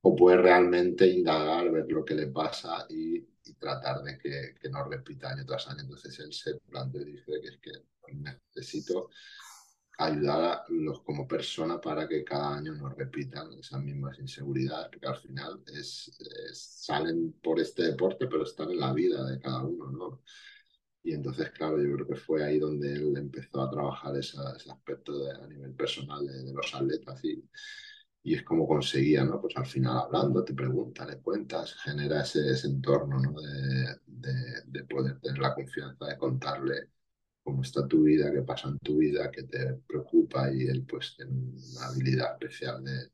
O 0.00 0.16
puedes 0.16 0.40
realmente 0.40 1.06
indagar, 1.06 1.70
ver 1.70 1.84
lo 1.90 2.02
que 2.02 2.14
le 2.14 2.28
pasa 2.28 2.86
y, 2.88 3.18
y 3.18 3.54
tratar 3.58 4.02
de 4.02 4.16
que, 4.16 4.54
que, 4.58 4.70
no 4.70 4.82
repita 4.84 5.30
año 5.30 5.44
tras 5.44 5.68
año. 5.68 5.82
Entonces 5.82 6.18
él 6.18 6.32
se 6.32 6.54
plantea 6.60 7.02
y 7.02 7.12
dice 7.12 7.32
que 7.42 7.48
es 7.48 7.58
que 7.58 8.14
necesito 8.14 9.10
ayudar 10.04 10.42
a 10.44 10.64
los 10.70 11.02
como 11.02 11.26
persona 11.28 11.80
para 11.80 12.08
que 12.08 12.24
cada 12.24 12.56
año 12.56 12.74
no 12.74 12.88
repitan 12.90 13.52
esas 13.54 13.82
mismas 13.82 14.18
inseguridades, 14.18 14.90
que 15.00 15.06
al 15.06 15.16
final 15.16 15.62
es, 15.66 16.10
salen 16.52 17.32
por 17.42 17.60
este 17.60 17.82
deporte, 17.84 18.26
pero 18.26 18.44
están 18.44 18.70
en 18.70 18.80
la 18.80 18.92
vida 18.94 19.24
de 19.28 19.38
cada 19.40 19.62
uno, 19.64 19.90
¿no? 19.90 20.22
Y 21.02 21.14
entonces, 21.14 21.50
claro, 21.52 21.82
yo 21.82 21.94
creo 21.94 22.06
que 22.08 22.16
fue 22.16 22.44
ahí 22.44 22.58
donde 22.58 22.92
él 22.94 23.16
empezó 23.16 23.62
a 23.62 23.70
trabajar 23.70 24.16
esa, 24.16 24.54
ese 24.56 24.70
aspecto 24.70 25.18
de, 25.18 25.32
a 25.32 25.46
nivel 25.46 25.74
personal 25.74 26.26
de, 26.26 26.44
de 26.44 26.52
los 26.52 26.74
atletas 26.74 27.24
y, 27.24 27.42
y, 28.22 28.34
es 28.34 28.42
como 28.44 28.66
conseguía, 28.68 29.24
¿no? 29.24 29.40
Pues 29.40 29.56
al 29.56 29.66
final 29.66 29.98
hablando, 29.98 30.44
te 30.44 30.54
pregunta, 30.54 31.06
le 31.06 31.20
cuentas, 31.20 31.74
genera 31.76 32.22
ese, 32.22 32.50
ese 32.50 32.68
entorno, 32.68 33.18
¿no? 33.20 33.32
De, 33.40 33.96
de, 34.06 34.62
de 34.66 34.84
poder 34.84 35.20
tener 35.20 35.38
la 35.40 35.54
confianza 35.54 36.06
de 36.06 36.18
contarle 36.18 36.90
cómo 37.50 37.62
está 37.62 37.86
tu 37.88 38.04
vida, 38.04 38.30
qué 38.32 38.42
pasa 38.42 38.68
en 38.68 38.78
tu 38.78 38.98
vida, 38.98 39.30
qué 39.30 39.42
te 39.42 39.74
preocupa 39.86 40.52
y 40.52 40.68
él 40.68 40.86
pues 40.88 41.16
tiene 41.16 41.32
una 41.32 41.86
habilidad 41.86 42.34
especial 42.34 42.84
de, 42.84 43.10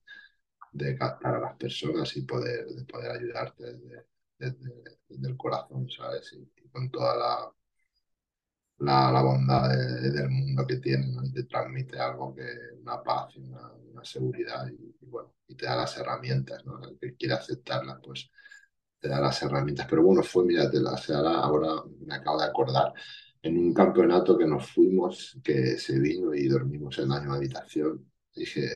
de 0.72 0.96
captar 0.96 1.36
a 1.36 1.40
las 1.40 1.56
personas 1.56 2.14
y 2.16 2.22
poder, 2.22 2.66
de 2.66 2.84
poder 2.84 3.12
ayudarte 3.12 3.64
desde, 3.64 4.06
desde, 4.38 5.28
el 5.28 5.36
corazón, 5.38 5.88
¿sabes? 5.88 6.34
Y, 6.34 6.68
con 6.68 6.90
toda 6.90 7.16
la, 7.16 7.52
la, 8.78 9.10
la 9.10 9.22
bondad 9.22 9.70
del 9.70 10.28
mundo 10.28 10.66
que 10.66 10.76
tiene. 10.76 11.06
Y 11.24 11.32
te 11.32 11.44
transmite 11.44 11.98
algo 11.98 12.34
que 12.34 12.46
una 12.82 13.02
paz 13.02 13.34
y 13.36 13.40
una, 13.40 14.04
seguridad 14.04 14.68
y, 14.68 14.96
y, 15.00 15.06
bueno, 15.06 15.34
y 15.48 15.54
te 15.56 15.64
da 15.64 15.76
las 15.76 15.96
herramientas, 15.96 16.64
¿no? 16.66 16.78
El 16.86 16.98
que 16.98 17.16
quiere 17.16 17.34
aceptarlas, 17.34 17.98
pues 18.04 18.30
te 19.00 19.08
da 19.08 19.20
las 19.20 19.42
herramientas. 19.42 19.86
Pero 19.88 20.02
bueno, 20.02 20.22
fue, 20.22 20.44
mira, 20.44 20.70
te 20.70 20.80
las, 20.80 21.08
ahora, 21.10 21.40
ahora 21.40 21.82
me 22.06 22.14
acabo 22.14 22.38
de 22.40 22.46
acordar, 22.46 22.92
en 23.42 23.58
un 23.58 23.74
campeonato 23.74 24.36
que 24.38 24.46
nos 24.46 24.70
fuimos, 24.70 25.38
que 25.42 25.78
se 25.78 25.98
vino 25.98 26.34
y 26.34 26.48
dormimos 26.48 26.98
en 26.98 27.08
la 27.10 27.20
misma 27.20 27.36
habitación. 27.36 28.10
Dije, 28.34 28.72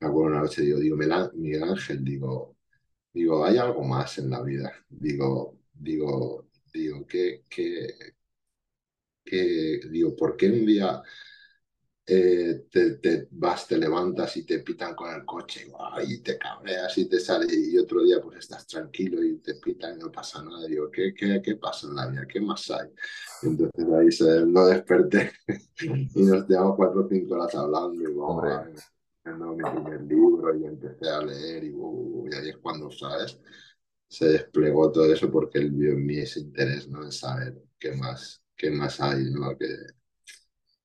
me 0.00 0.08
acuerdo 0.08 0.30
una 0.32 0.40
noche, 0.42 0.62
digo, 0.62 0.78
digo, 0.80 0.96
Miguel 1.34 1.62
Ángel, 1.64 2.04
digo, 2.04 2.56
digo, 3.12 3.44
hay 3.44 3.58
algo 3.58 3.84
más 3.84 4.18
en 4.18 4.30
la 4.30 4.42
vida. 4.42 4.72
Digo, 4.88 5.58
digo, 5.72 6.48
digo, 6.72 7.06
que, 7.06 7.44
que, 7.48 7.88
que 9.24 9.80
digo, 9.90 10.16
¿por 10.16 10.36
qué 10.36 10.50
un 10.50 10.66
día 10.66 11.02
eh, 12.14 12.66
te, 12.70 13.28
vas, 13.30 13.66
te 13.66 13.78
levantas 13.78 14.36
y 14.36 14.44
te 14.44 14.58
pitan 14.58 14.94
con 14.94 15.14
el 15.14 15.24
coche 15.24 15.66
y 16.06 16.18
te 16.18 16.36
cabreas 16.36 16.98
y 16.98 17.08
te 17.08 17.18
sale 17.18 17.46
y 17.50 17.78
otro 17.78 18.02
día 18.02 18.20
pues 18.20 18.38
estás 18.38 18.66
tranquilo 18.66 19.22
y 19.22 19.38
te 19.38 19.54
pitan 19.54 19.96
y 19.96 20.02
no 20.02 20.12
pasa 20.12 20.42
nada. 20.42 20.66
digo, 20.66 20.90
¿qué, 20.90 21.14
qué, 21.14 21.40
qué 21.42 21.56
pasa 21.56 21.86
en 21.86 21.94
la 21.96 22.08
vida? 22.08 22.26
¿Qué 22.26 22.40
más 22.40 22.70
hay? 22.70 22.88
entonces 23.42 23.86
ahí 23.98 24.12
se, 24.12 24.40
lo 24.40 24.66
desperté 24.66 25.32
y 26.14 26.22
nos 26.22 26.44
quedamos 26.44 26.76
cuatro 26.76 27.06
o 27.06 27.08
cinco 27.08 27.34
horas 27.34 27.54
hablando 27.54 28.02
y 28.02 28.14
vamos 28.14 28.44
mi 29.56 29.70
primer 29.70 30.02
libro 30.02 30.54
y 30.54 30.64
empecé 30.64 31.08
a 31.08 31.22
leer 31.22 31.64
y, 31.64 31.72
uh, 31.72 32.28
y 32.30 32.34
ahí 32.34 32.48
es 32.50 32.58
cuando, 32.58 32.90
¿sabes? 32.90 33.38
Se 34.06 34.26
desplegó 34.26 34.92
todo 34.92 35.10
eso 35.10 35.30
porque 35.30 35.60
él 35.60 35.70
vio 35.70 35.92
en 35.92 36.04
mí 36.04 36.18
ese 36.18 36.40
interés, 36.40 36.88
¿no? 36.88 37.02
En 37.04 37.12
saber 37.12 37.62
qué 37.78 37.92
más, 37.92 38.42
qué 38.54 38.70
más 38.70 39.00
hay, 39.00 39.24
¿no? 39.30 39.56
Que, 39.56 39.66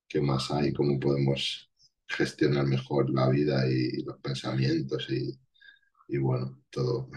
qué 0.08 0.20
más 0.20 0.50
hay, 0.50 0.72
cómo 0.72 0.98
podemos 0.98 1.70
gestionar 2.08 2.66
mejor 2.66 3.10
la 3.10 3.28
vida 3.30 3.68
y, 3.70 4.02
los 4.02 4.18
pensamientos 4.20 5.08
y, 5.10 5.38
y 6.08 6.18
bueno, 6.18 6.62
todo, 6.70 7.10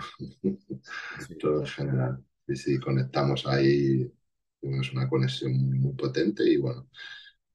todo 1.40 1.62
en 1.62 1.68
general. 1.68 2.26
Y 2.48 2.56
si 2.56 2.80
conectamos 2.80 3.46
ahí, 3.48 4.12
tenemos 4.60 4.92
una 4.94 5.10
conexión 5.10 5.54
muy, 5.80 5.94
potente 5.94 6.44
y 6.50 6.58
bueno, 6.58 6.90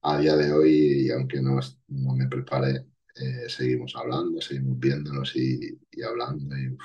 a 0.03 0.19
día 0.19 0.35
de 0.37 0.51
hoy, 0.53 1.09
aunque 1.11 1.41
no, 1.41 1.59
no 1.89 2.15
me 2.15 2.27
prepare, 2.27 2.87
eh, 3.15 3.49
seguimos 3.49 3.95
hablando, 3.95 4.41
seguimos 4.41 4.79
viéndonos 4.79 5.35
y, 5.35 5.79
y 5.91 6.03
hablando 6.03 6.55
y, 6.57 6.77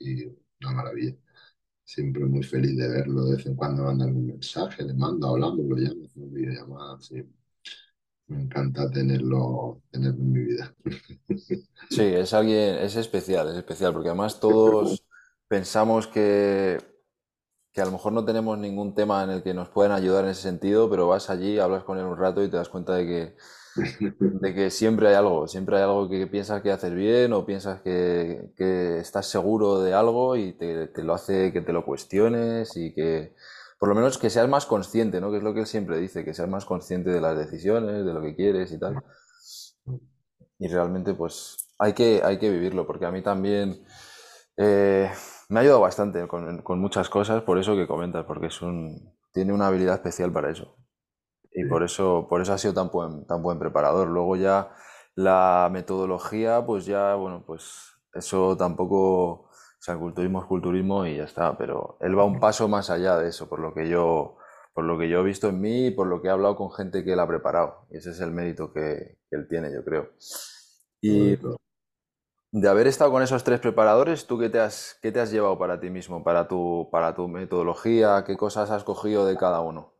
y, 0.00 0.24
una 0.60 0.72
maravilla. 0.72 1.16
Siempre 1.84 2.24
muy 2.26 2.42
feliz 2.42 2.76
de 2.78 2.88
verlo, 2.88 3.26
de 3.26 3.36
vez 3.36 3.46
en 3.46 3.56
cuando 3.56 3.84
mandan 3.84 4.16
un 4.16 4.26
mensaje, 4.28 4.84
le 4.84 4.94
mando, 4.94 5.28
hablando, 5.28 5.62
lo 5.64 5.76
llamo, 5.76 6.06
hacemos 6.06 6.32
videollamadas, 6.32 7.06
sí 7.06 7.24
me 8.26 8.42
encanta 8.42 8.90
tenerlo, 8.90 9.82
tenerlo 9.90 10.22
en 10.22 10.32
mi 10.32 10.40
vida. 10.40 10.74
Sí, 11.90 12.02
es 12.02 12.32
alguien, 12.32 12.76
es 12.76 12.96
especial, 12.96 13.50
es 13.50 13.56
especial, 13.56 13.92
porque 13.92 14.08
además 14.08 14.40
todos 14.40 15.04
pensamos 15.46 16.06
que, 16.06 16.78
que 17.72 17.80
a 17.80 17.84
lo 17.84 17.92
mejor 17.92 18.12
no 18.12 18.24
tenemos 18.24 18.58
ningún 18.58 18.94
tema 18.94 19.22
en 19.22 19.30
el 19.30 19.42
que 19.42 19.52
nos 19.52 19.68
puedan 19.68 19.92
ayudar 19.92 20.24
en 20.24 20.30
ese 20.30 20.42
sentido, 20.42 20.88
pero 20.88 21.08
vas 21.08 21.28
allí, 21.28 21.58
hablas 21.58 21.84
con 21.84 21.98
él 21.98 22.04
un 22.06 22.16
rato 22.16 22.42
y 22.42 22.48
te 22.48 22.56
das 22.56 22.70
cuenta 22.70 22.94
de 22.94 23.06
que, 23.06 23.36
de 24.18 24.54
que 24.54 24.70
siempre 24.70 25.08
hay 25.08 25.14
algo, 25.14 25.46
siempre 25.46 25.76
hay 25.76 25.82
algo 25.82 26.08
que 26.08 26.26
piensas 26.26 26.62
que 26.62 26.72
haces 26.72 26.94
bien 26.94 27.32
o 27.34 27.44
piensas 27.44 27.82
que, 27.82 28.50
que 28.56 28.98
estás 28.98 29.26
seguro 29.26 29.82
de 29.82 29.92
algo 29.92 30.34
y 30.36 30.54
te, 30.54 30.88
te, 30.88 31.04
lo 31.04 31.14
hace 31.14 31.52
que 31.52 31.60
te 31.60 31.72
lo 31.72 31.84
cuestiones 31.84 32.76
y 32.76 32.94
que, 32.94 33.34
por 33.84 33.90
lo 33.90 33.96
menos 33.96 34.16
que 34.16 34.30
seas 34.30 34.48
más 34.48 34.64
consciente, 34.64 35.20
¿no? 35.20 35.30
Que 35.30 35.36
es 35.36 35.42
lo 35.42 35.52
que 35.52 35.60
él 35.60 35.66
siempre 35.66 35.98
dice, 35.98 36.24
que 36.24 36.32
seas 36.32 36.48
más 36.48 36.64
consciente 36.64 37.10
de 37.10 37.20
las 37.20 37.36
decisiones, 37.36 38.02
de 38.06 38.14
lo 38.14 38.22
que 38.22 38.34
quieres 38.34 38.72
y 38.72 38.78
tal. 38.78 39.04
Y 40.58 40.68
realmente, 40.68 41.12
pues, 41.12 41.68
hay 41.78 41.92
que, 41.92 42.22
hay 42.24 42.38
que 42.38 42.48
vivirlo, 42.48 42.86
porque 42.86 43.04
a 43.04 43.10
mí 43.10 43.20
también 43.20 43.84
eh, 44.56 45.12
me 45.50 45.58
ha 45.58 45.60
ayudado 45.60 45.82
bastante 45.82 46.26
con, 46.26 46.80
muchas 46.80 47.10
cosas, 47.10 47.42
por 47.42 47.58
eso 47.58 47.76
que 47.76 47.86
comentas, 47.86 48.24
porque 48.24 48.46
es 48.46 48.62
un, 48.62 49.14
tiene 49.34 49.52
una 49.52 49.66
habilidad 49.66 49.96
especial 49.96 50.32
para 50.32 50.50
eso. 50.50 50.78
Y 51.52 51.66
por 51.66 51.82
eso, 51.82 52.26
por 52.26 52.40
eso 52.40 52.54
ha 52.54 52.58
sido 52.58 52.72
tan 52.72 52.88
buen, 52.88 53.26
tan 53.26 53.42
buen 53.42 53.58
preparador. 53.58 54.08
Luego 54.08 54.36
ya 54.36 54.70
la 55.14 55.68
metodología, 55.70 56.64
pues 56.64 56.86
ya, 56.86 57.16
bueno, 57.16 57.44
pues 57.46 57.98
eso 58.14 58.56
tampoco 58.56 59.50
sea, 59.84 59.96
culturismo 59.96 60.40
es 60.40 60.46
culturismo 60.46 61.06
y 61.06 61.18
ya 61.18 61.24
está, 61.24 61.58
pero 61.58 61.98
él 62.00 62.18
va 62.18 62.24
un 62.24 62.40
paso 62.40 62.68
más 62.68 62.88
allá 62.88 63.18
de 63.18 63.28
eso, 63.28 63.48
por 63.48 63.60
lo 63.60 63.74
que 63.74 63.88
yo, 63.88 64.36
por 64.72 64.84
lo 64.84 64.98
que 64.98 65.08
yo 65.08 65.20
he 65.20 65.24
visto 65.24 65.50
en 65.50 65.60
mí 65.60 65.86
y 65.86 65.90
por 65.90 66.06
lo 66.06 66.22
que 66.22 66.28
he 66.28 66.30
hablado 66.30 66.56
con 66.56 66.72
gente 66.72 67.04
que 67.04 67.12
él 67.12 67.20
ha 67.20 67.28
preparado. 67.28 67.86
Y 67.90 67.98
ese 67.98 68.10
es 68.10 68.20
el 68.20 68.30
mérito 68.30 68.72
que, 68.72 69.18
él 69.30 69.46
tiene, 69.48 69.72
yo 69.72 69.84
creo. 69.84 70.10
Y 71.00 71.36
de 72.56 72.68
haber 72.68 72.86
estado 72.86 73.10
con 73.10 73.22
esos 73.22 73.42
tres 73.42 73.58
preparadores, 73.58 74.26
¿tú 74.26 74.38
qué 74.38 74.48
te 74.48 74.60
has, 74.60 74.96
qué 75.02 75.10
te 75.10 75.20
has 75.20 75.32
llevado 75.32 75.58
para 75.58 75.80
ti 75.80 75.90
mismo, 75.90 76.22
para 76.22 76.46
tu, 76.46 76.88
para 76.90 77.14
tu 77.14 77.26
metodología? 77.26 78.24
¿Qué 78.24 78.36
cosas 78.36 78.70
has 78.70 78.84
cogido 78.84 79.26
de 79.26 79.36
cada 79.36 79.60
uno? 79.60 79.92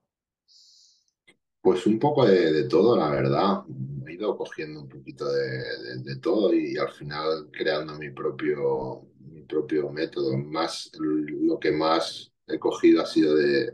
Pues 1.61 1.87
un 1.87 1.99
poco 1.99 2.27
de, 2.27 2.69
todo, 2.69 2.97
la 2.97 3.11
verdad. 3.11 3.65
He 4.07 4.13
ido 4.13 4.37
cogiendo 4.37 4.83
un 4.83 4.89
poquito 4.89 5.27
de, 5.33 5.97
de, 6.05 6.17
todo 6.21 6.55
y 6.55 6.77
al 6.77 6.91
final 6.91 7.49
creando 7.51 7.95
mi 7.95 8.11
propio, 8.11 9.03
propio 9.47 9.91
método. 9.91 10.37
Más, 10.39 10.91
lo 10.99 11.59
que 11.59 11.73
más 11.73 12.33
he 12.47 12.59
cogido 12.59 13.03
ha 13.03 13.07
sido 13.07 13.35
de, 13.37 13.73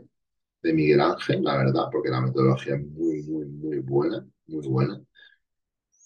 de 0.63 0.73
Miguel 0.73 1.01
Ángel, 1.01 1.43
la 1.43 1.57
verdad, 1.57 1.85
porque 1.91 2.09
la 2.09 2.21
metodología 2.21 2.75
es 2.75 2.85
muy, 2.87 3.23
muy, 3.23 3.45
muy 3.45 3.79
buena, 3.79 4.25
muy 4.47 4.67
buena. 4.67 5.01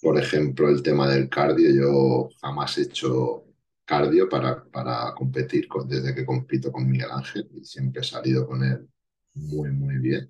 Por 0.01 0.17
ejemplo, 0.19 0.69
el 0.69 0.83
tema 0.83 1.09
del 1.09 1.29
cardio, 1.29 1.69
yo 1.71 2.29
jamás 2.41 2.77
he 2.77 2.83
hecho 2.83 3.43
cardio 3.85 4.29
para, 4.29 4.63
para 4.65 5.13
competir 5.15 5.67
desde 5.87 6.13
que 6.13 6.25
compito 6.25 6.71
con 6.71 6.89
Miguel 6.89 7.11
Ángel 7.11 7.49
y 7.53 7.63
siempre 7.63 8.01
he 8.01 8.03
salido 8.03 8.45
con 8.47 8.63
él 8.63 8.87
muy, 9.33 9.71
muy 9.71 9.97
bien. 9.97 10.27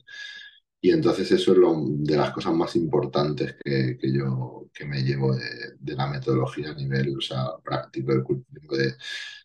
Y 0.81 0.91
entonces 0.91 1.31
eso 1.31 1.51
es 1.53 1.57
lo, 1.57 1.75
de 1.87 2.15
las 2.17 2.31
cosas 2.31 2.53
más 2.53 2.75
importantes 2.75 3.55
que, 3.63 3.97
que 3.97 4.13
yo 4.13 4.65
que 4.75 4.85
me 4.85 5.01
llevo 5.03 5.33
de, 5.35 5.75
de, 5.79 5.95
la 5.95 6.07
metodología 6.07 6.71
a 6.71 6.75
nivel 6.75 7.17
o 7.17 7.21
sea, 7.21 7.57
práctico 7.63 8.13
de, 8.13 8.95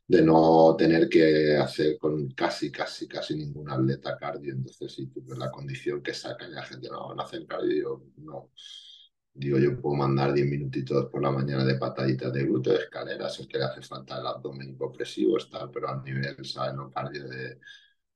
de, 0.07 0.22
no 0.22 0.74
tener 0.76 1.09
que 1.09 1.57
hacer 1.57 1.99
con 1.99 2.31
casi, 2.33 2.70
casi, 2.72 3.07
casi 3.09 3.37
ningún 3.37 3.70
atleta 3.70 4.18
cardio. 4.18 4.53
Entonces, 4.53 4.93
si 4.93 5.07
tú 5.07 5.22
ves 5.24 5.39
la 5.39 5.51
condición 5.51 6.03
que 6.03 6.12
saca 6.14 6.49
la 6.49 6.64
gente 6.64 6.89
no, 6.91 7.14
no 7.14 7.22
hace 7.22 7.47
cardio, 7.47 7.83
yo 7.83 8.03
no. 8.18 8.51
Digo, 9.33 9.59
yo 9.59 9.81
puedo 9.81 9.95
mandar 9.97 10.33
10 10.33 10.47
minutitos 10.49 11.07
por 11.07 11.22
la 11.22 11.31
mañana 11.31 11.64
de 11.64 11.76
pataditas 11.76 12.33
de 12.33 12.45
glúteo, 12.45 12.72
de 12.72 12.81
escaleras, 12.81 13.39
es 13.39 13.47
que 13.47 13.59
le 13.59 13.64
hace 13.64 13.81
falta 13.83 14.18
el 14.18 14.26
abdomen 14.26 14.70
hipopresivo, 14.70 15.39
está, 15.39 15.70
pero 15.70 15.89
a 15.89 16.03
nivel, 16.03 16.45
¿sabes? 16.45 16.74
No 16.74 16.91
cardio 16.91 17.28
de 17.28 17.61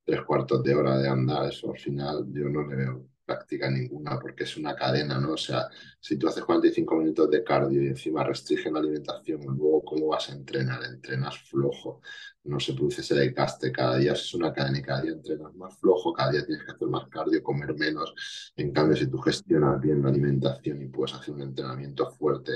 tres 0.05 0.23
cuartos 0.23 0.63
de 0.63 0.75
hora 0.75 0.99
de 0.99 1.09
andar, 1.09 1.49
eso 1.49 1.73
al 1.73 1.79
final 1.79 2.27
yo 2.33 2.49
no 2.49 2.67
le 2.67 2.77
veo 2.77 3.09
práctica 3.25 3.71
ninguna 3.71 4.19
porque 4.19 4.45
es 4.45 4.57
una 4.57 4.75
cadena, 4.77 5.19
¿no? 5.19 5.33
O 5.33 5.37
sea, 5.37 5.69
si 5.99 6.19
tú 6.19 6.29
haces 6.29 6.45
45 6.45 6.97
minutos 6.97 7.31
de 7.31 7.43
cardio 7.43 7.83
y 7.83 7.87
encima 7.89 8.23
restringen 8.23 8.75
la 8.75 8.81
alimentación, 8.81 9.41
luego 9.47 9.83
cómo 9.85 10.09
vas 10.09 10.29
a 10.29 10.35
entrenar, 10.35 10.85
entrenas 10.85 11.39
flojo, 11.39 12.03
no 12.45 12.61
se 12.61 12.74
produce 12.74 13.01
ese 13.01 13.14
desgaste, 13.14 13.72
cada 13.72 13.97
día 13.97 14.12
es 14.12 14.34
una 14.34 14.53
cadena 14.53 14.78
y 14.78 14.82
cada 14.82 15.03
día 15.03 15.12
entrenas 15.12 15.55
más 15.55 15.78
flojo, 15.78 16.12
cada 16.12 16.32
día 16.32 16.45
tienes 16.45 16.64
que 16.64 16.72
hacer 16.72 16.88
más 16.88 17.09
cardio, 17.09 17.42
comer 17.42 17.74
menos. 17.74 18.14
En 18.57 18.72
cambio, 18.72 18.97
si 18.97 19.07
tú 19.07 19.18
gestionas 19.18 19.80
bien 19.80 20.03
la 20.03 20.11
alimentación 20.11 20.82
y 20.82 20.88
puedes 20.88 21.14
hacer 21.14 21.34
un 21.34 21.42
entrenamiento 21.42 22.11
fuerte 22.12 22.53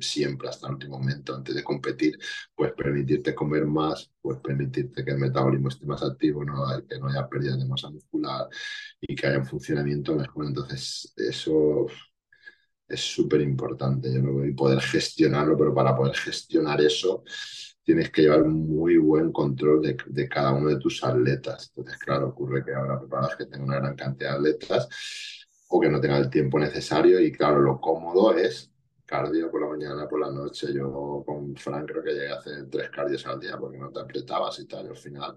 siempre 0.00 0.48
hasta 0.48 0.68
el 0.68 0.74
último 0.74 0.98
momento 0.98 1.34
antes 1.34 1.54
de 1.54 1.64
competir, 1.64 2.18
puedes 2.54 2.74
permitirte 2.74 3.34
comer 3.34 3.66
más, 3.66 4.10
puedes 4.20 4.40
permitirte 4.40 5.04
que 5.04 5.10
el 5.10 5.18
metabolismo 5.18 5.68
esté 5.68 5.86
más 5.86 6.02
activo, 6.02 6.44
¿no? 6.44 6.64
que 6.88 6.98
no 6.98 7.08
haya 7.08 7.28
pérdida 7.28 7.56
de 7.56 7.66
masa 7.66 7.90
muscular 7.90 8.48
y 9.00 9.14
que 9.14 9.26
haya 9.26 9.38
un 9.38 9.46
funcionamiento 9.46 10.14
mejor. 10.14 10.46
Entonces, 10.46 11.12
eso 11.16 11.86
es 12.86 13.00
súper 13.00 13.40
importante, 13.40 14.12
yo 14.12 14.22
no 14.22 14.32
voy 14.32 14.52
a 14.52 14.56
poder 14.56 14.80
gestionarlo, 14.80 15.56
pero 15.56 15.74
para 15.74 15.96
poder 15.96 16.14
gestionar 16.16 16.80
eso 16.80 17.24
tienes 17.84 18.10
que 18.10 18.22
llevar 18.22 18.44
muy 18.44 18.96
buen 18.96 19.30
control 19.30 19.82
de, 19.82 19.96
de, 20.06 20.28
cada 20.28 20.52
uno 20.52 20.70
de 20.70 20.78
tus 20.78 21.04
atletas. 21.04 21.72
Entonces, 21.76 21.98
claro, 21.98 22.28
ocurre 22.28 22.64
que 22.64 22.74
ahora 22.74 22.98
preparados 22.98 23.36
que 23.36 23.44
tengan 23.46 23.68
una 23.68 23.76
gran 23.76 23.94
cantidad 23.94 24.32
de 24.32 24.36
atletas 24.36 24.88
o 25.68 25.80
que 25.80 25.88
no 25.90 26.00
tengan 26.00 26.22
el 26.22 26.30
tiempo 26.30 26.58
necesario 26.58 27.20
y 27.20 27.30
claro, 27.32 27.60
lo 27.60 27.80
cómodo 27.80 28.34
es 28.34 28.70
cardio 29.04 29.50
por 29.50 29.62
la 29.62 29.68
mañana, 29.68 30.08
por 30.08 30.20
la 30.20 30.30
noche. 30.30 30.72
Yo 30.72 31.22
con 31.26 31.54
Frank 31.56 31.86
creo 31.90 32.02
que 32.02 32.12
llegué 32.12 32.30
a 32.30 32.36
hacer 32.36 32.68
tres 32.70 32.90
cardios 32.90 33.26
al 33.26 33.40
día 33.40 33.58
porque 33.58 33.78
no 33.78 33.90
te 33.90 34.00
apretabas 34.00 34.58
y 34.60 34.66
tal. 34.66 34.86
Y 34.86 34.88
al 34.90 34.96
final, 34.96 35.36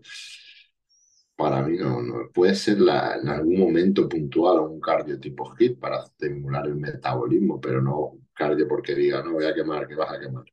para 1.35 1.61
mí 1.61 1.77
no, 1.77 2.01
no. 2.01 2.31
puede 2.33 2.55
ser 2.55 2.79
la, 2.79 3.15
en 3.15 3.29
algún 3.29 3.59
momento 3.59 4.07
puntual 4.09 4.59
un 4.59 4.79
cardio 4.79 5.19
tipo 5.19 5.53
HIT 5.57 5.79
para 5.79 6.03
estimular 6.03 6.65
el 6.65 6.75
metabolismo, 6.75 7.59
pero 7.61 7.81
no 7.81 8.13
cardio 8.33 8.67
porque 8.67 8.95
diga, 8.95 9.23
no 9.23 9.33
voy 9.33 9.45
a 9.45 9.53
quemar, 9.53 9.87
que 9.87 9.95
vas 9.95 10.11
a 10.11 10.19
quemar. 10.19 10.45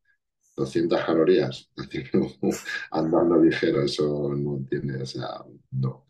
200 0.56 1.04
calorías 1.04 1.70
andando 2.90 3.42
ligero, 3.42 3.82
eso 3.82 4.32
no 4.34 4.64
tiene, 4.68 5.02
o 5.02 5.06
sea, 5.06 5.44
no 5.72 6.06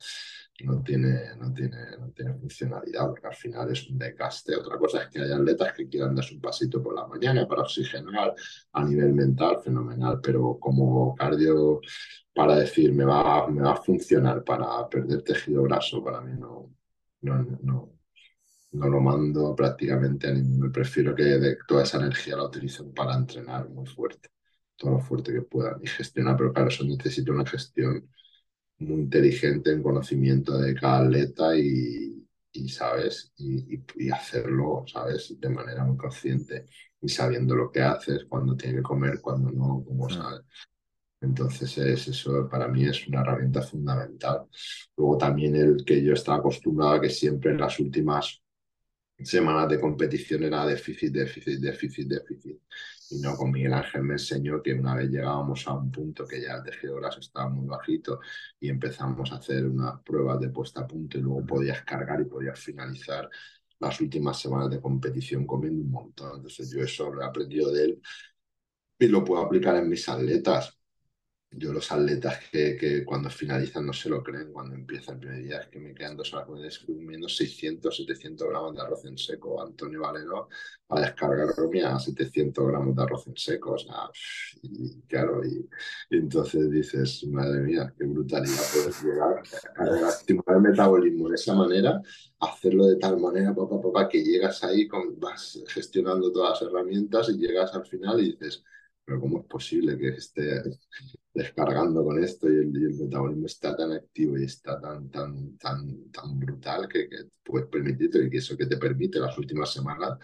no 0.62 0.82
tiene, 0.82 1.34
no, 1.36 1.52
tiene, 1.52 1.96
no 1.98 2.10
tiene 2.12 2.34
funcionalidad, 2.34 3.08
porque 3.08 3.26
al 3.26 3.34
final 3.34 3.72
es 3.72 3.88
un 3.90 3.98
desgaste. 3.98 4.54
Otra 4.56 4.78
cosa 4.78 5.02
es 5.02 5.08
que 5.08 5.20
hay 5.20 5.32
atletas 5.32 5.72
que 5.72 5.88
quieran 5.88 6.14
darse 6.14 6.34
un 6.34 6.40
pasito 6.40 6.82
por 6.82 6.94
la 6.94 7.06
mañana 7.06 7.46
para 7.46 7.62
oxigenar 7.62 8.34
a 8.72 8.84
nivel 8.84 9.12
mental, 9.14 9.60
fenomenal, 9.62 10.20
pero 10.22 10.58
como 10.60 11.14
cardio 11.14 11.80
para 12.32 12.56
decir 12.56 12.92
me 12.92 13.04
va, 13.04 13.48
me 13.48 13.62
va 13.62 13.72
a 13.72 13.76
funcionar 13.76 14.44
para 14.44 14.88
perder 14.88 15.22
tejido 15.22 15.62
graso, 15.64 16.02
para 16.04 16.20
mí 16.20 16.38
no, 16.38 16.72
no, 17.22 17.58
no, 17.62 17.93
no 18.74 18.88
lo 18.88 19.00
mando 19.00 19.54
prácticamente 19.54 20.28
a 20.28 20.32
ninguno. 20.32 20.70
Prefiero 20.72 21.14
que 21.14 21.56
toda 21.66 21.84
esa 21.84 21.98
energía 21.98 22.36
la 22.36 22.44
utilicen 22.44 22.92
para 22.92 23.14
entrenar 23.14 23.68
muy 23.68 23.86
fuerte, 23.86 24.30
todo 24.76 24.92
lo 24.92 25.00
fuerte 25.00 25.32
que 25.32 25.42
puedan 25.42 25.80
y 25.82 25.86
gestionar, 25.86 26.36
pero 26.36 26.52
claro, 26.52 26.68
eso 26.68 26.84
necesita 26.84 27.32
una 27.32 27.46
gestión 27.46 28.10
muy 28.78 29.02
inteligente 29.02 29.70
en 29.72 29.82
conocimiento 29.82 30.58
de 30.58 30.74
cada 30.74 31.04
atleta 31.04 31.56
y, 31.56 32.26
y, 32.52 32.68
¿sabes? 32.68 33.32
Y, 33.36 33.80
y, 33.96 34.10
hacerlo, 34.10 34.84
¿sabes? 34.86 35.34
De 35.38 35.48
manera 35.48 35.84
muy 35.84 35.96
consciente 35.96 36.66
y 37.00 37.08
sabiendo 37.08 37.54
lo 37.54 37.70
que 37.70 37.82
haces, 37.82 38.24
cuando 38.28 38.56
tiene 38.56 38.78
que 38.78 38.82
comer, 38.82 39.20
cuando 39.20 39.50
no, 39.52 39.84
como 39.86 40.06
mm. 40.06 40.10
sabes. 40.10 40.42
Entonces, 41.20 41.78
es, 41.78 42.08
eso 42.08 42.48
para 42.48 42.68
mí 42.68 42.84
es 42.84 43.06
una 43.08 43.20
herramienta 43.20 43.62
fundamental. 43.62 44.46
Luego 44.96 45.16
también 45.16 45.54
el 45.56 45.84
que 45.84 46.02
yo 46.02 46.12
estaba 46.14 46.38
acostumbrado 46.38 46.94
a 46.94 47.00
que 47.00 47.10
siempre 47.10 47.52
en 47.52 47.58
las 47.58 47.78
últimas 47.80 48.43
semanas 49.24 49.68
de 49.68 49.80
competición 49.80 50.44
era 50.44 50.66
déficit, 50.66 51.12
déficit, 51.12 51.60
déficit, 51.60 52.08
déficit. 52.08 52.60
Y 53.10 53.20
no, 53.20 53.36
con 53.36 53.50
Miguel 53.50 53.74
Ángel 53.74 54.02
me 54.02 54.14
enseñó 54.14 54.62
que 54.62 54.74
una 54.74 54.94
vez 54.94 55.10
llegábamos 55.10 55.66
a 55.66 55.74
un 55.74 55.90
punto 55.90 56.26
que 56.26 56.40
ya 56.40 56.56
el 56.56 56.62
tejido 56.62 56.96
graso 56.96 57.20
estaba 57.20 57.48
muy 57.48 57.66
bajito 57.66 58.20
y 58.58 58.68
empezamos 58.68 59.30
a 59.32 59.36
hacer 59.36 59.66
unas 59.66 60.00
pruebas 60.02 60.40
de 60.40 60.48
puesta 60.50 60.80
a 60.80 60.86
punto 60.86 61.18
y 61.18 61.22
luego 61.22 61.44
podías 61.46 61.82
cargar 61.82 62.20
y 62.20 62.24
podías 62.24 62.58
finalizar 62.58 63.28
las 63.78 64.00
últimas 64.00 64.38
semanas 64.40 64.70
de 64.70 64.80
competición 64.80 65.46
comiendo 65.46 65.82
un 65.82 65.90
montón. 65.90 66.36
Entonces 66.36 66.70
yo 66.70 66.82
eso 66.82 67.12
lo 67.12 67.22
he 67.22 67.24
aprendido 67.24 67.72
de 67.72 67.84
él 67.84 68.02
y 68.98 69.08
lo 69.08 69.24
puedo 69.24 69.42
aplicar 69.42 69.76
en 69.76 69.88
mis 69.88 70.08
atletas 70.08 70.78
yo 71.56 71.72
los 71.72 71.90
atletas 71.92 72.38
que, 72.50 72.76
que, 72.76 73.04
cuando 73.04 73.30
finalizan 73.30 73.86
no 73.86 73.92
se 73.92 74.08
lo 74.08 74.22
creen, 74.22 74.52
cuando 74.52 74.74
empieza 74.74 75.12
el 75.12 75.18
primer 75.18 75.42
día, 75.42 75.60
es 75.60 75.68
que 75.68 75.78
me 75.78 75.94
quedan 75.94 76.16
dos 76.16 76.32
horas 76.34 76.78
comiendo 76.80 77.28
600, 77.28 77.96
700 77.96 78.48
gramos 78.48 78.74
de 78.74 78.82
arroz 78.82 79.04
en 79.04 79.16
seco. 79.16 79.62
Antonio 79.62 80.00
Valero 80.00 80.48
a 80.88 81.00
descargar 81.00 81.48
a 81.48 81.98
700 81.98 82.66
gramos 82.66 82.96
de 82.96 83.02
arroz 83.02 83.26
en 83.26 83.36
seco. 83.36 83.72
O 83.72 83.78
sea, 83.78 84.10
claro, 85.08 85.44
y, 85.44 85.68
entonces 86.10 86.70
dices, 86.70 87.24
madre 87.26 87.60
mía, 87.60 87.92
qué 87.96 88.04
brutalidad 88.04 88.62
puedes 88.72 89.02
llegar 89.02 89.42
a, 89.76 90.08
estimular 90.08 90.56
el 90.56 90.62
metabolismo 90.62 91.28
de 91.28 91.36
esa 91.36 91.54
manera, 91.54 92.00
hacerlo 92.40 92.86
de 92.86 92.96
tal 92.96 93.18
manera, 93.18 93.54
papá, 93.54 93.80
papá, 93.80 94.08
que 94.08 94.22
llegas 94.22 94.62
ahí, 94.64 94.88
con, 94.88 95.18
vas 95.18 95.62
gestionando 95.68 96.32
todas 96.32 96.60
las 96.60 96.70
herramientas 96.70 97.28
y 97.28 97.38
llegas 97.38 97.74
al 97.74 97.86
final 97.86 98.20
y 98.20 98.32
dices, 98.32 98.64
pero 99.04 99.20
¿cómo 99.20 99.40
es 99.40 99.46
posible 99.46 99.98
que 99.98 100.08
esté 100.08 100.62
descargando 101.32 102.04
con 102.04 102.22
esto 102.22 102.50
y 102.50 102.56
el, 102.56 102.70
metabolismo 102.70 103.46
está 103.46 103.76
tan 103.76 103.92
activo 103.92 104.38
y 104.38 104.44
está 104.44 104.80
tan, 104.80 105.10
tan, 105.10 105.56
tan, 105.58 106.10
tan 106.10 106.38
brutal 106.38 106.88
que, 106.88 107.08
que 107.08 107.16
puedes 107.42 107.68
permitirte 107.68 108.28
y 108.30 108.36
eso 108.36 108.56
que 108.56 108.66
te 108.66 108.76
permite 108.76 109.18
las 109.18 109.36
últimas 109.36 109.72
semanas 109.72 110.18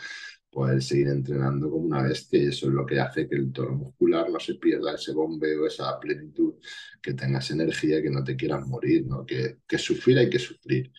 poder 0.51 0.83
seguir 0.83 1.09
entrenando 1.09 1.71
como 1.71 1.85
una 1.85 2.03
bestia 2.03 2.43
y 2.43 2.47
eso 2.47 2.67
es 2.67 2.73
lo 2.73 2.85
que 2.85 2.99
hace 2.99 3.29
que 3.29 3.37
el 3.37 3.53
tono 3.53 3.73
muscular 3.73 4.29
no 4.31 4.41
se 4.41 4.55
pierda 4.57 4.95
ese 4.95 5.13
bombeo, 5.13 5.67
esa 5.67 5.99
plenitud, 6.01 6.55
que 7.01 7.15
tengas 7.15 7.51
energía 7.51 7.99
y 7.99 8.03
que 8.03 8.11
no 8.11 8.25
te 8.25 8.37
quieras 8.37 8.67
morir, 8.67 9.07
¿no? 9.07 9.25
Que, 9.25 9.59
que 9.67 9.79
sufrir 9.79 10.19
hay 10.19 10.29
que 10.29 10.39
sufrir. 10.39 10.93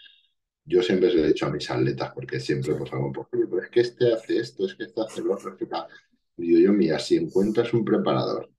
Yo 0.63 0.81
siempre 0.81 1.09
se 1.09 1.17
lo 1.17 1.25
he 1.25 1.27
dicho 1.27 1.45
a 1.45 1.51
mis 1.51 1.69
atletas 1.69 2.11
porque 2.13 2.39
siempre 2.39 2.75
pues 2.75 2.93
algo, 2.93 3.11
pues, 3.11 3.27
pero 3.31 3.61
es 3.61 3.69
que 3.69 3.81
este 3.81 4.13
hace 4.13 4.37
esto, 4.37 4.65
es 4.65 4.75
que 4.75 4.83
este 4.85 5.01
hace 5.01 5.21
lo 5.21 5.33
otro, 5.33 5.51
es 5.51 5.57
que 5.57 5.67
Digo 6.41 6.57
yo, 6.57 6.73
mira, 6.73 6.97
si 6.97 7.17
encuentras 7.17 7.71
un 7.73 7.85
preparador 7.85 8.49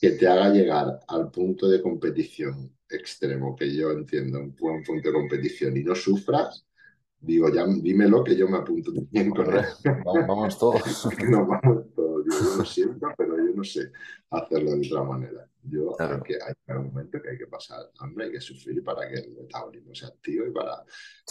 que 0.00 0.10
te 0.10 0.28
haga 0.28 0.50
llegar 0.50 1.00
al 1.08 1.30
punto 1.30 1.68
de 1.68 1.82
competición 1.82 2.70
extremo, 2.88 3.56
que 3.56 3.74
yo 3.74 3.90
entiendo, 3.90 4.38
un 4.38 4.54
punto 4.54 5.08
de 5.08 5.12
competición 5.12 5.76
y 5.76 5.82
no 5.82 5.96
sufras, 5.96 6.64
digo, 7.18 7.52
ya 7.52 7.66
dímelo 7.66 8.22
que 8.22 8.36
yo 8.36 8.48
me 8.48 8.58
apunto 8.58 8.92
también 8.92 9.30
con 9.30 9.52
él. 9.52 9.64
Vamos, 10.04 10.58
todos. 10.58 10.82
Nos 11.28 11.48
vamos 11.48 11.92
todos. 11.94 12.24
yo 12.24 12.56
lo 12.58 12.64
siento, 12.64 13.08
pero 13.16 13.36
yo 13.36 13.52
no 13.52 13.64
sé 13.64 13.90
hacerlo 14.30 14.76
de 14.76 14.86
otra 14.86 15.02
manera. 15.02 15.48
Yo 15.64 15.96
hay, 15.98 16.20
que, 16.22 16.34
hay 16.34 16.76
un 16.76 16.86
momento 16.86 17.20
que 17.20 17.30
hay 17.30 17.38
que 17.38 17.46
pasar 17.46 17.90
hambre, 17.98 18.26
hay 18.26 18.32
que 18.32 18.40
sufrir 18.40 18.84
para 18.84 19.08
que 19.08 19.20
el 19.20 19.30
metabolismo 19.32 19.94
sea 19.94 20.08
activo 20.08 20.46
y 20.46 20.52
para, 20.52 20.84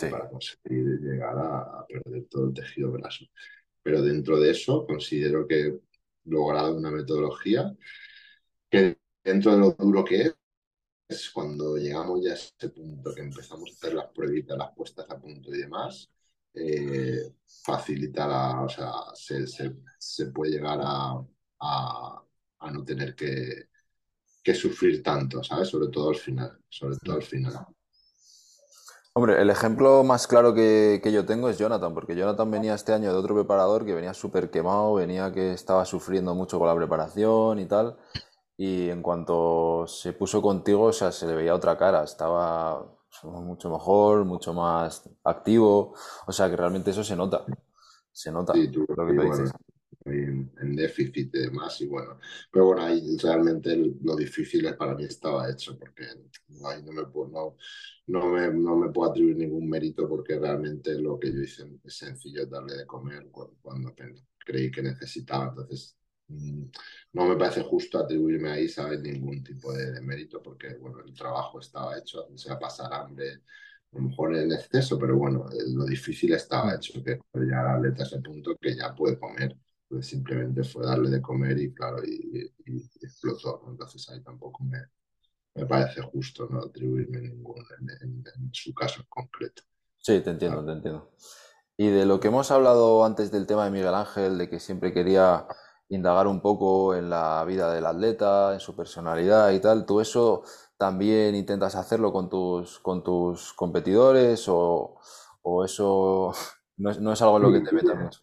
para 0.10 0.28
conseguir 0.28 1.00
llegar 1.00 1.38
a, 1.38 1.60
a, 1.60 1.86
perder 1.88 2.26
todo 2.26 2.48
el 2.48 2.54
tejido 2.54 2.92
graso. 2.92 3.26
Pero 3.84 4.02
dentro 4.02 4.40
de 4.40 4.50
eso 4.50 4.88
considero 4.88 5.46
que 5.46 5.78
logrado 6.26 6.76
una 6.76 6.92
metodología 6.92 7.76
que 8.70 8.98
dentro 9.24 9.52
de 9.54 9.58
lo 9.60 9.72
duro 9.72 10.04
que 10.04 10.22
es, 10.24 10.36
es 11.08 11.30
cuando 11.32 11.78
llegamos 11.78 12.22
ya 12.24 12.32
a 12.32 12.36
ese 12.36 12.70
punto 12.70 13.14
que 13.14 13.22
empezamos 13.22 13.70
a 13.70 13.74
hacer 13.74 13.94
las 13.96 14.08
pruebas, 14.12 14.58
las 14.58 14.76
puestas 14.76 15.06
a 15.10 15.20
punto 15.20 15.54
y 15.54 15.60
demás, 15.60 16.10
eh, 16.54 17.34
facilita 17.46 18.28
la, 18.28 18.62
o 18.64 18.70
sea, 18.70 18.92
se, 19.16 19.46
se, 19.48 20.26
puede 20.28 20.52
llegar 20.52 20.80
a, 20.82 21.26
a, 21.60 22.24
a, 22.60 22.72
no 22.72 22.84
tener 22.84 23.16
que, 23.16 23.70
que 24.44 24.54
sufrir 24.56 25.02
tanto, 25.04 25.44
¿sabes? 25.44 25.70
Sobre 25.70 25.90
todo 25.90 26.10
al 26.10 26.16
final, 26.16 26.60
sobre 26.70 26.98
todo 26.98 27.16
al 27.16 27.24
final. 27.24 27.66
Hombre, 29.16 29.40
el 29.40 29.52
ejemplo 29.52 30.04
más 30.04 30.26
claro 30.26 30.56
que, 30.56 31.00
yo 31.14 31.24
tengo 31.24 31.48
es 31.48 31.60
Jonathan, 31.60 31.94
porque 31.94 32.16
Jonathan 32.16 32.50
venía 32.50 32.74
este 32.74 32.94
año 32.94 33.12
de 33.12 33.20
otro 33.20 33.36
preparador 33.36 33.86
que 33.86 33.94
venía 33.94 34.14
súper 34.16 34.50
quemado, 34.50 34.96
venía 34.96 35.32
que 35.32 35.54
estaba 35.54 35.86
sufriendo 35.86 36.34
mucho 36.34 36.58
con 36.58 36.68
la 36.68 36.76
preparación 36.76 37.60
y 37.60 37.68
tal, 37.68 37.96
y 38.58 38.90
en 38.90 39.04
cuanto 39.04 39.86
se 39.88 40.14
puso 40.14 40.42
contigo, 40.42 40.86
o 40.86 40.94
sea, 40.94 41.12
se 41.12 41.28
le 41.28 41.36
veía 41.36 41.54
otra 41.54 41.78
cara, 41.78 42.04
estaba 42.04 42.92
mucho 43.24 43.70
mejor, 43.70 44.26
mucho 44.26 44.52
más 44.52 45.08
activo, 45.24 45.94
o 46.26 46.32
sea, 46.32 46.50
que 46.50 46.56
realmente 46.56 46.90
eso 46.90 47.04
se 47.04 47.16
nota, 47.16 47.46
se 48.12 48.32
nota 48.32 48.54
lo 48.56 49.06
que 49.06 49.14
dices 49.14 49.54
en, 50.06 50.76
déficit 50.76 51.34
y 51.36 51.40
demás. 51.40 51.80
Y 51.82 51.88
bueno, 51.88 52.20
pero 52.52 52.66
bueno, 52.66 52.84
ahí 52.84 53.18
realmente 53.18 53.76
lo 54.02 54.16
difícil 54.16 54.66
es 54.66 54.74
para 54.74 54.96
mí 54.96 55.04
estaba 55.04 55.50
hecho, 55.50 55.78
porque 55.78 56.04
ahí 56.66 56.84
no 56.84 56.92
me 56.92 57.06
puedo, 57.06 57.30
no, 57.30 57.58
no, 58.08 58.30
me, 58.30 58.52
no 58.52 58.76
me 58.76 58.92
puedo 58.92 59.12
atribuir 59.12 59.38
ningún 59.38 59.70
mérito 59.70 60.08
porque 60.08 60.38
realmente 60.40 60.94
lo 61.00 61.20
que 61.20 61.34
yo 61.34 61.42
hice 61.42 61.64
es 61.84 61.96
sencillo, 61.96 62.46
darle 62.46 62.76
de 62.76 62.86
comer 62.86 63.30
cuando, 63.62 63.94
creí 64.46 64.72
que 64.72 64.82
necesitaba. 64.82 65.50
Entonces, 65.50 65.98
mm, 66.28 66.64
no 67.14 67.26
me 67.28 67.36
parece 67.38 67.64
justo 67.64 67.98
atribuirme 68.00 68.50
ahí, 68.52 68.68
¿sabes? 68.68 69.02
Ningún 69.02 69.44
tipo 69.44 69.74
de, 69.74 70.02
mérito, 70.02 70.42
porque, 70.42 70.76
bueno, 70.76 71.00
el 71.06 71.14
trabajo 71.14 71.60
estaba 71.60 71.98
hecho, 71.98 72.28
o 72.28 72.38
sea, 72.38 72.60
pasar 72.60 72.94
hambre, 72.94 73.42
a 73.92 73.98
lo 73.98 74.02
mejor 74.10 74.36
en 74.36 74.52
exceso, 74.52 74.98
pero 75.00 75.18
bueno, 75.18 75.46
lo 75.68 75.86
difícil 75.86 76.34
estaba 76.34 76.76
hecho, 76.76 77.04
que 77.04 77.20
llegar 77.36 77.68
al 77.68 77.78
atleta 77.78 78.04
a 78.04 78.06
ese 78.08 78.20
punto 78.22 78.56
que 78.60 78.76
ya 78.76 78.94
puede 78.96 79.20
comer. 79.20 79.58
Pues 79.88 80.08
simplemente 80.08 80.64
fue 80.64 80.86
darle 80.86 81.10
de 81.12 81.22
comer 81.22 81.60
y 81.60 81.74
claro, 81.74 82.04
y, 82.04 82.52
explotó. 83.02 83.64
Entonces 83.70 84.10
ahí 84.10 84.22
tampoco 84.24 84.64
me, 84.64 84.80
me 85.56 85.66
parece 85.66 86.02
justo 86.02 86.48
no 86.50 86.60
atribuirme 86.60 87.22
ningún 87.22 87.63
su 88.54 88.74
caso 88.74 89.02
en 89.02 89.08
concreto. 89.10 89.64
Sí, 89.98 90.20
te 90.22 90.32
entiendo, 90.32 90.66
te 90.66 90.72
entiendo. 90.72 91.12
Y 91.78 91.88
de 91.88 92.06
lo 92.06 92.20
que 92.20 92.28
hemos 92.28 92.52
hablado 92.52 93.06
antes 93.06 93.32
del 93.32 93.48
tema 93.48 93.66
de 93.66 93.72
Miguel 93.72 93.96
Ángel, 93.96 94.38
de 94.38 94.50
que 94.50 94.60
siempre 94.60 94.94
quería 94.94 95.48
indagar 95.90 96.28
un 96.28 96.42
poco 96.42 96.96
en 96.96 97.10
la 97.10 97.44
vida 97.46 97.74
del 97.74 97.86
atleta, 97.86 98.54
en 98.54 98.60
su 98.60 98.76
personalidad 98.76 99.52
y 99.52 99.60
tal, 99.60 99.86
¿tú 99.86 100.02
eso 100.02 100.44
también 100.78 101.36
intentas 101.36 101.76
hacerlo 101.76 102.12
con 102.12 102.30
tus, 102.30 102.80
con 102.80 103.04
tus 103.04 103.54
competidores 103.54 104.46
o, 104.48 104.98
o 105.42 105.66
eso 105.66 106.34
no 106.78 106.92
es, 106.92 107.00
no 107.00 107.14
es, 107.14 107.22
algo 107.22 107.38
en 107.38 107.44
lo 107.44 107.52
que 107.52 107.62
te 107.62 107.76
metas 107.76 107.98
mucho? 107.98 108.20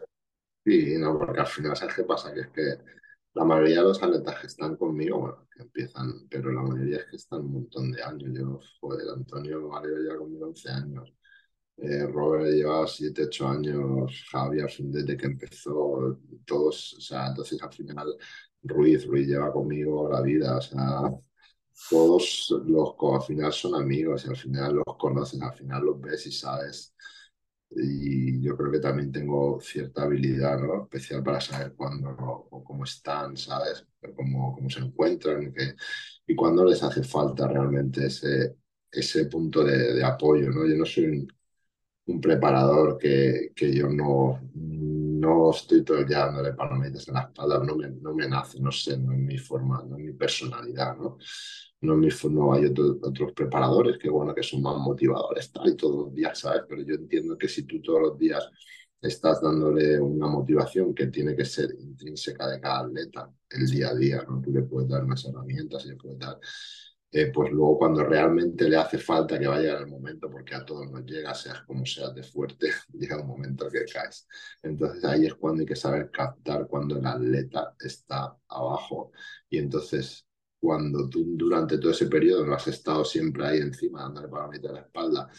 Sí, 0.64 0.96
no, 0.98 1.18
porque 1.18 1.40
al 1.40 1.46
final, 1.46 1.76
¿sabes 1.76 1.94
qué 1.94 2.04
pasa? 2.04 2.32
Que 2.34 2.40
es 2.40 2.48
que 2.48 2.78
la 3.34 3.44
mayoría 3.44 3.78
de 3.78 3.84
los 3.84 4.02
atletas 4.02 4.40
que 4.40 4.46
están 4.48 4.76
conmigo, 4.76 5.20
bueno, 5.20 5.46
que 5.54 5.62
empiezan, 5.62 6.26
pero 6.28 6.52
la 6.52 6.62
mayoría 6.62 6.98
es 6.98 7.06
que 7.06 7.16
están 7.16 7.40
un 7.40 7.52
montón 7.52 7.92
de 7.92 8.02
años. 8.02 8.30
Yo, 8.32 8.60
joder, 8.80 9.08
Antonio 9.16 9.68
Mario 9.68 9.98
lleva 9.98 10.18
conmigo 10.18 10.46
11 10.48 10.70
años. 10.70 11.14
Eh, 11.76 12.06
Robert 12.06 12.50
lleva 12.50 12.86
7, 12.86 13.24
8 13.26 13.48
años, 13.48 14.24
Javier 14.30 14.70
desde 14.78 15.16
que 15.16 15.26
empezó, 15.26 16.18
todos, 16.44 16.94
o 16.98 17.00
sea, 17.00 17.28
entonces 17.28 17.62
al 17.62 17.72
final 17.72 18.14
Ruiz, 18.62 19.06
Ruiz 19.06 19.26
lleva 19.26 19.52
conmigo 19.52 20.08
la 20.10 20.20
vida, 20.20 20.58
o 20.58 20.60
sea, 20.60 21.10
todos 21.88 22.54
los 22.66 22.94
al 23.14 23.22
final 23.22 23.52
son 23.52 23.74
amigos 23.74 24.24
y 24.26 24.28
al 24.28 24.36
final 24.36 24.74
los 24.74 24.96
conoces, 24.98 25.40
al 25.40 25.54
final 25.54 25.84
los 25.84 26.00
ves 26.00 26.26
y 26.26 26.32
sabes 26.32 26.94
y 27.70 28.42
yo 28.42 28.56
creo 28.56 28.72
que 28.72 28.80
también 28.80 29.12
tengo 29.12 29.60
cierta 29.60 30.02
habilidad, 30.02 30.58
¿no? 30.60 30.82
Especial 30.84 31.22
para 31.22 31.40
saber 31.40 31.74
cuándo 31.74 32.10
o 32.50 32.64
cómo 32.64 32.84
están, 32.84 33.36
¿sabes? 33.36 33.86
Cómo, 34.16 34.54
cómo 34.54 34.68
se 34.70 34.80
encuentran 34.80 35.52
que, 35.52 35.74
y 36.26 36.34
cuándo 36.34 36.64
les 36.64 36.82
hace 36.82 37.02
falta 37.04 37.46
realmente 37.48 38.06
ese, 38.06 38.56
ese 38.90 39.26
punto 39.26 39.64
de, 39.64 40.02
apoyo, 40.04 40.50
¿no? 40.50 40.66
Yo 40.66 40.76
no 40.76 40.84
soy 40.86 41.04
un, 41.06 41.28
un 42.06 42.20
preparador 42.20 42.98
que, 42.98 43.52
que, 43.54 43.72
yo 43.74 43.88
no, 43.88 44.40
no 45.20 45.50
estoy 45.50 45.84
todo 45.84 45.98
el 45.98 46.06
día 46.06 46.26
dándole 46.26 46.54
palomitas 46.54 47.08
en 47.08 47.14
la 47.14 47.20
espalda, 47.20 47.62
no 47.62 47.76
me, 47.76 47.90
no 47.90 48.14
me 48.14 48.28
nace, 48.28 48.60
no 48.60 48.72
sé, 48.72 48.96
no 48.98 49.12
es 49.12 49.18
mi 49.18 49.38
forma, 49.38 49.82
no 49.86 49.96
es 49.96 50.04
mi 50.04 50.12
personalidad, 50.12 50.96
¿no? 50.96 51.18
no, 51.82 51.96
no 51.96 52.52
hay 52.52 52.66
otros 52.66 53.32
preparadores 53.34 53.98
que, 53.98 54.10
bueno, 54.10 54.34
que 54.34 54.42
son 54.42 54.62
más 54.62 54.76
motivadores 54.76 55.50
tal, 55.50 55.68
y 55.68 55.76
todos 55.76 56.06
los 56.06 56.14
días, 56.14 56.38
¿sabes? 56.38 56.62
Pero 56.68 56.82
yo 56.82 56.94
entiendo 56.94 57.38
que 57.38 57.48
si 57.48 57.62
tú 57.64 57.80
todos 57.80 58.00
los 58.02 58.18
días 58.18 58.50
estás 59.00 59.40
dándole 59.40 59.98
una 59.98 60.26
motivación 60.26 60.94
que 60.94 61.06
tiene 61.06 61.34
que 61.34 61.44
ser 61.44 61.70
intrínseca 61.78 62.48
de 62.48 62.60
cada 62.60 62.80
atleta, 62.80 63.32
el 63.48 63.66
día 63.70 63.88
a 63.88 63.94
día, 63.94 64.22
¿no? 64.28 64.40
Tú 64.42 64.50
le 64.50 64.62
puedes 64.62 64.90
dar 64.90 65.04
unas 65.04 65.24
herramientas 65.24 65.86
le 65.86 65.96
puedes 65.96 66.18
dar 66.18 66.38
eh, 67.12 67.30
pues 67.32 67.50
luego 67.50 67.78
cuando 67.78 68.04
realmente 68.04 68.68
le 68.68 68.76
hace 68.76 68.98
falta 68.98 69.38
que 69.38 69.46
vaya 69.46 69.78
el 69.78 69.88
momento, 69.88 70.30
porque 70.30 70.54
a 70.54 70.64
todos 70.64 70.90
nos 70.90 71.04
llega, 71.04 71.34
seas 71.34 71.62
como 71.62 71.84
seas 71.84 72.14
de 72.14 72.22
fuerte, 72.22 72.70
llega 72.92 73.20
un 73.20 73.26
momento 73.26 73.68
que 73.68 73.84
caes. 73.84 74.28
Entonces 74.62 75.04
ahí 75.04 75.26
es 75.26 75.34
cuando 75.34 75.60
hay 75.60 75.66
que 75.66 75.76
saber 75.76 76.10
captar 76.10 76.66
cuando 76.68 76.98
el 76.98 77.06
atleta 77.06 77.74
está 77.78 78.36
abajo. 78.48 79.12
Y 79.48 79.58
entonces 79.58 80.26
cuando 80.60 81.08
tú 81.08 81.24
durante 81.36 81.78
todo 81.78 81.90
ese 81.90 82.06
periodo 82.06 82.46
no 82.46 82.54
has 82.54 82.68
estado 82.68 83.04
siempre 83.04 83.46
ahí 83.46 83.58
encima, 83.58 84.02
dándole 84.02 84.28
para 84.28 84.44
la 84.44 84.50
mitad 84.50 84.68
de 84.68 84.74
la 84.74 84.80
espalda, 84.82 85.30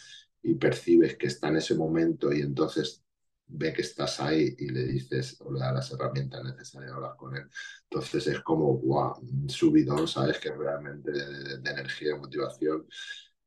y 0.42 0.54
percibes 0.56 1.16
que 1.16 1.28
está 1.28 1.48
en 1.48 1.56
ese 1.56 1.74
momento 1.74 2.32
y 2.32 2.40
entonces 2.40 3.04
ve 3.46 3.72
que 3.72 3.82
estás 3.82 4.20
ahí 4.20 4.54
y 4.58 4.68
le 4.70 4.84
dices 4.84 5.36
o 5.40 5.52
le 5.52 5.60
das 5.60 5.74
las 5.74 5.92
herramientas 5.92 6.44
necesarias 6.44 6.92
hablar 6.92 7.16
con 7.16 7.36
él. 7.36 7.48
Entonces 7.84 8.26
es 8.26 8.40
como, 8.40 8.78
wow, 8.78 9.14
subidón, 9.48 10.08
¿sabes? 10.08 10.38
Que 10.38 10.52
realmente 10.52 11.12
de, 11.12 11.58
de 11.58 11.70
energía 11.70 12.16
y 12.16 12.18
motivación 12.18 12.86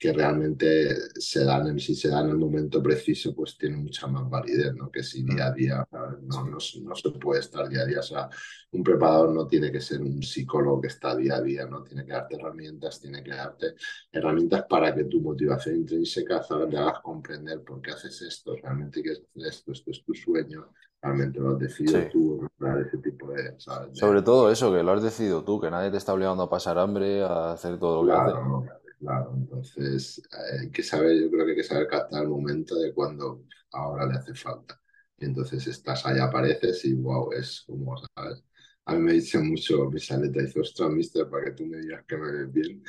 que 0.06 0.14
realmente 0.14 0.96
se 1.16 1.44
dan, 1.44 1.80
si 1.80 1.96
se 1.96 2.10
dan 2.10 2.26
en 2.26 2.32
el 2.32 2.38
momento 2.38 2.82
preciso, 2.82 3.34
pues 3.34 3.58
tiene 3.58 3.78
mucha 3.78 4.06
más 4.06 4.30
validez, 4.30 4.76
¿no? 4.76 4.92
Que 4.92 5.02
si 5.02 5.24
día 5.24 5.48
a 5.48 5.52
día, 5.52 5.88
no, 5.92 6.46
no, 6.46 6.52
no, 6.52 6.60
se 6.60 7.10
puede 7.20 7.40
estar 7.40 7.68
día 7.68 7.82
a 7.82 7.86
día. 7.86 8.00
O 8.00 8.04
sea, 8.04 8.30
un 8.72 8.84
preparador 8.84 9.34
no 9.34 9.48
tiene 9.48 9.72
que 9.72 9.82
ser 9.82 10.02
un 10.02 10.22
psicólogo 10.22 10.80
que 10.82 10.88
está 10.90 11.16
día 11.16 11.38
a 11.38 11.42
día, 11.42 11.66
¿no? 11.66 11.84
Tiene 11.84 12.06
que 12.06 12.12
darte 12.12 12.36
herramientas, 12.36 13.02
tiene 13.02 13.24
que 13.24 13.32
darte 13.32 13.74
herramientas 14.12 14.66
para 14.70 14.94
que 14.94 15.06
tu 15.06 15.22
motivación 15.22 15.78
intrínseca. 15.78 16.42
Te 16.70 16.78
hagas 16.78 17.00
comprender 17.00 17.64
por 17.64 17.82
qué 17.82 17.92
haces 17.92 18.22
esto, 18.22 18.56
realmente 18.62 19.02
quieres 19.02 19.24
hacer 19.24 19.48
esto, 19.48 19.72
esto 19.72 19.90
es 19.90 20.04
tu 20.04 20.14
sueño, 20.14 20.70
realmente 21.02 21.40
lo 21.40 21.54
has 21.54 21.60
decidido 21.60 22.08
tú, 22.12 22.48
ese 22.80 22.98
tipo 23.00 23.32
de, 23.32 23.60
¿sabes? 23.60 23.98
Sobre 23.98 24.22
todo 24.22 24.52
eso, 24.52 24.72
que 24.72 24.84
lo 24.84 24.92
has 24.92 25.02
decidido 25.02 25.44
tú, 25.44 25.60
que 25.60 25.72
nadie 25.72 25.90
te 25.90 25.98
está 25.98 26.14
obligando 26.14 26.44
a 26.44 26.50
pasar 26.50 26.78
hambre, 26.78 27.24
a 27.24 27.54
hacer 27.54 27.80
todo 27.80 28.04
lo 28.04 28.08
que 28.08 28.20
haces. 28.20 28.85
Claro, 29.06 29.34
entonces 29.36 30.18
eh, 30.18 30.62
hay 30.62 30.72
que 30.72 30.82
saber, 30.82 31.22
yo 31.22 31.30
creo 31.30 31.46
que 31.46 31.52
hay 31.52 31.58
que 31.58 31.64
saber 31.64 31.88
captar 31.88 32.24
el 32.24 32.30
momento 32.30 32.76
de 32.76 32.92
cuando 32.92 33.44
ahora 33.72 34.08
le 34.08 34.18
hace 34.18 34.34
falta. 34.34 34.82
Y 35.20 35.26
entonces 35.26 35.68
estás 35.68 36.04
ahí, 36.08 36.20
apareces 36.20 36.84
y 36.86 36.96
wow, 36.96 37.32
es 37.34 37.64
como, 37.68 37.96
¿sabes? 38.16 38.44
A 38.86 38.96
mí 38.96 39.02
me 39.02 39.14
dicen 39.14 39.48
mucho 39.48 39.92
mis 39.92 40.12
atletas, 40.12 40.46
dice, 40.46 40.60
ostras, 40.60 40.90
mister, 40.90 41.30
para 41.30 41.46
que 41.46 41.52
tú 41.52 41.68
me 41.68 41.78
digas 41.78 42.04
que 42.08 42.18
me 42.18 42.32
ves 42.32 42.52
bien. 42.52 42.84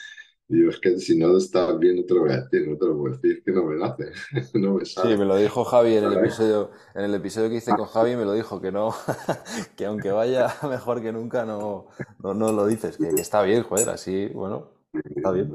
Y 0.49 0.57
digo, 0.57 0.71
es 0.71 0.79
que 0.79 0.99
si 0.99 1.19
no 1.19 1.37
estás 1.37 1.79
bien, 1.79 1.97
no 1.97 2.05
te 2.05 2.15
lo 2.15 2.21
voy 2.21 2.31
a 2.31 2.41
decir, 2.41 2.67
no 2.67 2.79
te 2.79 2.87
lo 2.87 2.97
puedo 2.97 3.15
decir, 3.15 3.43
que 3.45 3.53
no 3.53 3.65
me 3.65 3.77
nace, 3.77 4.13
no 4.55 4.75
me 4.75 4.87
sale. 4.87 5.13
Sí, 5.13 5.19
me 5.19 5.27
lo 5.27 5.37
dijo 5.37 5.65
Javi 5.65 5.97
en 5.97 6.05
el 6.05 6.15
episodio, 6.15 6.71
en 6.95 7.05
el 7.05 7.15
episodio 7.15 7.51
que 7.51 7.57
hice 7.57 7.73
con 7.77 7.87
Javi, 7.87 8.17
me 8.17 8.25
lo 8.25 8.33
dijo 8.33 8.59
que 8.59 8.73
no, 8.73 8.95
que 9.77 9.85
aunque 9.85 10.13
vaya 10.13 10.49
mejor 10.67 11.03
que 11.03 11.13
nunca, 11.13 11.45
no, 11.45 11.89
no, 12.23 12.33
no 12.33 12.53
lo 12.53 12.67
dices, 12.67 12.97
que, 12.97 13.15
que, 13.15 13.21
está 13.21 13.43
bien, 13.43 13.65
joder, 13.65 13.91
así, 13.91 14.29
bueno, 14.29 14.71
está 14.95 15.31
bien 15.33 15.53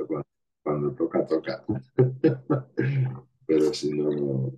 cuando 0.64 0.92
toca, 0.92 1.26
toca. 1.26 1.64
Pero 3.48 3.74
si 3.74 3.92
no, 3.92 4.54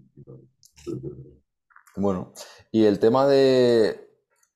Bueno, 1.96 2.34
y 2.72 2.86
el 2.86 3.00
tema 3.00 3.28
de 3.28 4.12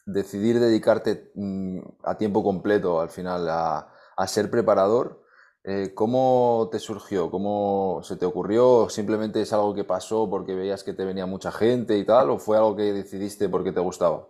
decidir 0.05 0.59
dedicarte 0.59 1.31
mm, 1.35 1.79
a 2.03 2.17
tiempo 2.17 2.43
completo 2.43 3.01
al 3.01 3.09
final 3.09 3.47
a, 3.49 3.93
ser 4.27 4.49
preparador, 4.49 5.23
eh, 5.63 5.93
¿cómo 5.93 6.69
te 6.71 6.79
surgió? 6.79 7.29
¿Cómo 7.29 8.01
se 8.03 8.15
te 8.15 8.25
ocurrió? 8.25 8.89
¿Simplemente 8.89 9.41
es 9.41 9.53
algo 9.53 9.73
que 9.75 9.83
pasó 9.83 10.29
porque 10.29 10.55
veías 10.55 10.83
que 10.83 10.93
te 10.93 11.05
venía 11.05 11.25
mucha 11.25 11.51
gente 11.51 11.97
y 11.97 12.05
tal? 12.05 12.29
¿O 12.29 12.39
fue 12.39 12.57
algo 12.57 12.75
que 12.75 12.93
decidiste 12.93 13.49
porque 13.49 13.71
te 13.71 13.79
gustaba? 13.79 14.27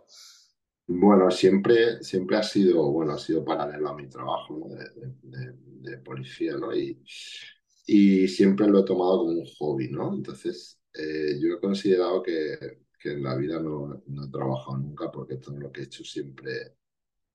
Bueno, 0.89 1.29
siempre, 1.31 2.01
siempre 2.03 2.37
ha 2.37 2.43
sido, 2.43 2.89
bueno, 2.91 3.11
ha 3.13 3.17
sido 3.19 3.43
paralelo 3.43 3.89
a 3.89 3.95
mi 3.95 4.07
trabajo 4.07 4.69
de, 4.69 5.97
policía, 5.99 6.55
¿no? 6.57 6.73
Y, 6.75 7.01
y 7.85 8.27
siempre 8.27 8.67
lo 8.67 8.79
he 8.79 8.85
tomado 8.85 9.19
como 9.19 9.31
un 9.33 9.45
hobby, 9.59 9.89
¿no? 9.89 10.13
Entonces, 10.13 10.79
eh, 10.93 11.37
yo 11.41 11.55
he 11.55 11.59
considerado 11.59 12.23
que, 12.23 12.57
que 12.99 13.11
en 13.13 13.23
la 13.23 13.35
vida 13.35 13.59
no, 13.59 14.01
no, 14.07 14.25
he 14.25 14.29
trabajado 14.31 14.77
nunca 14.77 15.11
porque 15.11 15.37
todo 15.37 15.57
lo 15.57 15.71
que 15.71 15.81
he 15.81 15.83
hecho 15.85 16.03
siempre, 16.05 16.75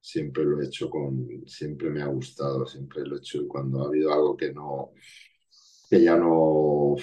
siempre 0.01 0.45
lo 0.45 0.61
he 0.63 0.67
hecho 0.67 0.91
con, 0.91 1.45
siempre 1.47 1.91
me 1.91 2.03
ha 2.03 2.07
gustado, 2.07 2.67
siempre 2.67 3.07
lo 3.07 3.17
he 3.17 3.19
hecho 3.21 3.43
y 3.43 3.49
cuando 3.49 3.83
ha 3.83 3.87
habido 3.89 4.13
algo 4.13 4.37
que 4.37 4.53
no, 4.53 4.93
que 5.91 6.03
ya 6.03 6.17
no, 6.17 6.97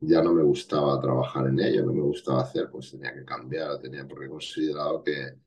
ya 0.00 0.22
no 0.22 0.32
me 0.34 0.42
gustaba 0.42 1.00
trabajar 1.00 1.48
en 1.48 1.60
ello, 1.60 1.84
no 1.86 1.92
me 1.92 2.02
gustaba 2.02 2.42
hacer, 2.42 2.70
pues 2.70 2.90
tenía 2.90 3.14
que 3.14 3.24
cambiar, 3.24 3.80
tenía 3.80 4.06
porque 4.06 4.26
he 4.26 4.28
considerado 4.28 5.02
que 5.02 5.43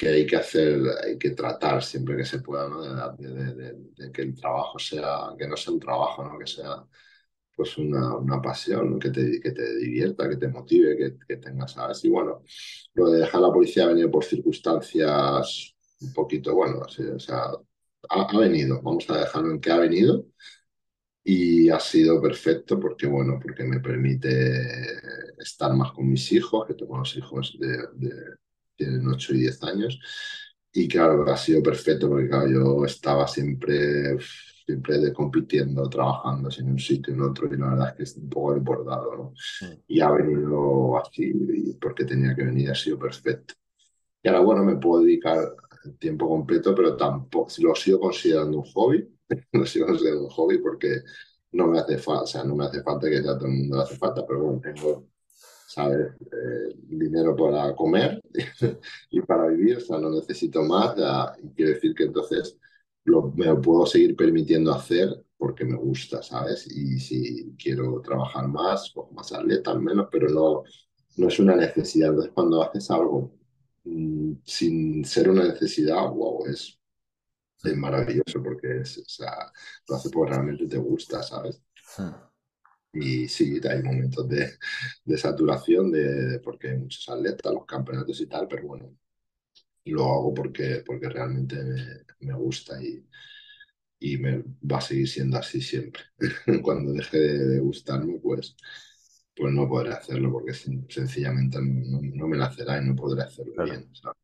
que 0.00 0.08
hay 0.08 0.26
que 0.26 0.36
hacer, 0.36 0.80
hay 1.04 1.18
que 1.18 1.32
tratar 1.32 1.82
siempre 1.82 2.16
que 2.16 2.24
se 2.24 2.38
pueda, 2.40 2.66
¿no? 2.70 2.80
de, 3.18 4.10
que 4.10 4.22
el 4.22 4.34
trabajo 4.34 4.78
sea, 4.78 5.34
que 5.38 5.46
no 5.46 5.58
sea 5.58 5.74
un 5.74 5.80
trabajo, 5.80 6.24
¿no? 6.24 6.38
que 6.38 6.46
sea 6.46 6.82
pues 7.54 7.76
una, 7.76 8.16
una 8.16 8.40
pasión, 8.40 8.98
que, 8.98 9.10
te, 9.10 9.38
que 9.42 9.50
te 9.50 9.76
divierta, 9.76 10.26
que 10.26 10.38
te 10.38 10.48
motive, 10.48 10.96
que, 10.96 11.18
que 11.28 11.36
tengas, 11.36 11.72
¿sabes? 11.72 12.02
Y 12.06 12.08
bueno, 12.08 12.42
lo 12.94 13.10
de 13.10 13.20
dejar 13.20 13.42
la 13.42 13.52
policía 13.52 13.84
ha 13.84 13.88
venido 13.88 14.10
por 14.10 14.24
circunstancias 14.24 15.74
un 16.00 16.14
poquito, 16.14 16.54
bueno, 16.54 16.78
o 16.80 16.88
sea, 16.88 17.50
ha, 18.08 18.22
ha, 18.22 18.38
venido, 18.38 18.80
vamos 18.80 19.04
a 19.10 19.18
dejarlo 19.18 19.50
en 19.50 19.60
que 19.60 19.70
ha 19.70 19.76
venido 19.76 20.24
y 21.22 21.68
ha 21.68 21.78
sido 21.78 22.22
perfecto 22.22 22.80
porque, 22.80 23.06
bueno, 23.06 23.38
porque 23.42 23.64
me 23.64 23.80
permite 23.80 24.64
estar 25.38 25.74
más 25.74 25.92
con 25.92 26.08
mis 26.08 26.32
hijos, 26.32 26.66
que 26.66 26.72
tengo 26.72 26.96
los 26.96 27.14
hijos 27.18 27.58
de, 27.60 27.76
tienen 28.84 29.06
8 29.08 29.34
y 29.34 29.40
10 29.40 29.62
años. 29.64 30.00
Y 30.72 30.88
claro, 30.88 31.24
ha 31.30 31.36
sido 31.36 31.62
perfecto 31.62 32.08
porque 32.08 32.28
claro, 32.28 32.48
yo 32.48 32.84
estaba 32.84 33.26
siempre, 33.26 34.18
siempre 34.66 35.12
compitiendo, 35.12 35.88
trabajando 35.88 36.48
en 36.58 36.70
un 36.70 36.78
sitio, 36.78 37.12
en 37.14 37.22
otro, 37.22 37.52
y 37.52 37.56
la 37.56 37.70
verdad 37.70 37.88
es 37.90 37.94
que 37.96 38.02
es 38.04 38.16
un 38.16 38.28
poco 38.28 38.54
desbordado, 38.54 39.16
¿no? 39.16 39.34
Y 39.88 40.00
ha 40.00 40.10
venido 40.10 40.96
así, 40.98 41.32
porque 41.80 42.04
tenía 42.04 42.34
que 42.34 42.44
venir, 42.44 42.70
ha 42.70 42.74
sido 42.74 42.98
perfecto. 42.98 43.54
Y 44.22 44.28
ahora, 44.28 44.40
bueno, 44.40 44.64
me 44.64 44.76
puedo 44.76 45.02
dedicar 45.02 45.54
tiempo 45.98 46.28
completo, 46.28 46.74
pero 46.74 46.96
tampoco, 46.96 47.50
lo 47.60 47.74
sigo 47.74 48.00
considerando 48.00 48.58
un 48.58 48.64
hobby, 48.64 49.08
lo 49.52 49.66
sigo 49.66 49.86
considerando 49.86 50.24
un 50.24 50.30
hobby 50.30 50.58
porque 50.58 51.02
no 51.52 51.66
me 51.66 51.78
hace 51.80 51.98
falta, 51.98 52.22
o 52.22 52.26
sea, 52.26 52.44
no 52.44 52.54
me 52.54 52.66
hace 52.66 52.82
falta 52.82 53.08
que 53.08 53.22
ya 53.22 53.36
todo 53.36 53.46
el 53.46 53.52
mundo 53.54 53.76
le 53.76 53.82
hace 53.82 53.96
falta, 53.96 54.24
pero 54.26 54.42
bueno, 54.42 54.60
tengo 54.60 55.09
¿sabes? 55.70 56.12
Eh, 56.20 56.74
dinero 56.82 57.36
para 57.36 57.74
comer 57.76 58.20
y 59.10 59.20
para 59.22 59.46
vivir, 59.46 59.76
o 59.76 59.80
sea, 59.80 59.98
no 59.98 60.10
necesito 60.10 60.62
más, 60.64 60.96
y 61.42 61.50
quiere 61.50 61.74
decir 61.74 61.94
que 61.94 62.04
entonces 62.04 62.58
lo, 63.04 63.30
me 63.36 63.46
lo 63.46 63.60
puedo 63.60 63.86
seguir 63.86 64.16
permitiendo 64.16 64.72
hacer 64.74 65.24
porque 65.38 65.64
me 65.64 65.76
gusta, 65.76 66.22
¿sabes? 66.22 66.66
Y 66.66 66.98
si 66.98 67.54
quiero 67.56 68.00
trabajar 68.02 68.48
más, 68.48 68.90
pues 68.92 69.12
más 69.12 69.32
atleta 69.32 69.70
al 69.70 69.80
menos, 69.80 70.08
pero 70.10 70.28
no, 70.28 70.64
no 71.16 71.28
es 71.28 71.38
una 71.38 71.54
necesidad. 71.54 72.08
Entonces, 72.10 72.32
cuando 72.34 72.62
haces 72.62 72.90
algo 72.90 73.32
mm, 73.84 74.32
sin 74.44 75.04
ser 75.04 75.30
una 75.30 75.44
necesidad, 75.44 76.10
wow, 76.10 76.46
es, 76.46 76.78
es 77.62 77.76
maravilloso 77.76 78.42
porque 78.42 78.80
es, 78.80 79.02
lo 79.88 79.96
hace 79.96 80.10
porque 80.10 80.32
realmente 80.32 80.66
te 80.66 80.78
gusta, 80.78 81.22
¿sabes? 81.22 81.62
Hmm. 81.96 82.29
Y 82.92 83.28
sí, 83.28 83.60
hay 83.68 83.82
momentos 83.82 84.28
de, 84.28 84.52
de 85.04 85.18
saturación 85.18 85.92
de, 85.92 86.40
porque 86.40 86.70
hay 86.70 86.78
muchos 86.78 87.08
atletas, 87.08 87.52
los 87.52 87.64
campeonatos 87.66 88.20
y 88.20 88.26
tal, 88.26 88.48
pero 88.48 88.66
bueno, 88.66 88.96
lo 89.86 90.04
hago 90.04 90.34
porque, 90.34 90.82
porque 90.86 91.08
realmente 91.08 91.56
me, 91.62 91.84
me 92.20 92.34
gusta 92.34 92.82
y, 92.82 93.06
y 94.00 94.16
me 94.18 94.42
va 94.70 94.78
a 94.78 94.80
seguir 94.80 95.08
siendo 95.08 95.38
así 95.38 95.60
siempre. 95.60 96.02
Cuando 96.62 96.92
deje 96.92 97.18
de, 97.18 97.60
gustarme, 97.60 98.18
pues, 98.20 98.56
pues 99.36 99.52
no 99.52 99.68
podré 99.68 99.92
hacerlo 99.92 100.32
porque 100.32 100.54
sencillamente 100.54 101.58
no, 101.60 102.00
no 102.02 102.28
me 102.28 102.38
nacerá 102.38 102.82
y 102.82 102.86
no 102.86 102.96
podré 102.96 103.22
hacerlo 103.22 103.64
bien. 103.64 103.90
Claro. 104.00 104.19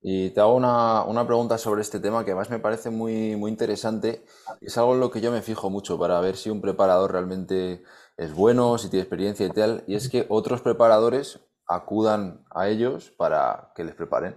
Y 0.00 0.30
te 0.30 0.40
hago 0.40 0.54
una, 0.54 1.02
una, 1.04 1.26
pregunta 1.26 1.58
sobre 1.58 1.80
este 1.82 1.98
tema 1.98 2.24
que 2.24 2.30
además 2.30 2.50
me 2.50 2.60
parece 2.60 2.90
muy, 2.90 3.34
muy 3.36 3.50
interesante. 3.50 4.24
Es 4.60 4.78
algo 4.78 4.94
en 4.94 5.00
lo 5.00 5.10
que 5.10 5.20
yo 5.20 5.32
me 5.32 5.42
fijo 5.42 5.70
mucho 5.70 5.98
para 5.98 6.20
ver 6.20 6.36
si 6.36 6.50
un 6.50 6.60
preparador 6.60 7.12
realmente 7.12 7.82
es 8.16 8.32
bueno, 8.32 8.78
si 8.78 8.90
tiene 8.90 9.02
experiencia 9.02 9.46
y 9.46 9.50
tal. 9.50 9.82
Y 9.86 9.96
es 9.96 10.08
que 10.08 10.26
otros 10.28 10.60
preparadores 10.60 11.40
acudan 11.66 12.44
a 12.50 12.68
ellos 12.68 13.10
para 13.10 13.72
que 13.74 13.84
les 13.84 13.94
preparen. 13.94 14.36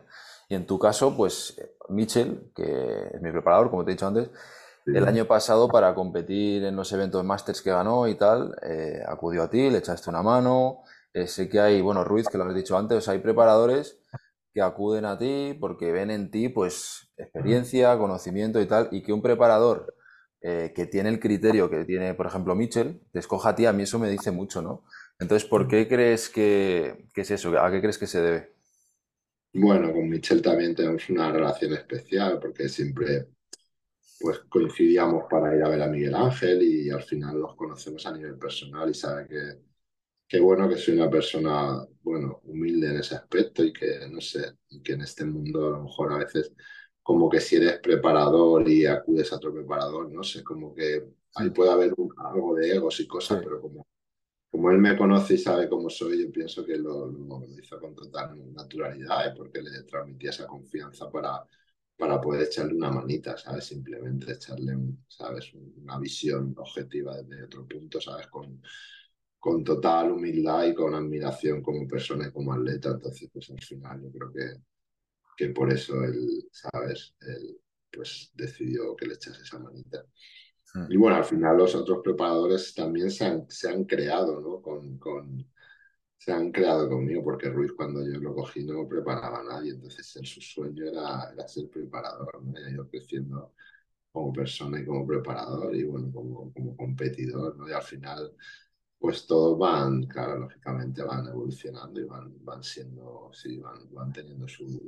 Y 0.49 0.55
en 0.55 0.65
tu 0.65 0.79
caso, 0.79 1.15
pues 1.15 1.55
Mitchell, 1.89 2.51
que 2.55 3.09
es 3.13 3.21
mi 3.21 3.31
preparador, 3.31 3.69
como 3.69 3.85
te 3.85 3.91
he 3.91 3.93
dicho 3.93 4.07
antes, 4.07 4.29
el 4.85 5.07
año 5.07 5.25
pasado 5.25 5.67
para 5.69 5.93
competir 5.93 6.65
en 6.65 6.75
los 6.75 6.91
eventos 6.91 7.23
Masters 7.23 7.61
que 7.61 7.69
ganó 7.69 8.07
y 8.07 8.15
tal, 8.15 8.55
eh, 8.63 9.01
acudió 9.07 9.43
a 9.43 9.49
ti, 9.49 9.69
le 9.69 9.77
echaste 9.77 10.09
una 10.09 10.23
mano. 10.23 10.83
Eh, 11.13 11.27
sé 11.27 11.47
que 11.47 11.59
hay, 11.59 11.81
bueno, 11.81 12.03
Ruiz, 12.03 12.27
que 12.27 12.37
lo 12.37 12.45
has 12.45 12.55
dicho 12.55 12.77
antes, 12.77 13.07
hay 13.07 13.19
preparadores 13.19 13.99
que 14.53 14.61
acuden 14.61 15.05
a 15.05 15.17
ti 15.17 15.57
porque 15.59 15.91
ven 15.91 16.11
en 16.11 16.31
ti 16.31 16.49
pues 16.49 17.11
experiencia, 17.17 17.97
conocimiento 17.97 18.61
y 18.61 18.65
tal, 18.65 18.89
y 18.91 19.03
que 19.03 19.13
un 19.13 19.21
preparador 19.21 19.95
eh, 20.41 20.73
que 20.75 20.85
tiene 20.87 21.09
el 21.09 21.19
criterio 21.19 21.69
que 21.69 21.85
tiene, 21.85 22.13
por 22.13 22.25
ejemplo, 22.27 22.55
Mitchell, 22.55 23.01
te 23.11 23.19
escoja 23.19 23.49
a 23.49 23.55
ti, 23.55 23.65
a 23.65 23.73
mí 23.73 23.83
eso 23.83 23.99
me 23.99 24.09
dice 24.09 24.31
mucho, 24.31 24.61
¿no? 24.61 24.83
Entonces, 25.19 25.47
¿por 25.47 25.67
qué 25.67 25.87
crees 25.87 26.29
que, 26.29 27.07
que 27.13 27.21
es 27.21 27.31
eso? 27.31 27.59
¿A 27.59 27.69
qué 27.71 27.79
crees 27.79 27.97
que 27.97 28.07
se 28.07 28.21
debe? 28.21 28.53
Bueno, 29.53 29.91
con 29.93 30.09
Mitchell 30.09 30.41
también 30.41 30.73
tenemos 30.75 31.09
una 31.09 31.31
relación 31.31 31.73
especial 31.73 32.39
porque 32.39 32.69
siempre 32.69 33.27
pues 34.19 34.39
coincidíamos 34.49 35.25
para 35.29 35.55
ir 35.55 35.63
a 35.63 35.69
ver 35.69 35.81
a 35.81 35.87
Miguel 35.87 36.15
Ángel 36.15 36.61
y 36.61 36.89
al 36.89 37.01
final 37.03 37.39
los 37.39 37.55
conocemos 37.55 38.05
a 38.05 38.15
nivel 38.15 38.37
personal 38.37 38.89
y 38.89 38.93
sabe 38.93 39.27
que, 39.27 39.59
que 40.27 40.39
bueno, 40.39 40.69
que 40.69 40.77
soy 40.77 40.95
una 40.95 41.09
persona, 41.09 41.85
bueno, 42.03 42.41
humilde 42.45 42.89
en 42.89 42.97
ese 42.97 43.15
aspecto 43.15 43.63
y 43.63 43.73
que, 43.73 44.07
no 44.09 44.21
sé, 44.21 44.53
y 44.69 44.81
que 44.81 44.93
en 44.93 45.01
este 45.01 45.25
mundo 45.25 45.67
a 45.67 45.71
lo 45.71 45.83
mejor 45.83 46.13
a 46.13 46.17
veces 46.17 46.51
como 47.03 47.29
que 47.29 47.39
si 47.41 47.55
eres 47.57 47.79
preparador 47.79 48.67
y 48.69 48.85
acudes 48.85 49.31
a 49.33 49.37
otro 49.37 49.53
preparador, 49.53 50.11
no 50.11 50.23
sé, 50.23 50.43
como 50.43 50.73
que 50.73 51.03
ahí 51.35 51.49
puede 51.51 51.71
haber 51.71 51.93
algo 52.17 52.55
de 52.55 52.71
egos 52.75 52.99
y 52.99 53.07
cosas, 53.07 53.41
pero 53.43 53.61
como, 53.61 53.87
como 54.51 54.71
él 54.71 54.77
me 54.79 54.97
conoce 54.97 55.35
y 55.35 55.37
sabe 55.37 55.69
cómo 55.69 55.89
soy, 55.89 56.23
yo 56.23 56.31
pienso 56.31 56.65
que 56.65 56.77
lo, 56.77 57.07
lo, 57.07 57.45
hizo 57.59 57.79
con 57.79 57.95
total 57.95 58.53
naturalidad, 58.53 59.27
¿eh? 59.27 59.33
porque 59.35 59.61
le 59.61 59.83
transmitía 59.83 60.31
esa 60.31 60.47
confianza 60.47 61.09
para 61.11 61.45
para 62.01 62.19
poder 62.19 62.47
echarle 62.47 62.73
una 62.73 62.89
manita, 62.89 63.37
¿sabes? 63.37 63.65
Simplemente 63.65 64.31
echarle, 64.33 64.75
¿sabes? 65.07 65.53
Una 65.53 65.99
visión 65.99 66.51
objetiva 66.57 67.15
desde 67.21 67.43
otro 67.43 67.67
punto, 67.67 68.01
¿sabes? 68.01 68.25
Con, 68.25 68.59
con 69.41 69.63
total 69.63 70.11
humildad 70.11 70.65
y 70.67 70.75
con 70.75 70.93
admiración 70.93 71.63
como 71.63 71.87
persona 71.87 72.27
y 72.27 72.31
como 72.31 72.53
atleta. 72.53 72.91
Entonces, 72.91 73.27
pues 73.33 73.49
al 73.49 73.59
final 73.59 74.03
yo 74.03 74.11
creo 74.11 74.31
que, 74.31 74.61
que 75.35 75.49
por 75.49 75.73
eso 75.73 76.03
él, 76.03 76.47
¿sabes? 76.51 77.15
Él, 77.21 77.59
pues 77.91 78.31
decidió 78.35 78.95
que 78.95 79.07
le 79.07 79.15
echase 79.15 79.41
esa 79.41 79.57
manita. 79.57 80.05
Hmm. 80.75 80.85
Y 80.91 80.95
bueno, 80.95 81.17
al 81.17 81.25
final 81.25 81.57
los 81.57 81.73
otros 81.73 82.01
preparadores 82.03 82.73
también 82.75 83.09
se 83.09 83.25
han, 83.25 83.49
se 83.49 83.67
han 83.67 83.85
creado, 83.85 84.39
¿no? 84.39 84.61
Con, 84.61 84.99
con, 84.99 85.43
se 86.17 86.31
han 86.31 86.51
creado 86.51 86.87
conmigo, 86.87 87.23
porque 87.23 87.49
Ruiz 87.49 87.71
cuando 87.73 88.05
yo 88.05 88.19
lo 88.19 88.35
cogí 88.35 88.63
no 88.63 88.87
preparaba 88.87 89.39
a 89.39 89.43
nadie, 89.43 89.71
entonces 89.71 90.15
en 90.17 90.25
su 90.25 90.39
sueño 90.39 90.85
era, 90.85 91.31
era 91.33 91.47
ser 91.47 91.67
preparador, 91.67 92.43
¿no? 92.43 92.59
Y 92.59 92.63
ha 92.63 92.69
ido 92.69 92.87
creciendo 92.87 93.53
como 94.11 94.31
persona 94.31 94.79
y 94.79 94.85
como 94.85 95.07
preparador 95.07 95.75
y 95.75 95.83
bueno, 95.83 96.11
como, 96.13 96.53
como 96.53 96.77
competidor, 96.77 97.57
¿no? 97.57 97.67
Y 97.67 97.71
al 97.71 97.81
final, 97.81 98.35
pues 99.01 99.25
todos 99.25 99.57
van, 99.57 100.03
claro, 100.03 100.41
lógicamente 100.41 101.01
van 101.01 101.25
evolucionando 101.25 101.99
y 101.99 102.03
van, 102.03 102.45
van 102.45 102.63
siendo, 102.63 103.31
sí, 103.33 103.57
van, 103.57 103.91
van 103.91 104.13
teniendo 104.13 104.47
su, 104.47 104.79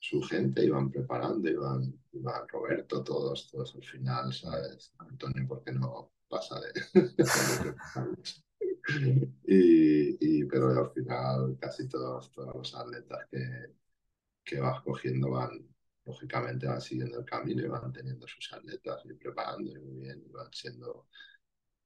su 0.00 0.20
gente 0.20 0.64
y 0.64 0.70
van 0.70 0.90
preparando 0.90 1.48
y 1.48 1.54
van, 1.54 1.96
y 2.10 2.18
van 2.18 2.48
Roberto, 2.48 3.04
todos, 3.04 3.48
todos 3.48 3.72
al 3.76 3.84
final, 3.84 4.32
¿sabes? 4.32 4.92
Antonio, 4.98 5.46
¿por 5.46 5.62
qué 5.62 5.70
no 5.70 6.10
pasa 6.28 6.60
de... 6.60 6.72
y, 9.44 10.44
pero 10.46 10.70
al 10.70 10.90
final 10.90 11.56
casi 11.60 11.88
todos, 11.88 12.32
todos 12.32 12.52
los 12.52 12.74
atletas 12.74 13.28
que, 13.30 13.76
que 14.42 14.58
vas 14.58 14.82
cogiendo 14.82 15.30
van, 15.30 15.72
lógicamente 16.04 16.66
van 16.66 16.80
siguiendo 16.80 17.20
el 17.20 17.24
camino 17.24 17.64
y 17.64 17.68
van 17.68 17.92
teniendo 17.92 18.26
sus 18.26 18.52
atletas 18.52 19.02
y 19.04 19.14
preparando 19.14 19.70
muy 19.82 20.02
bien 20.02 20.20
y 20.26 20.32
van 20.32 20.52
siendo, 20.52 21.06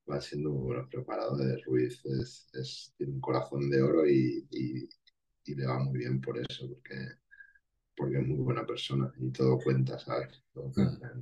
van 0.07 0.23
siendo 0.23 0.51
muy 0.51 0.63
buenos 0.67 0.89
preparadores. 0.89 1.65
Ruiz 1.65 2.01
es, 2.05 2.49
es, 2.53 2.95
tiene 2.97 3.15
un 3.15 3.21
corazón 3.21 3.71
de 3.71 3.83
oro 3.83 4.07
y, 4.07 4.47
y, 4.51 5.55
le 5.55 5.67
va 5.67 5.79
muy 5.79 5.99
bien 5.99 6.21
por 6.21 6.39
eso, 6.39 6.69
porque, 6.69 6.95
porque 7.97 8.19
es 8.19 8.27
muy 8.27 8.39
buena 8.39 8.65
persona 8.67 9.13
y 9.19 9.31
todo 9.31 9.59
cuenta, 9.59 9.99
¿sabes? 9.99 10.43
Todo 10.53 10.73
cuenta 10.73 11.13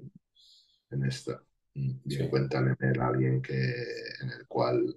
en, 0.90 1.04
esto. 1.04 1.40
Bien 1.74 2.28
cuentan 2.28 2.68
en 2.68 2.88
él 2.88 3.00
alguien 3.00 3.42
que, 3.42 3.54
en 3.54 4.30
el 4.30 4.46
cual 4.46 4.94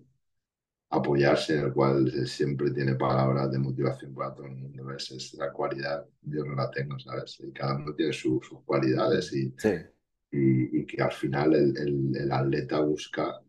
apoyarse, 0.89 1.57
en 1.57 1.65
el 1.65 1.73
cual 1.73 2.27
siempre 2.27 2.71
tiene 2.71 2.95
palabras 2.95 3.51
de 3.51 3.59
motivación 3.59 4.13
para 4.13 4.33
todo 4.33 4.45
el 4.45 4.55
mundo. 4.55 4.91
Es 4.91 5.33
la 5.33 5.51
cualidad, 5.51 6.05
yo 6.21 6.43
no 6.45 6.55
la 6.55 6.69
tengo, 6.69 6.99
¿sabes? 6.99 7.39
Y 7.39 7.51
cada 7.51 7.75
uno 7.75 7.93
tiene 7.93 8.13
sus 8.13 8.47
cualidades 8.65 9.33
y, 9.33 9.53
y, 10.31 10.85
que 10.85 11.01
al 11.01 11.11
final 11.11 11.55
el, 11.55 12.15
el, 12.15 12.31
atleta 12.31 12.79
busca 12.79 13.41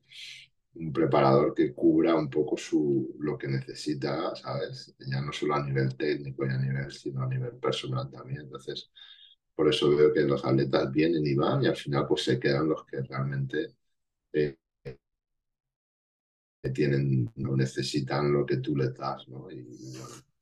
un 0.75 0.93
preparador 0.93 1.55
que 1.55 1.75
cubra 1.75 2.15
un 2.15 2.29
poco 2.31 2.57
su, 2.57 3.17
lo 3.21 3.39
que 3.39 3.49
necesita, 3.49 4.35
¿sabes? 4.37 4.95
Ya 4.99 5.21
no 5.23 5.33
solo 5.33 5.55
a 5.55 5.65
nivel 5.65 5.97
técnico 5.97 6.47
y 6.47 6.51
a 6.51 6.59
nivel, 6.59 6.93
sino 6.93 7.23
a 7.23 7.29
nivel 7.29 7.53
personal 7.59 8.11
también. 8.11 8.43
Entonces, 8.43 8.91
por 9.55 9.69
eso 9.69 9.95
veo 9.97 10.13
que 10.13 10.23
los 10.23 10.45
atletas 10.45 10.93
vienen 10.93 11.27
y 11.27 11.35
van 11.35 11.63
y 11.65 11.67
al 11.69 11.77
final 11.77 12.07
pues 12.09 12.25
se 12.25 12.39
quedan 12.39 12.69
los 12.69 12.85
que 12.87 13.01
realmente 13.03 13.77
eh, 14.33 14.57
tienen, 16.75 17.31
no 17.37 17.57
necesitan 17.57 18.33
lo 18.33 18.45
que 18.45 18.57
tú 18.59 18.77
le 18.77 18.91
das, 18.91 19.29
¿no? 19.29 19.51
Y, 19.51 19.67